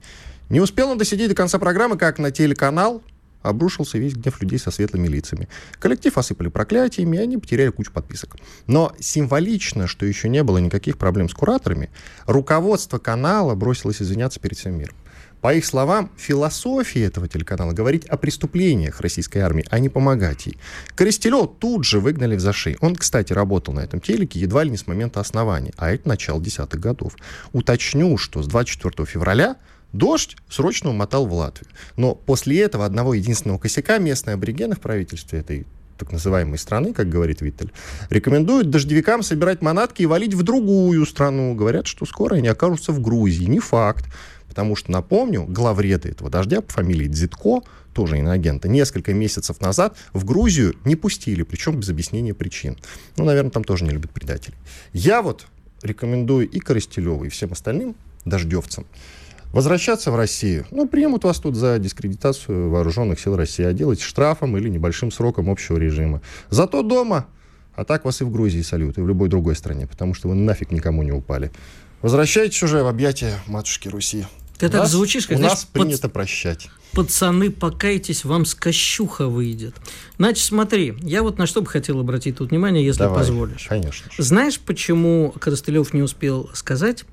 Не 0.49 0.59
успел 0.59 0.89
он 0.89 0.97
досидеть 0.97 1.29
до 1.29 1.35
конца 1.35 1.59
программы, 1.59 1.97
как 1.97 2.17
на 2.17 2.31
телеканал 2.31 3.03
обрушился 3.41 3.97
весь 3.97 4.15
гнев 4.15 4.41
людей 4.41 4.59
со 4.59 4.71
светлыми 4.71 5.07
лицами. 5.07 5.47
Коллектив 5.79 6.17
осыпали 6.17 6.49
проклятиями, 6.49 7.17
и 7.17 7.19
они 7.19 7.37
потеряли 7.37 7.69
кучу 7.69 7.91
подписок. 7.91 8.35
Но 8.67 8.93
символично, 8.99 9.87
что 9.87 10.05
еще 10.05 10.29
не 10.29 10.43
было 10.43 10.57
никаких 10.57 10.97
проблем 10.97 11.29
с 11.29 11.33
кураторами, 11.33 11.89
руководство 12.25 12.97
канала 12.97 13.55
бросилось 13.55 14.01
извиняться 14.01 14.39
перед 14.39 14.57
всем 14.57 14.77
миром. 14.77 14.95
По 15.41 15.53
их 15.53 15.65
словам, 15.65 16.11
философия 16.17 17.05
этого 17.05 17.27
телеканала 17.27 17.71
говорить 17.71 18.05
о 18.05 18.17
преступлениях 18.17 18.99
российской 18.99 19.39
армии, 19.39 19.65
а 19.69 19.79
не 19.79 19.87
помогать 19.87 20.47
ей. 20.47 20.57
Коростелева 20.95 21.47
тут 21.47 21.85
же 21.85 21.99
выгнали 21.99 22.35
в 22.35 22.39
заши. 22.39 22.75
Он, 22.81 22.95
кстати, 22.95 23.31
работал 23.31 23.73
на 23.73 23.79
этом 23.79 24.01
телеке 24.01 24.39
едва 24.39 24.63
ли 24.63 24.71
не 24.71 24.77
с 24.77 24.87
момента 24.87 25.19
основания, 25.19 25.71
а 25.77 25.91
это 25.91 26.07
начало 26.07 26.41
десятых 26.41 26.79
годов. 26.79 27.15
Уточню, 27.53 28.17
что 28.17 28.43
с 28.43 28.47
24 28.47 29.05
февраля 29.05 29.55
Дождь 29.91 30.37
срочно 30.49 30.91
умотал 30.91 31.25
в 31.25 31.33
Латвию. 31.33 31.69
Но 31.95 32.13
после 32.13 32.61
этого 32.61 32.85
одного 32.85 33.15
единственного 33.15 33.57
косяка 33.57 33.97
местные 33.97 34.35
аборигены 34.35 34.75
в 34.75 34.79
правительстве 34.79 35.39
этой 35.39 35.65
так 35.97 36.11
называемой 36.11 36.57
страны, 36.57 36.93
как 36.93 37.09
говорит 37.09 37.41
Виттель, 37.41 37.71
рекомендуют 38.09 38.69
дождевикам 38.69 39.21
собирать 39.21 39.61
манатки 39.61 40.03
и 40.03 40.05
валить 40.05 40.33
в 40.33 40.43
другую 40.43 41.05
страну. 41.05 41.55
Говорят, 41.55 41.87
что 41.87 42.05
скоро 42.05 42.35
они 42.35 42.47
окажутся 42.47 42.93
в 42.93 43.01
Грузии. 43.01 43.45
Не 43.45 43.59
факт. 43.59 44.05
Потому 44.49 44.75
что, 44.75 44.91
напомню, 44.91 45.45
главреды 45.45 46.09
этого 46.09 46.29
дождя 46.29 46.61
по 46.61 46.73
фамилии 46.73 47.07
Дзитко, 47.07 47.61
тоже 47.93 48.17
иноагента, 48.17 48.67
несколько 48.67 49.13
месяцев 49.13 49.61
назад 49.61 49.95
в 50.11 50.25
Грузию 50.25 50.75
не 50.85 50.95
пустили, 50.95 51.43
причем 51.43 51.79
без 51.79 51.89
объяснения 51.89 52.33
причин. 52.33 52.77
Ну, 53.15 53.25
наверное, 53.25 53.51
там 53.51 53.63
тоже 53.63 53.85
не 53.85 53.91
любят 53.91 54.11
предателей. 54.11 54.57
Я 54.91 55.21
вот 55.21 55.45
рекомендую 55.83 56.49
и 56.49 56.59
Коростелеву, 56.59 57.25
и 57.25 57.29
всем 57.29 57.51
остальным 57.51 57.95
дождевцам 58.25 58.85
возвращаться 59.51 60.11
в 60.11 60.15
Россию. 60.15 60.65
Ну, 60.71 60.87
примут 60.87 61.23
вас 61.23 61.39
тут 61.39 61.55
за 61.55 61.79
дискредитацию 61.79 62.69
вооруженных 62.69 63.19
сил 63.19 63.35
России, 63.35 63.65
а 63.65 63.73
делать 63.73 64.01
штрафом 64.01 64.57
или 64.57 64.69
небольшим 64.69 65.11
сроком 65.11 65.49
общего 65.49 65.77
режима. 65.77 66.21
Зато 66.49 66.83
дома, 66.83 67.27
а 67.75 67.85
так 67.85 68.05
вас 68.05 68.21
и 68.21 68.23
в 68.23 68.31
Грузии 68.31 68.61
салют, 68.61 68.97
и 68.97 69.01
в 69.01 69.07
любой 69.07 69.29
другой 69.29 69.55
стране, 69.55 69.87
потому 69.87 70.13
что 70.13 70.27
вы 70.27 70.35
нафиг 70.35 70.71
никому 70.71 71.03
не 71.03 71.11
упали. 71.11 71.51
Возвращайтесь 72.01 72.61
уже 72.63 72.83
в 72.83 72.87
объятия 72.87 73.39
матушки 73.47 73.89
Руси. 73.89 74.25
Ты 74.59 74.67
у 74.67 74.69
так 74.69 74.81
нас, 74.81 74.91
звучишь, 74.91 75.25
как 75.25 75.37
у 75.37 75.39
знаешь, 75.39 75.53
нас 75.53 75.65
принято 75.65 76.03
под... 76.03 76.13
прощать. 76.13 76.69
Пацаны, 76.91 77.49
покайтесь, 77.49 78.25
вам 78.25 78.45
скощуха 78.45 79.27
выйдет. 79.27 79.75
Значит, 80.17 80.43
смотри, 80.43 80.95
я 81.01 81.23
вот 81.23 81.37
на 81.37 81.45
что 81.45 81.61
бы 81.61 81.67
хотел 81.67 81.99
обратить 81.99 82.37
тут 82.37 82.51
внимание, 82.51 82.85
если 82.85 83.03
Давай, 83.03 83.19
позволишь. 83.19 83.67
Конечно. 83.69 84.11
Знаешь, 84.17 84.59
почему 84.59 85.33
Коростылев 85.39 85.93
не 85.93 86.01
успел 86.01 86.49
сказать, 86.53 87.05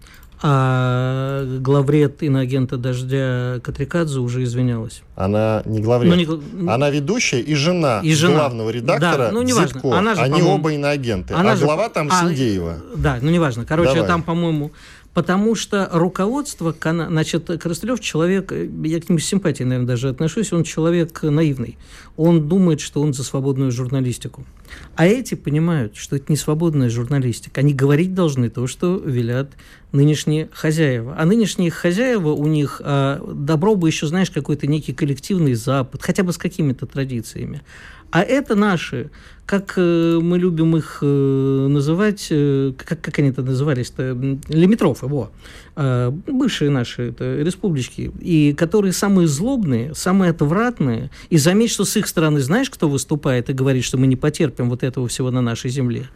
а 0.43 1.45
главред 1.61 2.23
иноагента 2.23 2.77
«Дождя» 2.77 3.59
Катрикадзе 3.63 4.19
уже 4.19 4.43
извинялась. 4.43 5.03
Она 5.15 5.63
не 5.65 5.81
главред, 5.81 6.15
ну, 6.15 6.43
не... 6.63 6.71
она 6.71 6.91
ведущая 6.91 7.41
и 7.41 7.55
жена, 7.55 8.01
и 8.03 8.13
жена. 8.13 8.35
главного 8.35 8.69
редактора 8.69 9.17
да, 9.17 9.31
ну, 9.33 9.41
неважно. 9.41 9.81
Она 9.97 10.15
же, 10.15 10.21
Они 10.21 10.43
оба 10.43 10.73
иноагенты, 10.73 11.33
она 11.33 11.53
а 11.53 11.57
же... 11.57 11.65
глава 11.65 11.89
там 11.89 12.11
а, 12.13 12.21
Синдеева. 12.21 12.77
Да, 12.97 13.19
ну 13.23 13.31
неважно. 13.31 13.65
Короче, 13.65 13.95
Давай. 13.95 14.09
там, 14.09 14.23
по-моему, 14.23 14.73
Потому 15.17 15.55
что 15.55 15.89
руководство, 15.95 16.77
значит, 16.79 17.47
Коростылев 17.47 18.01
человек, 18.01 18.53
я 18.53 19.01
к 19.01 19.09
нему 19.09 19.19
с 19.19 19.25
симпатией, 19.25 19.67
наверное, 19.67 19.89
даже 19.89 20.11
отношусь, 20.11 20.53
он 20.53 20.63
человек 20.63 21.23
наивный. 21.23 21.79
Он 22.19 22.47
думает, 22.47 22.83
что 22.83 23.01
он 23.01 23.15
за 23.15 23.25
свободную 23.25 23.73
журналистику. 23.73 24.45
А 24.95 25.07
эти 25.07 25.35
понимают, 25.35 25.97
что 25.97 26.17
это 26.17 26.27
не 26.29 26.37
свободная 26.37 26.91
журналистика. 26.91 27.63
Они 27.63 27.73
говорить 27.73 28.13
должны 28.13 28.51
то, 28.51 28.67
что 28.67 28.99
велят 28.99 29.53
нынешние 29.91 30.51
хозяева. 30.53 31.15
А 31.17 31.25
нынешние 31.25 31.71
хозяева 31.71 32.33
у 32.33 32.47
них 32.47 32.83
а, 32.85 33.27
добро 33.33 33.75
бы 33.75 33.89
еще, 33.89 34.07
знаешь, 34.09 34.31
какой-то 34.31 34.67
некий 34.67 34.93
коллективный 34.93 35.55
Запад, 35.55 36.03
хотя 36.03 36.25
бы 36.25 36.35
с 36.35 36.37
какими-то 36.37 36.85
традициями. 36.85 37.63
А 38.11 38.23
это 38.23 38.55
наши, 38.55 39.11
как 39.47 39.75
э, 39.77 40.19
мы 40.23 40.39
любим 40.39 40.77
их 40.77 40.99
э, 41.03 41.67
называть, 41.69 42.29
э, 42.31 42.73
как, 42.77 43.01
как 43.01 43.19
они 43.19 43.31
это 43.31 43.43
назывались-то, 43.43 44.13
лимитрофы, 44.49 45.07
во, 45.07 45.31
э, 45.77 46.11
бывшие 46.27 46.71
наши 46.71 47.11
это, 47.11 47.37
республички, 47.43 48.11
и 48.21 48.55
которые 48.55 48.93
самые 48.93 49.29
злобные, 49.29 49.95
самые 49.95 50.31
отвратные. 50.31 51.11
И 51.31 51.37
заметь, 51.37 51.71
что 51.71 51.85
с 51.85 51.97
их 51.97 52.07
стороны 52.07 52.41
знаешь, 52.41 52.71
кто 52.71 52.89
выступает 52.89 53.51
и 53.51 53.53
говорит, 53.53 53.85
что 53.85 53.99
мы 53.99 54.07
не 54.07 54.17
потерпим 54.17 54.71
вот 54.71 54.83
этого 54.83 55.09
всего 55.09 55.31
на 55.31 55.41
нашей 55.41 55.71
земле? 55.71 56.09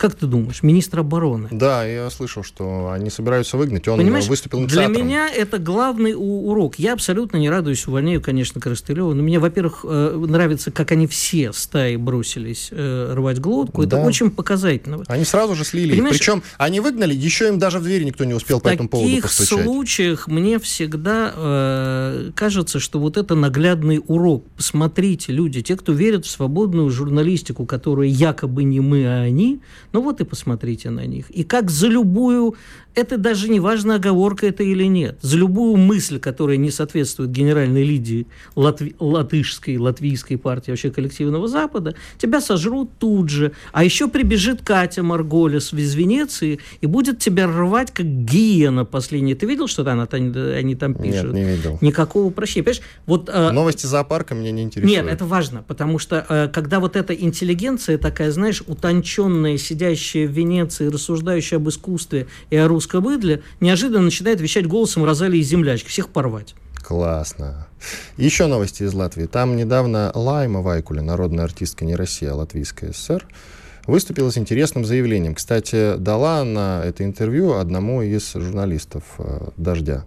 Как 0.00 0.14
ты 0.14 0.24
думаешь, 0.24 0.62
министр 0.62 1.00
обороны? 1.00 1.48
Да, 1.50 1.84
я 1.84 2.08
слышал, 2.08 2.42
что 2.42 2.90
они 2.90 3.10
собираются 3.10 3.58
выгнать. 3.58 3.86
Он 3.86 3.98
Понимаешь, 3.98 4.28
выступил 4.28 4.60
инициатором. 4.60 4.94
Для 4.94 5.02
меня 5.02 5.28
это 5.28 5.58
главный 5.58 6.14
урок. 6.16 6.78
Я 6.78 6.94
абсолютно 6.94 7.36
не 7.36 7.50
радуюсь 7.50 7.86
увольнению, 7.86 8.22
конечно, 8.22 8.62
Коростылева. 8.62 9.12
Но 9.12 9.22
мне, 9.22 9.38
во-первых, 9.38 9.84
э, 9.86 10.24
нравится, 10.26 10.70
как 10.70 10.92
они 10.92 11.06
все 11.06 11.52
стаи 11.52 11.96
бросились 11.96 12.68
э, 12.70 13.12
рвать 13.14 13.40
глотку. 13.40 13.82
Это 13.82 13.96
да. 13.96 14.02
очень 14.06 14.30
показательно. 14.30 15.04
Они 15.06 15.26
сразу 15.26 15.54
же 15.54 15.66
слили. 15.66 15.90
Понимаешь, 15.90 16.16
Причем 16.16 16.42
они 16.56 16.80
выгнали, 16.80 17.12
еще 17.14 17.48
им 17.48 17.58
даже 17.58 17.78
в 17.78 17.82
двери 17.82 18.04
никто 18.04 18.24
не 18.24 18.32
успел 18.32 18.58
по 18.58 18.68
этому 18.68 18.88
поводу 18.88 19.20
постучать. 19.20 19.48
В 19.48 19.50
таких 19.50 19.64
случаях 19.64 20.28
мне 20.28 20.58
всегда 20.58 21.34
э, 21.36 22.30
кажется, 22.34 22.80
что 22.80 23.00
вот 23.00 23.18
это 23.18 23.34
наглядный 23.34 24.00
урок. 24.06 24.46
Посмотрите, 24.56 25.30
люди, 25.32 25.60
те, 25.60 25.76
кто 25.76 25.92
верят 25.92 26.24
в 26.24 26.30
свободную 26.30 26.88
журналистику, 26.88 27.66
которая 27.66 28.08
якобы 28.08 28.64
не 28.64 28.80
мы, 28.80 29.06
а 29.06 29.20
они, 29.20 29.60
ну 29.92 30.02
вот 30.02 30.20
и 30.20 30.24
посмотрите 30.24 30.90
на 30.90 31.06
них. 31.06 31.30
И 31.30 31.44
как 31.44 31.70
за 31.70 31.88
любую 31.88 32.56
это 32.94 33.18
даже 33.18 33.48
не 33.48 33.60
важно, 33.60 33.96
оговорка 33.96 34.46
это 34.46 34.62
или 34.62 34.84
нет. 34.84 35.18
За 35.22 35.36
любую 35.36 35.76
мысль, 35.76 36.18
которая 36.18 36.56
не 36.56 36.70
соответствует 36.70 37.30
генеральной 37.30 37.84
лидии 37.84 38.26
латви, 38.56 38.96
латышской, 38.98 39.76
латвийской 39.76 40.36
партии, 40.36 40.72
вообще 40.72 40.90
коллективного 40.90 41.46
Запада, 41.46 41.94
тебя 42.18 42.40
сожрут 42.40 42.90
тут 42.98 43.28
же. 43.28 43.52
А 43.72 43.84
еще 43.84 44.08
прибежит 44.08 44.62
Катя 44.62 45.02
Марголес 45.02 45.72
из 45.72 45.94
Венеции 45.94 46.58
и 46.80 46.86
будет 46.86 47.20
тебя 47.20 47.46
рвать, 47.46 47.92
как 47.92 48.06
гиена 48.06 48.84
последняя. 48.84 49.34
Ты 49.34 49.46
видел, 49.46 49.68
что 49.68 49.88
она, 49.90 50.08
они 50.10 50.74
там 50.74 50.94
пишут? 50.94 51.32
Нет, 51.32 51.34
не 51.34 51.44
видел. 51.44 51.78
Никакого 51.80 52.30
прощения. 52.30 52.64
Понимаешь? 52.64 52.82
Вот, 53.06 53.30
э, 53.32 53.50
Новости 53.52 53.86
зоопарка 53.86 54.34
меня 54.34 54.50
не 54.50 54.62
интересуют. 54.62 55.04
Нет, 55.04 55.12
это 55.12 55.24
важно, 55.24 55.62
потому 55.66 55.98
что 55.98 56.24
э, 56.28 56.48
когда 56.52 56.80
вот 56.80 56.96
эта 56.96 57.14
интеллигенция 57.14 57.98
такая, 57.98 58.32
знаешь, 58.32 58.62
утонченная, 58.66 59.58
сидящая 59.80 60.26
в 60.26 60.30
Венеции, 60.30 60.88
рассуждающая 60.88 61.56
об 61.56 61.68
искусстве 61.68 62.26
и 62.50 62.56
о 62.56 62.68
русском 62.68 63.02
быдле, 63.02 63.42
неожиданно 63.60 64.02
начинает 64.02 64.40
вещать 64.40 64.66
голосом 64.66 65.04
Розалии 65.04 65.40
Землячки. 65.40 65.88
Всех 65.88 66.10
порвать. 66.10 66.54
Классно. 66.74 67.66
Еще 68.18 68.46
новости 68.46 68.82
из 68.82 68.92
Латвии. 68.92 69.24
Там 69.24 69.56
недавно 69.56 70.12
Лайма 70.14 70.60
Вайкуля, 70.60 71.00
народная 71.00 71.44
артистка 71.44 71.86
не 71.86 71.96
Россия, 71.96 72.32
а 72.32 72.34
Латвийская 72.34 72.92
ССР, 72.92 73.26
выступила 73.86 74.30
с 74.30 74.36
интересным 74.36 74.84
заявлением. 74.84 75.34
Кстати, 75.34 75.96
дала 75.96 76.40
она 76.40 76.82
это 76.84 77.04
интервью 77.04 77.54
одному 77.54 78.02
из 78.02 78.32
журналистов 78.34 79.04
э, 79.18 79.48
«Дождя». 79.56 80.04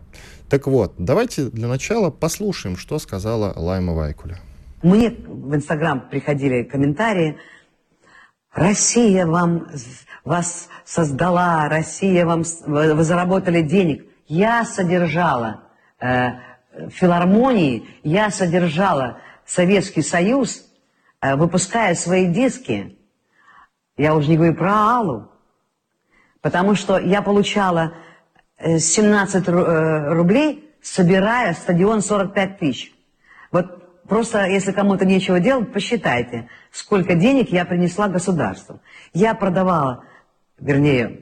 Так 0.49 0.67
вот, 0.67 0.93
давайте 0.99 1.45
для 1.45 1.67
начала 1.67 2.11
послушаем, 2.11 2.77
что 2.77 2.99
сказала 2.99 3.53
Лайма 3.55 3.93
Вайкуля. 3.93 4.37
Мне 4.83 5.09
в 5.09 5.55
Инстаграм 5.55 6.03
приходили 6.11 6.61
комментарии. 6.63 7.37
Россия 8.53 9.25
вам 9.25 9.67
вас 10.23 10.69
создала, 10.85 11.67
Россия 11.69 12.25
вам, 12.25 12.43
вы 12.65 13.03
заработали 13.03 13.61
денег. 13.61 14.05
Я 14.27 14.63
содержала 14.63 15.63
э, 15.99 16.33
филармонии, 16.89 17.87
я 18.03 18.29
содержала 18.29 19.17
Советский 19.45 20.03
Союз, 20.03 20.65
э, 21.21 21.35
выпуская 21.35 21.95
свои 21.95 22.27
диски. 22.27 22.97
Я 23.97 24.15
уже 24.15 24.29
не 24.29 24.37
говорю 24.37 24.55
про 24.55 24.97
Аллу, 24.97 25.31
потому 26.41 26.75
что 26.75 26.99
я 26.99 27.21
получала 27.21 27.93
17 28.59 29.47
э, 29.47 29.51
э, 29.51 30.13
рублей, 30.13 30.71
собирая 30.81 31.53
стадион 31.53 32.01
45 32.01 32.59
тысяч. 32.59 32.93
Вот 33.51 33.82
просто, 34.13 34.45
если 34.45 34.71
кому-то 34.71 35.05
нечего 35.05 35.39
делать, 35.39 35.73
посчитайте, 35.73 36.47
сколько 36.71 37.15
денег 37.15 37.51
я 37.51 37.65
принесла 37.65 38.07
государству. 38.07 38.79
Я 39.13 39.33
продавала 39.33 40.03
вернее, 40.59 41.21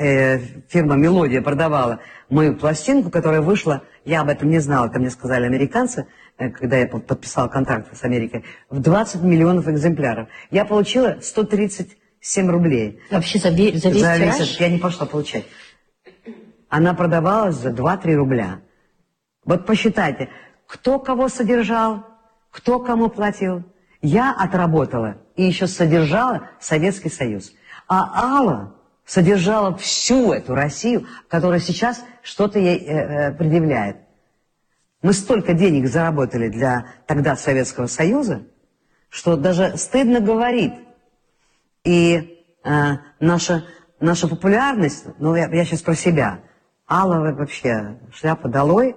э, 0.00 0.38
фирма 0.68 0.96
«Мелодия» 0.96 1.42
продавала 1.42 2.00
мою 2.30 2.56
пластинку, 2.56 3.10
которая 3.10 3.42
вышла, 3.42 3.82
я 4.06 4.22
об 4.22 4.30
этом 4.30 4.48
не 4.48 4.58
знала, 4.58 4.86
это 4.86 4.98
мне 4.98 5.10
сказали 5.10 5.44
американцы, 5.44 6.06
э, 6.38 6.48
когда 6.48 6.78
я 6.78 6.86
подписал 6.86 7.50
контракт 7.50 7.94
с 7.94 8.02
Америкой, 8.04 8.44
в 8.70 8.80
20 8.80 9.22
миллионов 9.22 9.68
экземпляров. 9.68 10.28
Я 10.50 10.64
получила 10.64 11.18
137 11.20 12.50
рублей. 12.50 13.00
Вообще 13.10 13.38
за, 13.38 13.50
ве- 13.50 13.76
за 13.76 13.90
весь 13.90 14.02
За 14.02 14.18
месяц 14.18 14.60
я 14.60 14.68
не 14.68 14.78
пошла 14.78 15.06
получать. 15.06 15.44
Она 16.70 16.94
продавалась 16.94 17.56
за 17.56 17.70
2-3 17.70 18.14
рубля. 18.14 18.60
Вот 19.44 19.66
посчитайте, 19.66 20.30
кто 20.66 20.98
кого 20.98 21.28
содержал, 21.28 22.09
кто 22.50 22.78
кому 22.80 23.08
платил. 23.08 23.62
Я 24.02 24.32
отработала 24.32 25.18
и 25.36 25.44
еще 25.44 25.66
содержала 25.66 26.48
Советский 26.58 27.10
Союз. 27.10 27.52
А 27.86 28.38
Алла 28.38 28.74
содержала 29.04 29.76
всю 29.76 30.32
эту 30.32 30.54
Россию, 30.54 31.06
которая 31.28 31.60
сейчас 31.60 32.04
что-то 32.22 32.58
ей 32.58 32.78
э, 32.78 32.92
э, 32.92 33.32
предъявляет. 33.32 33.96
Мы 35.02 35.12
столько 35.12 35.54
денег 35.54 35.88
заработали 35.88 36.48
для 36.48 36.86
тогда 37.06 37.36
Советского 37.36 37.86
Союза, 37.86 38.42
что 39.08 39.36
даже 39.36 39.76
стыдно 39.76 40.20
говорить. 40.20 40.74
И 41.84 42.44
э, 42.62 42.70
наша, 43.18 43.64
наша 43.98 44.28
популярность, 44.28 45.06
ну 45.18 45.34
я, 45.34 45.48
я 45.48 45.64
сейчас 45.64 45.82
про 45.82 45.94
себя, 45.94 46.40
Алла 46.88 47.32
вообще 47.32 47.98
шляпа 48.12 48.48
долой, 48.48 48.94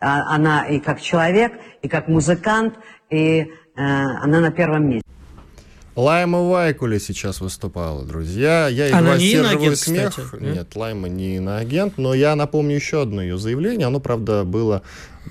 она 0.00 0.66
и 0.68 0.78
как 0.80 1.00
человек, 1.00 1.52
и 1.82 1.88
как 1.88 2.08
музыкант, 2.08 2.74
и 3.10 3.40
э, 3.40 3.46
она 3.76 4.40
на 4.40 4.50
первом 4.50 4.88
месте. 4.90 5.02
Лайма 5.96 6.48
Вайкули 6.48 6.98
сейчас 6.98 7.40
выступала, 7.40 8.04
друзья. 8.04 8.68
Я 8.68 8.86
едва 8.86 8.98
Она 8.98 9.16
не 9.16 9.30
сдерживаю 9.30 9.74
смех. 9.74 10.10
кстати? 10.10 10.40
Нет, 10.40 10.76
Лайма 10.76 11.08
не 11.08 11.38
иноагент, 11.38 11.98
но 11.98 12.14
я 12.14 12.36
напомню 12.36 12.76
еще 12.76 13.02
одно 13.02 13.20
ее 13.20 13.36
заявление. 13.36 13.88
Оно, 13.88 13.98
правда, 13.98 14.44
было 14.44 14.82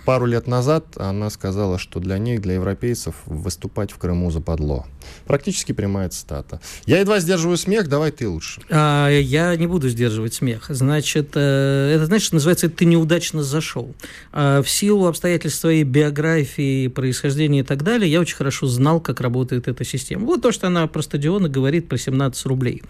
пару 0.06 0.26
лет 0.26 0.48
назад. 0.48 0.86
Она 0.98 1.30
сказала, 1.30 1.78
что 1.78 2.00
для 2.00 2.18
них, 2.18 2.42
для 2.42 2.56
европейцев, 2.56 3.16
выступать 3.26 3.92
в 3.92 3.98
Крыму 3.98 4.32
западло. 4.32 4.86
Практически 5.26 5.72
прямая 5.72 6.10
цитата. 6.10 6.60
Я 6.86 7.00
едва 7.00 7.20
сдерживаю 7.20 7.58
смех, 7.58 7.88
давай 7.88 8.12
ты 8.12 8.28
лучше. 8.28 8.62
А, 8.70 9.10
я 9.10 9.56
не 9.56 9.68
буду 9.68 9.90
сдерживать 9.90 10.34
смех. 10.34 10.66
Значит, 10.70 11.32
э, 11.36 11.94
это 11.96 12.06
значит, 12.06 12.34
называется 12.34 12.70
«ты 12.70 12.86
неудачно 12.86 13.44
зашел». 13.44 13.94
А, 14.32 14.62
в 14.62 14.70
силу 14.70 15.08
обстоятельств 15.08 15.60
своей 15.60 15.84
биографии, 15.84 16.88
происхождения 16.88 17.60
и 17.60 17.64
так 17.64 17.84
далее, 17.84 18.12
я 18.12 18.20
очень 18.20 18.36
хорошо 18.36 18.68
знал, 18.68 19.00
как 19.00 19.22
работает 19.22 19.68
эта 19.68 19.84
система. 19.84 20.26
Вот 20.26 20.42
то, 20.42 20.52
что 20.52 20.68
она 20.68 20.88
про 20.88 21.02
стадионы 21.02 21.50
говорит 21.50 21.88
про 21.88 21.98
17 21.98 22.46
рублей. 22.46 22.84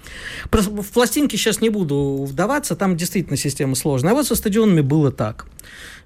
Про- 0.49 0.61
в 0.61 0.87
пластинке 0.87 1.37
сейчас 1.37 1.61
не 1.61 1.69
буду 1.69 2.25
вдаваться, 2.27 2.75
там 2.75 2.97
действительно 2.97 3.37
система 3.37 3.75
сложная. 3.75 4.11
А 4.11 4.15
вот 4.15 4.27
со 4.27 4.35
стадионами 4.35 4.81
было 4.81 5.11
так. 5.11 5.45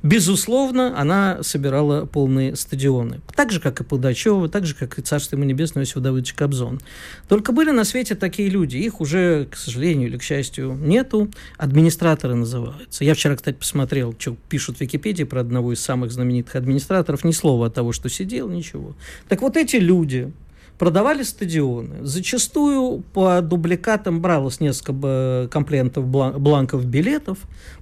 Безусловно, 0.04 1.00
она 1.00 1.44
собирала 1.44 2.06
полные 2.06 2.56
стадионы. 2.56 3.22
Так 3.36 3.52
же, 3.52 3.60
как 3.60 3.82
и 3.82 3.84
Пудачева, 3.84 4.50
так 4.50 4.66
же, 4.66 4.74
как 4.74 4.98
и 4.98 5.02
Царство 5.02 5.36
ему 5.36 5.46
небесное 5.46 5.84
Иосиф 5.84 5.98
Давыдович 5.98 6.34
Кобзон. 6.34 6.80
Только 7.28 7.52
были 7.52 7.70
на 7.70 7.84
свете 7.84 8.16
такие 8.16 8.50
люди. 8.50 8.78
Их 8.78 9.00
уже, 9.00 9.46
к 9.46 9.56
сожалению 9.56 10.10
или 10.10 10.18
к 10.18 10.24
счастью, 10.24 10.74
нету. 10.74 11.30
Администраторы 11.58 12.34
называются. 12.34 13.04
Я 13.04 13.14
вчера, 13.14 13.36
кстати, 13.36 13.56
посмотрел, 13.56 14.16
что 14.18 14.36
пишут 14.50 14.78
в 14.78 14.82
Википедии 14.82 15.24
про 15.24 15.42
одного 15.42 15.72
из 15.74 15.82
самых 15.82 16.12
знаменитых 16.12 16.56
администраторов. 16.56 17.24
Ни 17.24 17.32
слова 17.32 17.68
от 17.68 17.76
того, 17.76 17.92
что 17.92 18.10
сидел, 18.10 18.50
ничего. 18.50 18.96
Так 19.30 19.44
вот 19.44 19.56
эти 19.56 19.76
люди, 19.76 20.32
продавали 20.80 21.22
стадионы. 21.22 21.98
Зачастую 22.02 23.04
по 23.14 23.40
дубликатам 23.42 24.20
бралось 24.20 24.60
несколько 24.60 24.96
э, 25.04 25.48
комплектов 25.52 26.08
блан- 26.08 26.40
бланков 26.40 26.88
билетов, 26.88 27.38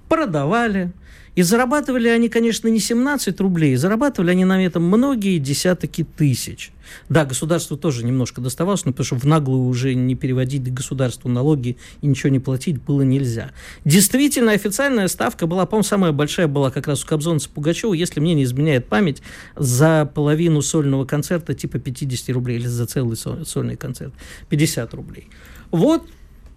продавали. 0.06 0.92
И 1.36 1.42
зарабатывали 1.42 2.08
они, 2.08 2.28
конечно, 2.28 2.68
не 2.68 2.80
17 2.80 3.40
рублей, 3.40 3.76
зарабатывали 3.76 4.30
они 4.30 4.44
на 4.44 4.64
этом 4.64 4.82
многие 4.84 5.38
десятки 5.38 6.04
тысяч. 6.04 6.72
Да, 7.08 7.24
государству 7.24 7.76
тоже 7.76 8.04
немножко 8.04 8.40
доставалось, 8.40 8.84
но 8.84 8.90
потому 8.92 9.04
что 9.04 9.14
в 9.16 9.24
наглую 9.24 9.64
уже 9.64 9.94
не 9.94 10.16
переводить 10.16 10.72
государству 10.72 11.28
налоги 11.28 11.76
и 12.02 12.06
ничего 12.06 12.30
не 12.30 12.40
платить 12.40 12.82
было 12.82 13.02
нельзя. 13.02 13.52
Действительно, 13.84 14.52
официальная 14.52 15.06
ставка 15.08 15.46
была, 15.46 15.66
по-моему, 15.66 15.84
самая 15.84 16.12
большая 16.12 16.48
была 16.48 16.70
как 16.70 16.88
раз 16.88 17.04
у 17.04 17.06
Кобзона 17.06 17.38
с 17.38 17.46
Пугачева, 17.46 17.94
если 17.94 18.18
мне 18.18 18.34
не 18.34 18.42
изменяет 18.42 18.88
память, 18.88 19.22
за 19.56 20.10
половину 20.12 20.62
сольного 20.62 21.04
концерта 21.04 21.54
типа 21.54 21.78
50 21.78 22.30
рублей 22.30 22.58
или 22.58 22.66
за 22.66 22.86
целый 22.86 23.16
со- 23.16 23.44
сольный 23.44 23.76
концерт 23.76 24.12
50 24.48 24.92
рублей. 24.94 25.28
Вот 25.70 26.08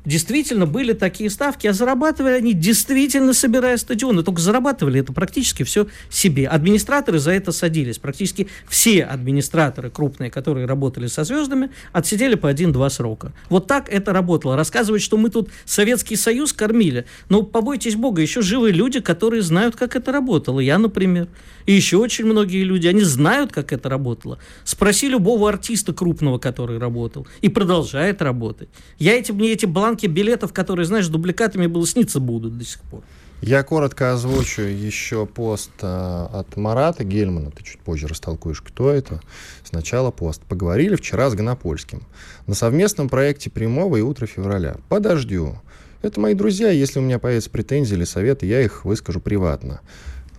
Действительно, 0.06 0.66
были 0.66 0.94
такие 0.94 1.30
ставки, 1.30 1.66
а 1.66 1.74
зарабатывали 1.74 2.34
они 2.34 2.54
действительно, 2.54 3.34
собирая 3.34 3.78
стадионы. 3.78 4.24
Только 4.24 4.42
зарабатывали 4.42 5.00
это 5.00 5.14
практически 5.14 5.64
все 5.64 5.88
себе. 6.10 6.48
Администраторы 6.48 7.20
за 7.20 7.32
это 7.32 7.52
садились. 7.54 8.00
Практически 8.00 8.50
все 8.68 9.04
администраторы 9.04 9.90
крупные, 9.90 10.30
которые 10.30 10.66
работали 10.66 11.08
со 11.08 11.24
звездами, 11.24 11.70
отсидели 11.94 12.36
по 12.36 12.50
один-два 12.50 12.90
срока. 12.90 13.32
Вот 13.50 13.68
так 13.68 13.88
это 13.90 14.12
работало. 14.12 14.58
Рассказывать, 14.58 15.02
что 15.02 15.18
мы 15.18 15.30
тут 15.30 15.50
Советский 15.64 16.18
Союз 16.18 16.52
кормили. 16.52 17.06
Но 17.30 17.44
побойтесь 17.44 17.96
Бога, 17.96 18.22
еще 18.22 18.42
живы 18.42 18.72
люди, 18.72 19.00
которые 19.00 19.42
знают, 19.42 19.76
как 19.78 19.96
это 19.96 20.12
работало. 20.12 20.60
Я, 20.60 20.80
например. 20.80 21.30
И 21.66 21.74
еще 21.74 21.98
очень 21.98 22.26
многие 22.26 22.64
люди, 22.64 22.88
они 22.88 23.02
знают, 23.02 23.52
как 23.52 23.72
это 23.72 23.88
работало. 23.88 24.38
Спроси 24.66 25.08
любого 25.08 25.50
артиста 25.50 25.94
крупного, 25.94 26.38
который 26.38 26.78
работал, 26.78 27.26
и 27.42 27.50
продолжает 27.50 28.22
работать. 28.22 28.70
Я 29.00 29.14
эти, 29.14 29.32
мне 29.32 29.52
эти 29.52 29.66
бланки 29.94 30.08
билетов, 30.08 30.54
которые, 30.54 30.86
знаешь, 30.86 31.08
дубликатами 31.08 31.68
было 31.68 31.86
сниться 31.86 32.20
будут 32.20 32.58
до 32.58 32.66
сих 32.66 32.82
пор. 32.82 33.04
Я 33.42 33.62
коротко 33.64 34.14
озвучу 34.14 34.62
еще 34.62 35.26
пост 35.26 35.72
э, 35.82 36.28
от 36.34 36.56
Марата 36.56 37.04
Гельмана. 37.04 37.52
Ты 37.52 37.64
чуть 37.64 37.80
позже 37.82 38.08
растолкуешь, 38.08 38.62
кто 38.62 38.90
это. 38.90 39.22
Сначала 39.66 40.12
пост. 40.12 40.42
Поговорили 40.48 40.96
вчера 40.96 41.30
с 41.30 41.36
Гонопольским 41.36 42.04
на 42.48 42.56
совместном 42.56 43.10
проекте 43.10 43.50
«Прямого» 43.50 43.98
и 43.98 44.02
«Утро 44.02 44.28
февраля». 44.28 44.78
Подождю. 44.88 45.58
Это 46.02 46.22
мои 46.22 46.34
друзья. 46.36 46.70
Если 46.70 47.00
у 47.00 47.02
меня 47.02 47.20
появятся 47.20 47.50
претензии 47.50 47.96
или 47.96 48.06
советы, 48.06 48.46
я 48.46 48.62
их 48.62 48.86
выскажу 48.86 49.20
приватно. 49.20 49.82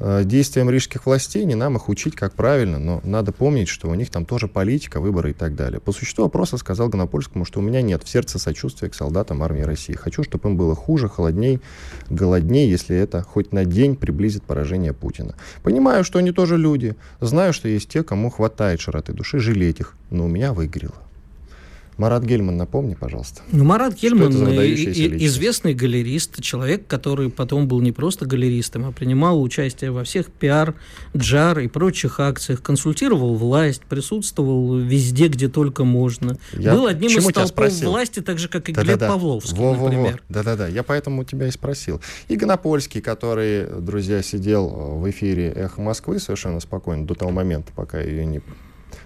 Э, 0.00 0.24
Действиям 0.24 0.70
рижских 0.70 1.06
властей 1.06 1.44
не 1.44 1.54
нам 1.54 1.76
их 1.76 1.88
учить, 1.88 2.16
как 2.16 2.34
правильно, 2.34 2.78
но 2.78 3.00
надо 3.04 3.32
помнить, 3.32 3.68
что 3.68 3.88
у 3.88 3.94
них 3.94 4.10
там 4.10 4.24
тоже 4.24 4.48
политика, 4.48 5.00
выборы 5.00 5.30
и 5.30 5.34
так 5.34 5.54
далее. 5.54 5.80
По 5.80 5.92
существу 5.92 6.24
вопроса 6.24 6.56
сказал 6.56 6.88
Гонопольскому, 6.88 7.44
что 7.44 7.60
у 7.60 7.62
меня 7.62 7.82
нет 7.82 8.02
в 8.02 8.08
сердце 8.08 8.38
сочувствия 8.38 8.88
к 8.88 8.94
солдатам 8.94 9.42
армии 9.42 9.62
России. 9.62 9.94
Хочу, 9.94 10.24
чтобы 10.24 10.48
им 10.48 10.56
было 10.56 10.74
хуже, 10.74 11.08
холодней, 11.08 11.60
голодней, 12.10 12.68
если 12.68 12.96
это 12.96 13.22
хоть 13.22 13.52
на 13.52 13.64
день 13.64 13.96
приблизит 13.96 14.42
поражение 14.42 14.92
Путина. 14.92 15.36
Понимаю, 15.62 16.04
что 16.04 16.18
они 16.18 16.32
тоже 16.32 16.56
люди. 16.56 16.96
Знаю, 17.20 17.52
что 17.52 17.68
есть 17.68 17.88
те, 17.88 18.02
кому 18.02 18.30
хватает 18.30 18.80
широты 18.80 19.12
души 19.12 19.38
жалеть 19.38 19.80
их, 19.80 19.94
но 20.10 20.24
у 20.24 20.28
меня 20.28 20.52
выгорело. 20.52 20.94
Марат 21.96 22.24
Гельман, 22.24 22.56
напомни, 22.56 22.94
пожалуйста. 22.94 23.42
Ну, 23.52 23.64
Марат 23.64 23.94
Гельман, 23.94 24.32
известный 24.32 25.74
галерист, 25.74 26.42
человек, 26.42 26.86
который 26.86 27.30
потом 27.30 27.68
был 27.68 27.80
не 27.80 27.92
просто 27.92 28.26
галеристом, 28.26 28.84
а 28.86 28.92
принимал 28.92 29.40
участие 29.40 29.90
во 29.90 30.04
всех 30.04 30.26
пиар, 30.26 30.74
джар 31.16 31.60
и 31.60 31.68
прочих 31.68 32.20
акциях, 32.20 32.62
консультировал 32.62 33.34
власть, 33.36 33.82
присутствовал 33.82 34.78
везде, 34.78 35.28
где 35.28 35.48
только 35.48 35.84
можно. 35.84 36.38
Я 36.52 36.74
был 36.74 36.86
одним 36.86 37.08
из 37.10 37.14
тебя 37.14 37.30
столпов 37.30 37.48
спросил? 37.50 37.90
власти, 37.90 38.20
так 38.20 38.38
же, 38.38 38.48
как 38.48 38.68
и 38.68 38.72
Глеб 38.72 38.86
Да-да-да. 38.86 39.08
Павловский, 39.08 39.56
Во-во-во. 39.56 39.88
например. 39.88 40.22
Да-да-да. 40.28 40.66
Я 40.68 40.82
поэтому 40.82 41.24
тебя 41.24 41.46
и 41.48 41.50
спросил. 41.50 42.00
И 42.28 42.36
Гонопольский, 42.36 43.00
который, 43.00 43.66
друзья, 43.80 44.22
сидел 44.22 44.68
э, 44.68 44.98
в 45.00 45.10
эфире 45.10 45.50
«Эхо 45.50 45.80
Москвы» 45.80 46.18
совершенно 46.18 46.60
спокойно 46.60 47.06
до 47.06 47.14
того 47.14 47.30
момента, 47.30 47.72
пока 47.74 48.00
ее 48.00 48.26
не 48.26 48.40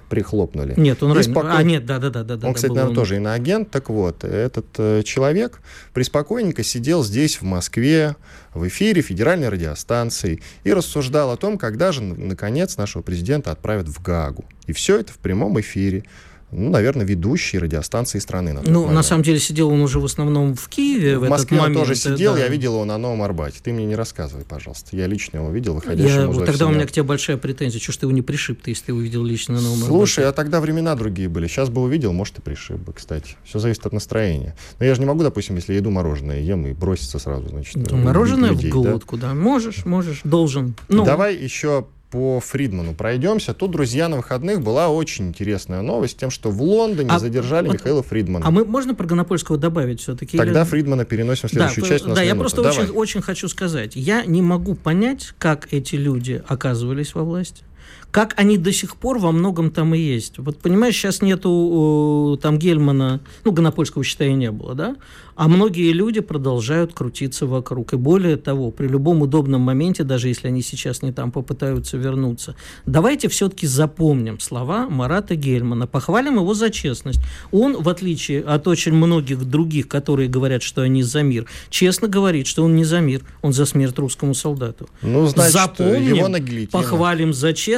прихлопнули. 0.09 0.75
Нет, 0.77 1.03
он 1.03 1.13
спокойно- 1.23 1.57
А, 1.59 1.63
нет, 1.63 1.87
да, 1.87 1.99
да, 1.99 2.11
да, 2.11 2.25
да. 2.25 2.35
Он, 2.35 2.41
да, 2.41 2.53
кстати, 2.53 2.73
наверное, 2.73 2.95
тоже 2.95 3.17
иноагент. 3.17 3.71
Так 3.71 3.89
вот, 3.91 4.25
этот 4.25 4.67
э, 4.79 5.03
человек 5.05 5.61
преспокойненько 5.93 6.63
сидел 6.63 7.05
здесь, 7.05 7.37
в 7.37 7.43
Москве, 7.43 8.17
в 8.55 8.67
эфире 8.69 9.03
федеральной 9.03 9.49
радиостанции 9.49 10.41
и 10.65 10.73
рассуждал 10.73 11.31
о 11.31 11.37
том, 11.37 11.59
когда 11.59 11.93
же, 11.93 12.03
наконец, 12.03 12.77
нашего 12.77 13.03
президента 13.03 13.51
отправят 13.51 13.89
в 13.89 14.03
Гаагу. 14.03 14.45
И 14.67 14.73
все 14.73 14.99
это 14.99 15.13
в 15.13 15.19
прямом 15.19 15.61
эфире. 15.61 16.05
Ну, 16.51 16.71
наверное, 16.71 17.05
ведущие 17.05 17.61
радиостанции 17.61 18.19
страны. 18.19 18.55
На 18.55 18.63
Ну, 18.63 18.81
на 18.83 18.87
момент. 18.89 19.07
самом 19.07 19.23
деле 19.23 19.39
сидел 19.39 19.69
он 19.69 19.83
уже 19.83 20.01
в 20.01 20.05
основном 20.07 20.55
в 20.55 20.69
Киеве 20.69 21.19
в, 21.19 21.27
В 21.27 21.29
Москве 21.29 21.59
он 21.59 21.65
момент. 21.65 21.81
тоже 21.81 21.93
э, 21.93 21.97
сидел, 21.97 22.35
да. 22.35 22.41
я 22.41 22.49
видел 22.49 22.73
его 22.75 22.85
на 22.87 22.97
Новом 22.97 23.23
Арбате. 23.23 23.59
Ты 23.63 23.71
мне 23.73 23.85
не 23.85 23.95
рассказывай, 23.95 24.45
пожалуйста. 24.45 24.97
Я 24.97 25.07
лично 25.07 25.37
его 25.39 25.51
видел, 25.51 25.73
Я, 25.75 25.81
выходящим 25.81 26.31
из 26.31 26.37
вот 26.37 26.47
тогда 26.47 26.67
у 26.67 26.71
меня 26.71 26.87
к 26.87 26.91
тебе 26.93 27.03
большая 27.03 27.37
претензия. 27.37 27.79
Чего 27.81 27.93
ж 27.93 27.97
ты 27.99 28.07
его 28.07 28.13
не 28.13 28.23
пришиб 28.23 28.63
ты, 28.63 28.71
если 28.71 28.87
ты 28.87 28.93
его 28.93 29.01
видел 29.01 29.23
лично 29.25 29.55
на 29.57 29.61
новом 29.61 29.79
Слушай, 29.79 30.21
Арбате? 30.25 30.29
а 30.29 30.33
тогда 30.33 30.61
времена 30.61 30.95
другие 30.95 31.29
были. 31.29 31.47
Сейчас 31.49 31.69
бы 31.69 31.83
увидел, 31.83 32.13
может, 32.15 32.39
и 32.39 32.41
пришиб 32.43 32.79
бы, 32.79 32.95
кстати. 32.95 33.37
Все 33.45 33.59
зависит 33.59 33.85
от 33.85 33.93
настроения. 33.93 34.57
Но 34.81 34.87
я 34.87 34.95
же 34.95 35.01
не 35.01 35.07
могу, 35.07 35.23
допустим, 35.23 35.57
если 35.57 35.75
я 35.75 35.81
иду 35.81 35.91
мороженое 35.91 36.41
ем 36.41 36.67
и 36.67 36.73
броситься 36.73 37.19
сразу, 37.19 37.49
значит, 37.49 37.77
Мороженое 37.93 38.51
людей, 38.53 38.71
в 38.71 38.83
да? 38.83 38.91
глотку, 38.91 39.17
да? 39.19 39.35
Можешь, 39.35 39.85
можешь, 39.85 40.21
должен. 40.25 40.75
Ну, 40.89 41.05
Давай 41.05 41.37
еще 41.37 41.87
по 42.11 42.41
Фридману 42.41 42.95
пройдемся. 42.95 43.55
Тут, 43.55 43.73
друзья, 43.73 44.09
на 44.09 44.17
выходных 44.17 44.63
была 44.63 44.89
очень 44.89 45.29
интересная 45.29 45.83
новость 45.83 46.19
тем, 46.19 46.31
что 46.31 46.51
в 46.51 46.63
Лондоне 46.63 47.11
А 47.11 47.19
задержали 47.19 47.67
вот- 47.67 47.75
Михаила 47.75 48.03
Фридмана. 48.03 48.47
А 48.47 48.51
мы 48.51 48.65
можно 48.65 48.95
про 48.95 49.07
Гонопольского 49.07 49.59
добавить 49.59 50.01
все-таки? 50.01 50.37
Тогда 50.39 50.65
Фридмана 50.65 51.05
переносим 51.05 51.49
в 51.49 51.53
следующую 51.53 51.83
да, 51.85 51.89
часть. 51.89 52.07
да, 52.07 52.23
я 52.23 52.35
просто 52.35 52.63
Давай. 52.63 52.85
очень, 52.85 52.93
очень 52.95 53.23
хочу 53.23 53.49
сказать. 53.49 53.95
Я 53.95 54.25
не 54.25 54.43
могу 54.43 54.75
понять, 54.75 55.35
как 55.39 55.73
эти 55.73 55.97
люди 55.97 56.43
оказывались 56.47 57.15
во 57.15 57.25
власти. 57.25 57.63
Как 58.11 58.35
они 58.37 58.57
до 58.57 58.73
сих 58.73 58.97
пор 58.97 59.19
во 59.19 59.33
многом 59.33 59.71
там 59.71 59.95
и 59.95 59.99
есть. 59.99 60.39
Вот 60.39 60.59
понимаешь, 60.59 60.95
сейчас 60.97 61.21
нету 61.23 62.39
там 62.43 62.59
Гельмана, 62.59 63.21
ну, 63.45 63.53
Гонопольского, 63.53 64.03
считай, 64.05 64.33
не 64.33 64.51
было, 64.51 64.75
да? 64.75 64.97
А 65.37 65.47
многие 65.47 65.93
люди 65.93 66.19
продолжают 66.19 66.95
крутиться 66.95 67.47
вокруг. 67.47 67.93
И 67.93 67.97
более 67.97 68.37
того, 68.37 68.73
при 68.73 68.89
любом 68.89 69.23
удобном 69.23 69.61
моменте, 69.61 70.03
даже 70.03 70.27
если 70.27 70.49
они 70.49 70.63
сейчас 70.63 71.01
не 71.01 71.13
там 71.13 71.31
попытаются 71.31 71.97
вернуться, 71.97 72.57
давайте 72.87 73.29
все-таки 73.29 73.69
запомним 73.69 74.41
слова 74.41 74.89
Марата 74.89 75.37
Гельмана, 75.37 75.87
похвалим 75.87 76.37
его 76.39 76.55
за 76.55 76.71
честность. 76.71 77.21
Он, 77.53 77.81
в 77.81 77.89
отличие 77.89 78.43
от 78.43 78.67
очень 78.67 78.95
многих 78.95 79.45
других, 79.45 79.87
которые 79.87 80.29
говорят, 80.29 80.65
что 80.65 80.83
они 80.83 81.05
за 81.05 81.23
мир, 81.23 81.47
честно 81.71 82.09
говорит, 82.09 82.49
что 82.49 82.65
он 82.65 82.75
не 82.75 82.85
за 82.85 82.99
мир, 82.99 83.21
он 83.41 83.53
за 83.53 83.65
смерть 83.65 83.97
русскому 83.97 84.35
солдату. 84.35 84.89
Ну, 85.03 85.27
значит, 85.27 85.53
Запомним, 85.53 86.15
его 86.15 86.27
на 86.27 86.41
гильотину. 86.41 86.71
похвалим 86.73 87.33
за 87.33 87.53
честность, 87.53 87.78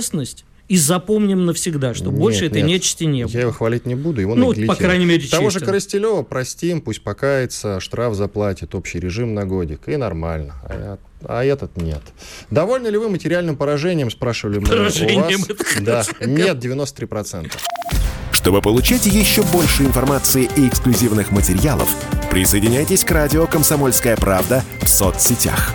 и 0.70 0.76
запомним 0.76 1.46
навсегда, 1.46 1.94
что 1.94 2.12
больше 2.12 2.42
Нет, 2.42 2.52
этой 2.52 2.62
нет. 2.62 2.68
нечисти 2.68 3.02
не 3.02 3.24
было. 3.24 3.32
Я 3.32 3.40
его 3.40 3.50
хвалить 3.50 3.86
не 3.86 3.96
буду, 3.96 4.20
его 4.20 4.36
Ну, 4.36 4.54
по 4.68 4.76
крайней 4.76 5.04
мере, 5.04 5.26
Того 5.26 5.50
же 5.50 5.54
честен. 5.54 5.66
Коростелева 5.66 6.22
простим, 6.22 6.80
пусть 6.80 7.02
покается, 7.02 7.80
штраф 7.80 8.14
заплатит, 8.14 8.76
общий 8.76 9.00
режим 9.00 9.34
на 9.34 9.46
годик, 9.46 9.88
и 9.88 9.96
нормально. 9.96 10.54
А, 10.62 10.98
а 11.24 11.44
этот 11.44 11.76
нет. 11.76 12.02
Довольны 12.52 12.86
ли 12.86 12.98
вы 12.98 13.08
материальным 13.08 13.56
поражением, 13.56 14.12
спрашивали 14.12 14.60
мы 14.60 14.68
Поражением, 14.68 15.18
у 15.18 15.22
вас. 15.22 15.50
это 15.50 15.82
Да, 15.82 16.04
нет, 16.24 16.64
93%. 16.64 17.50
Чтобы 18.30 18.62
получать 18.62 19.06
еще 19.06 19.42
больше 19.42 19.82
информации 19.82 20.48
и 20.56 20.68
эксклюзивных 20.68 21.32
материалов, 21.32 21.88
присоединяйтесь 22.30 23.02
к 23.02 23.10
радио 23.10 23.48
«Комсомольская 23.48 24.16
правда» 24.16 24.62
в 24.80 24.88
соцсетях. 24.88 25.74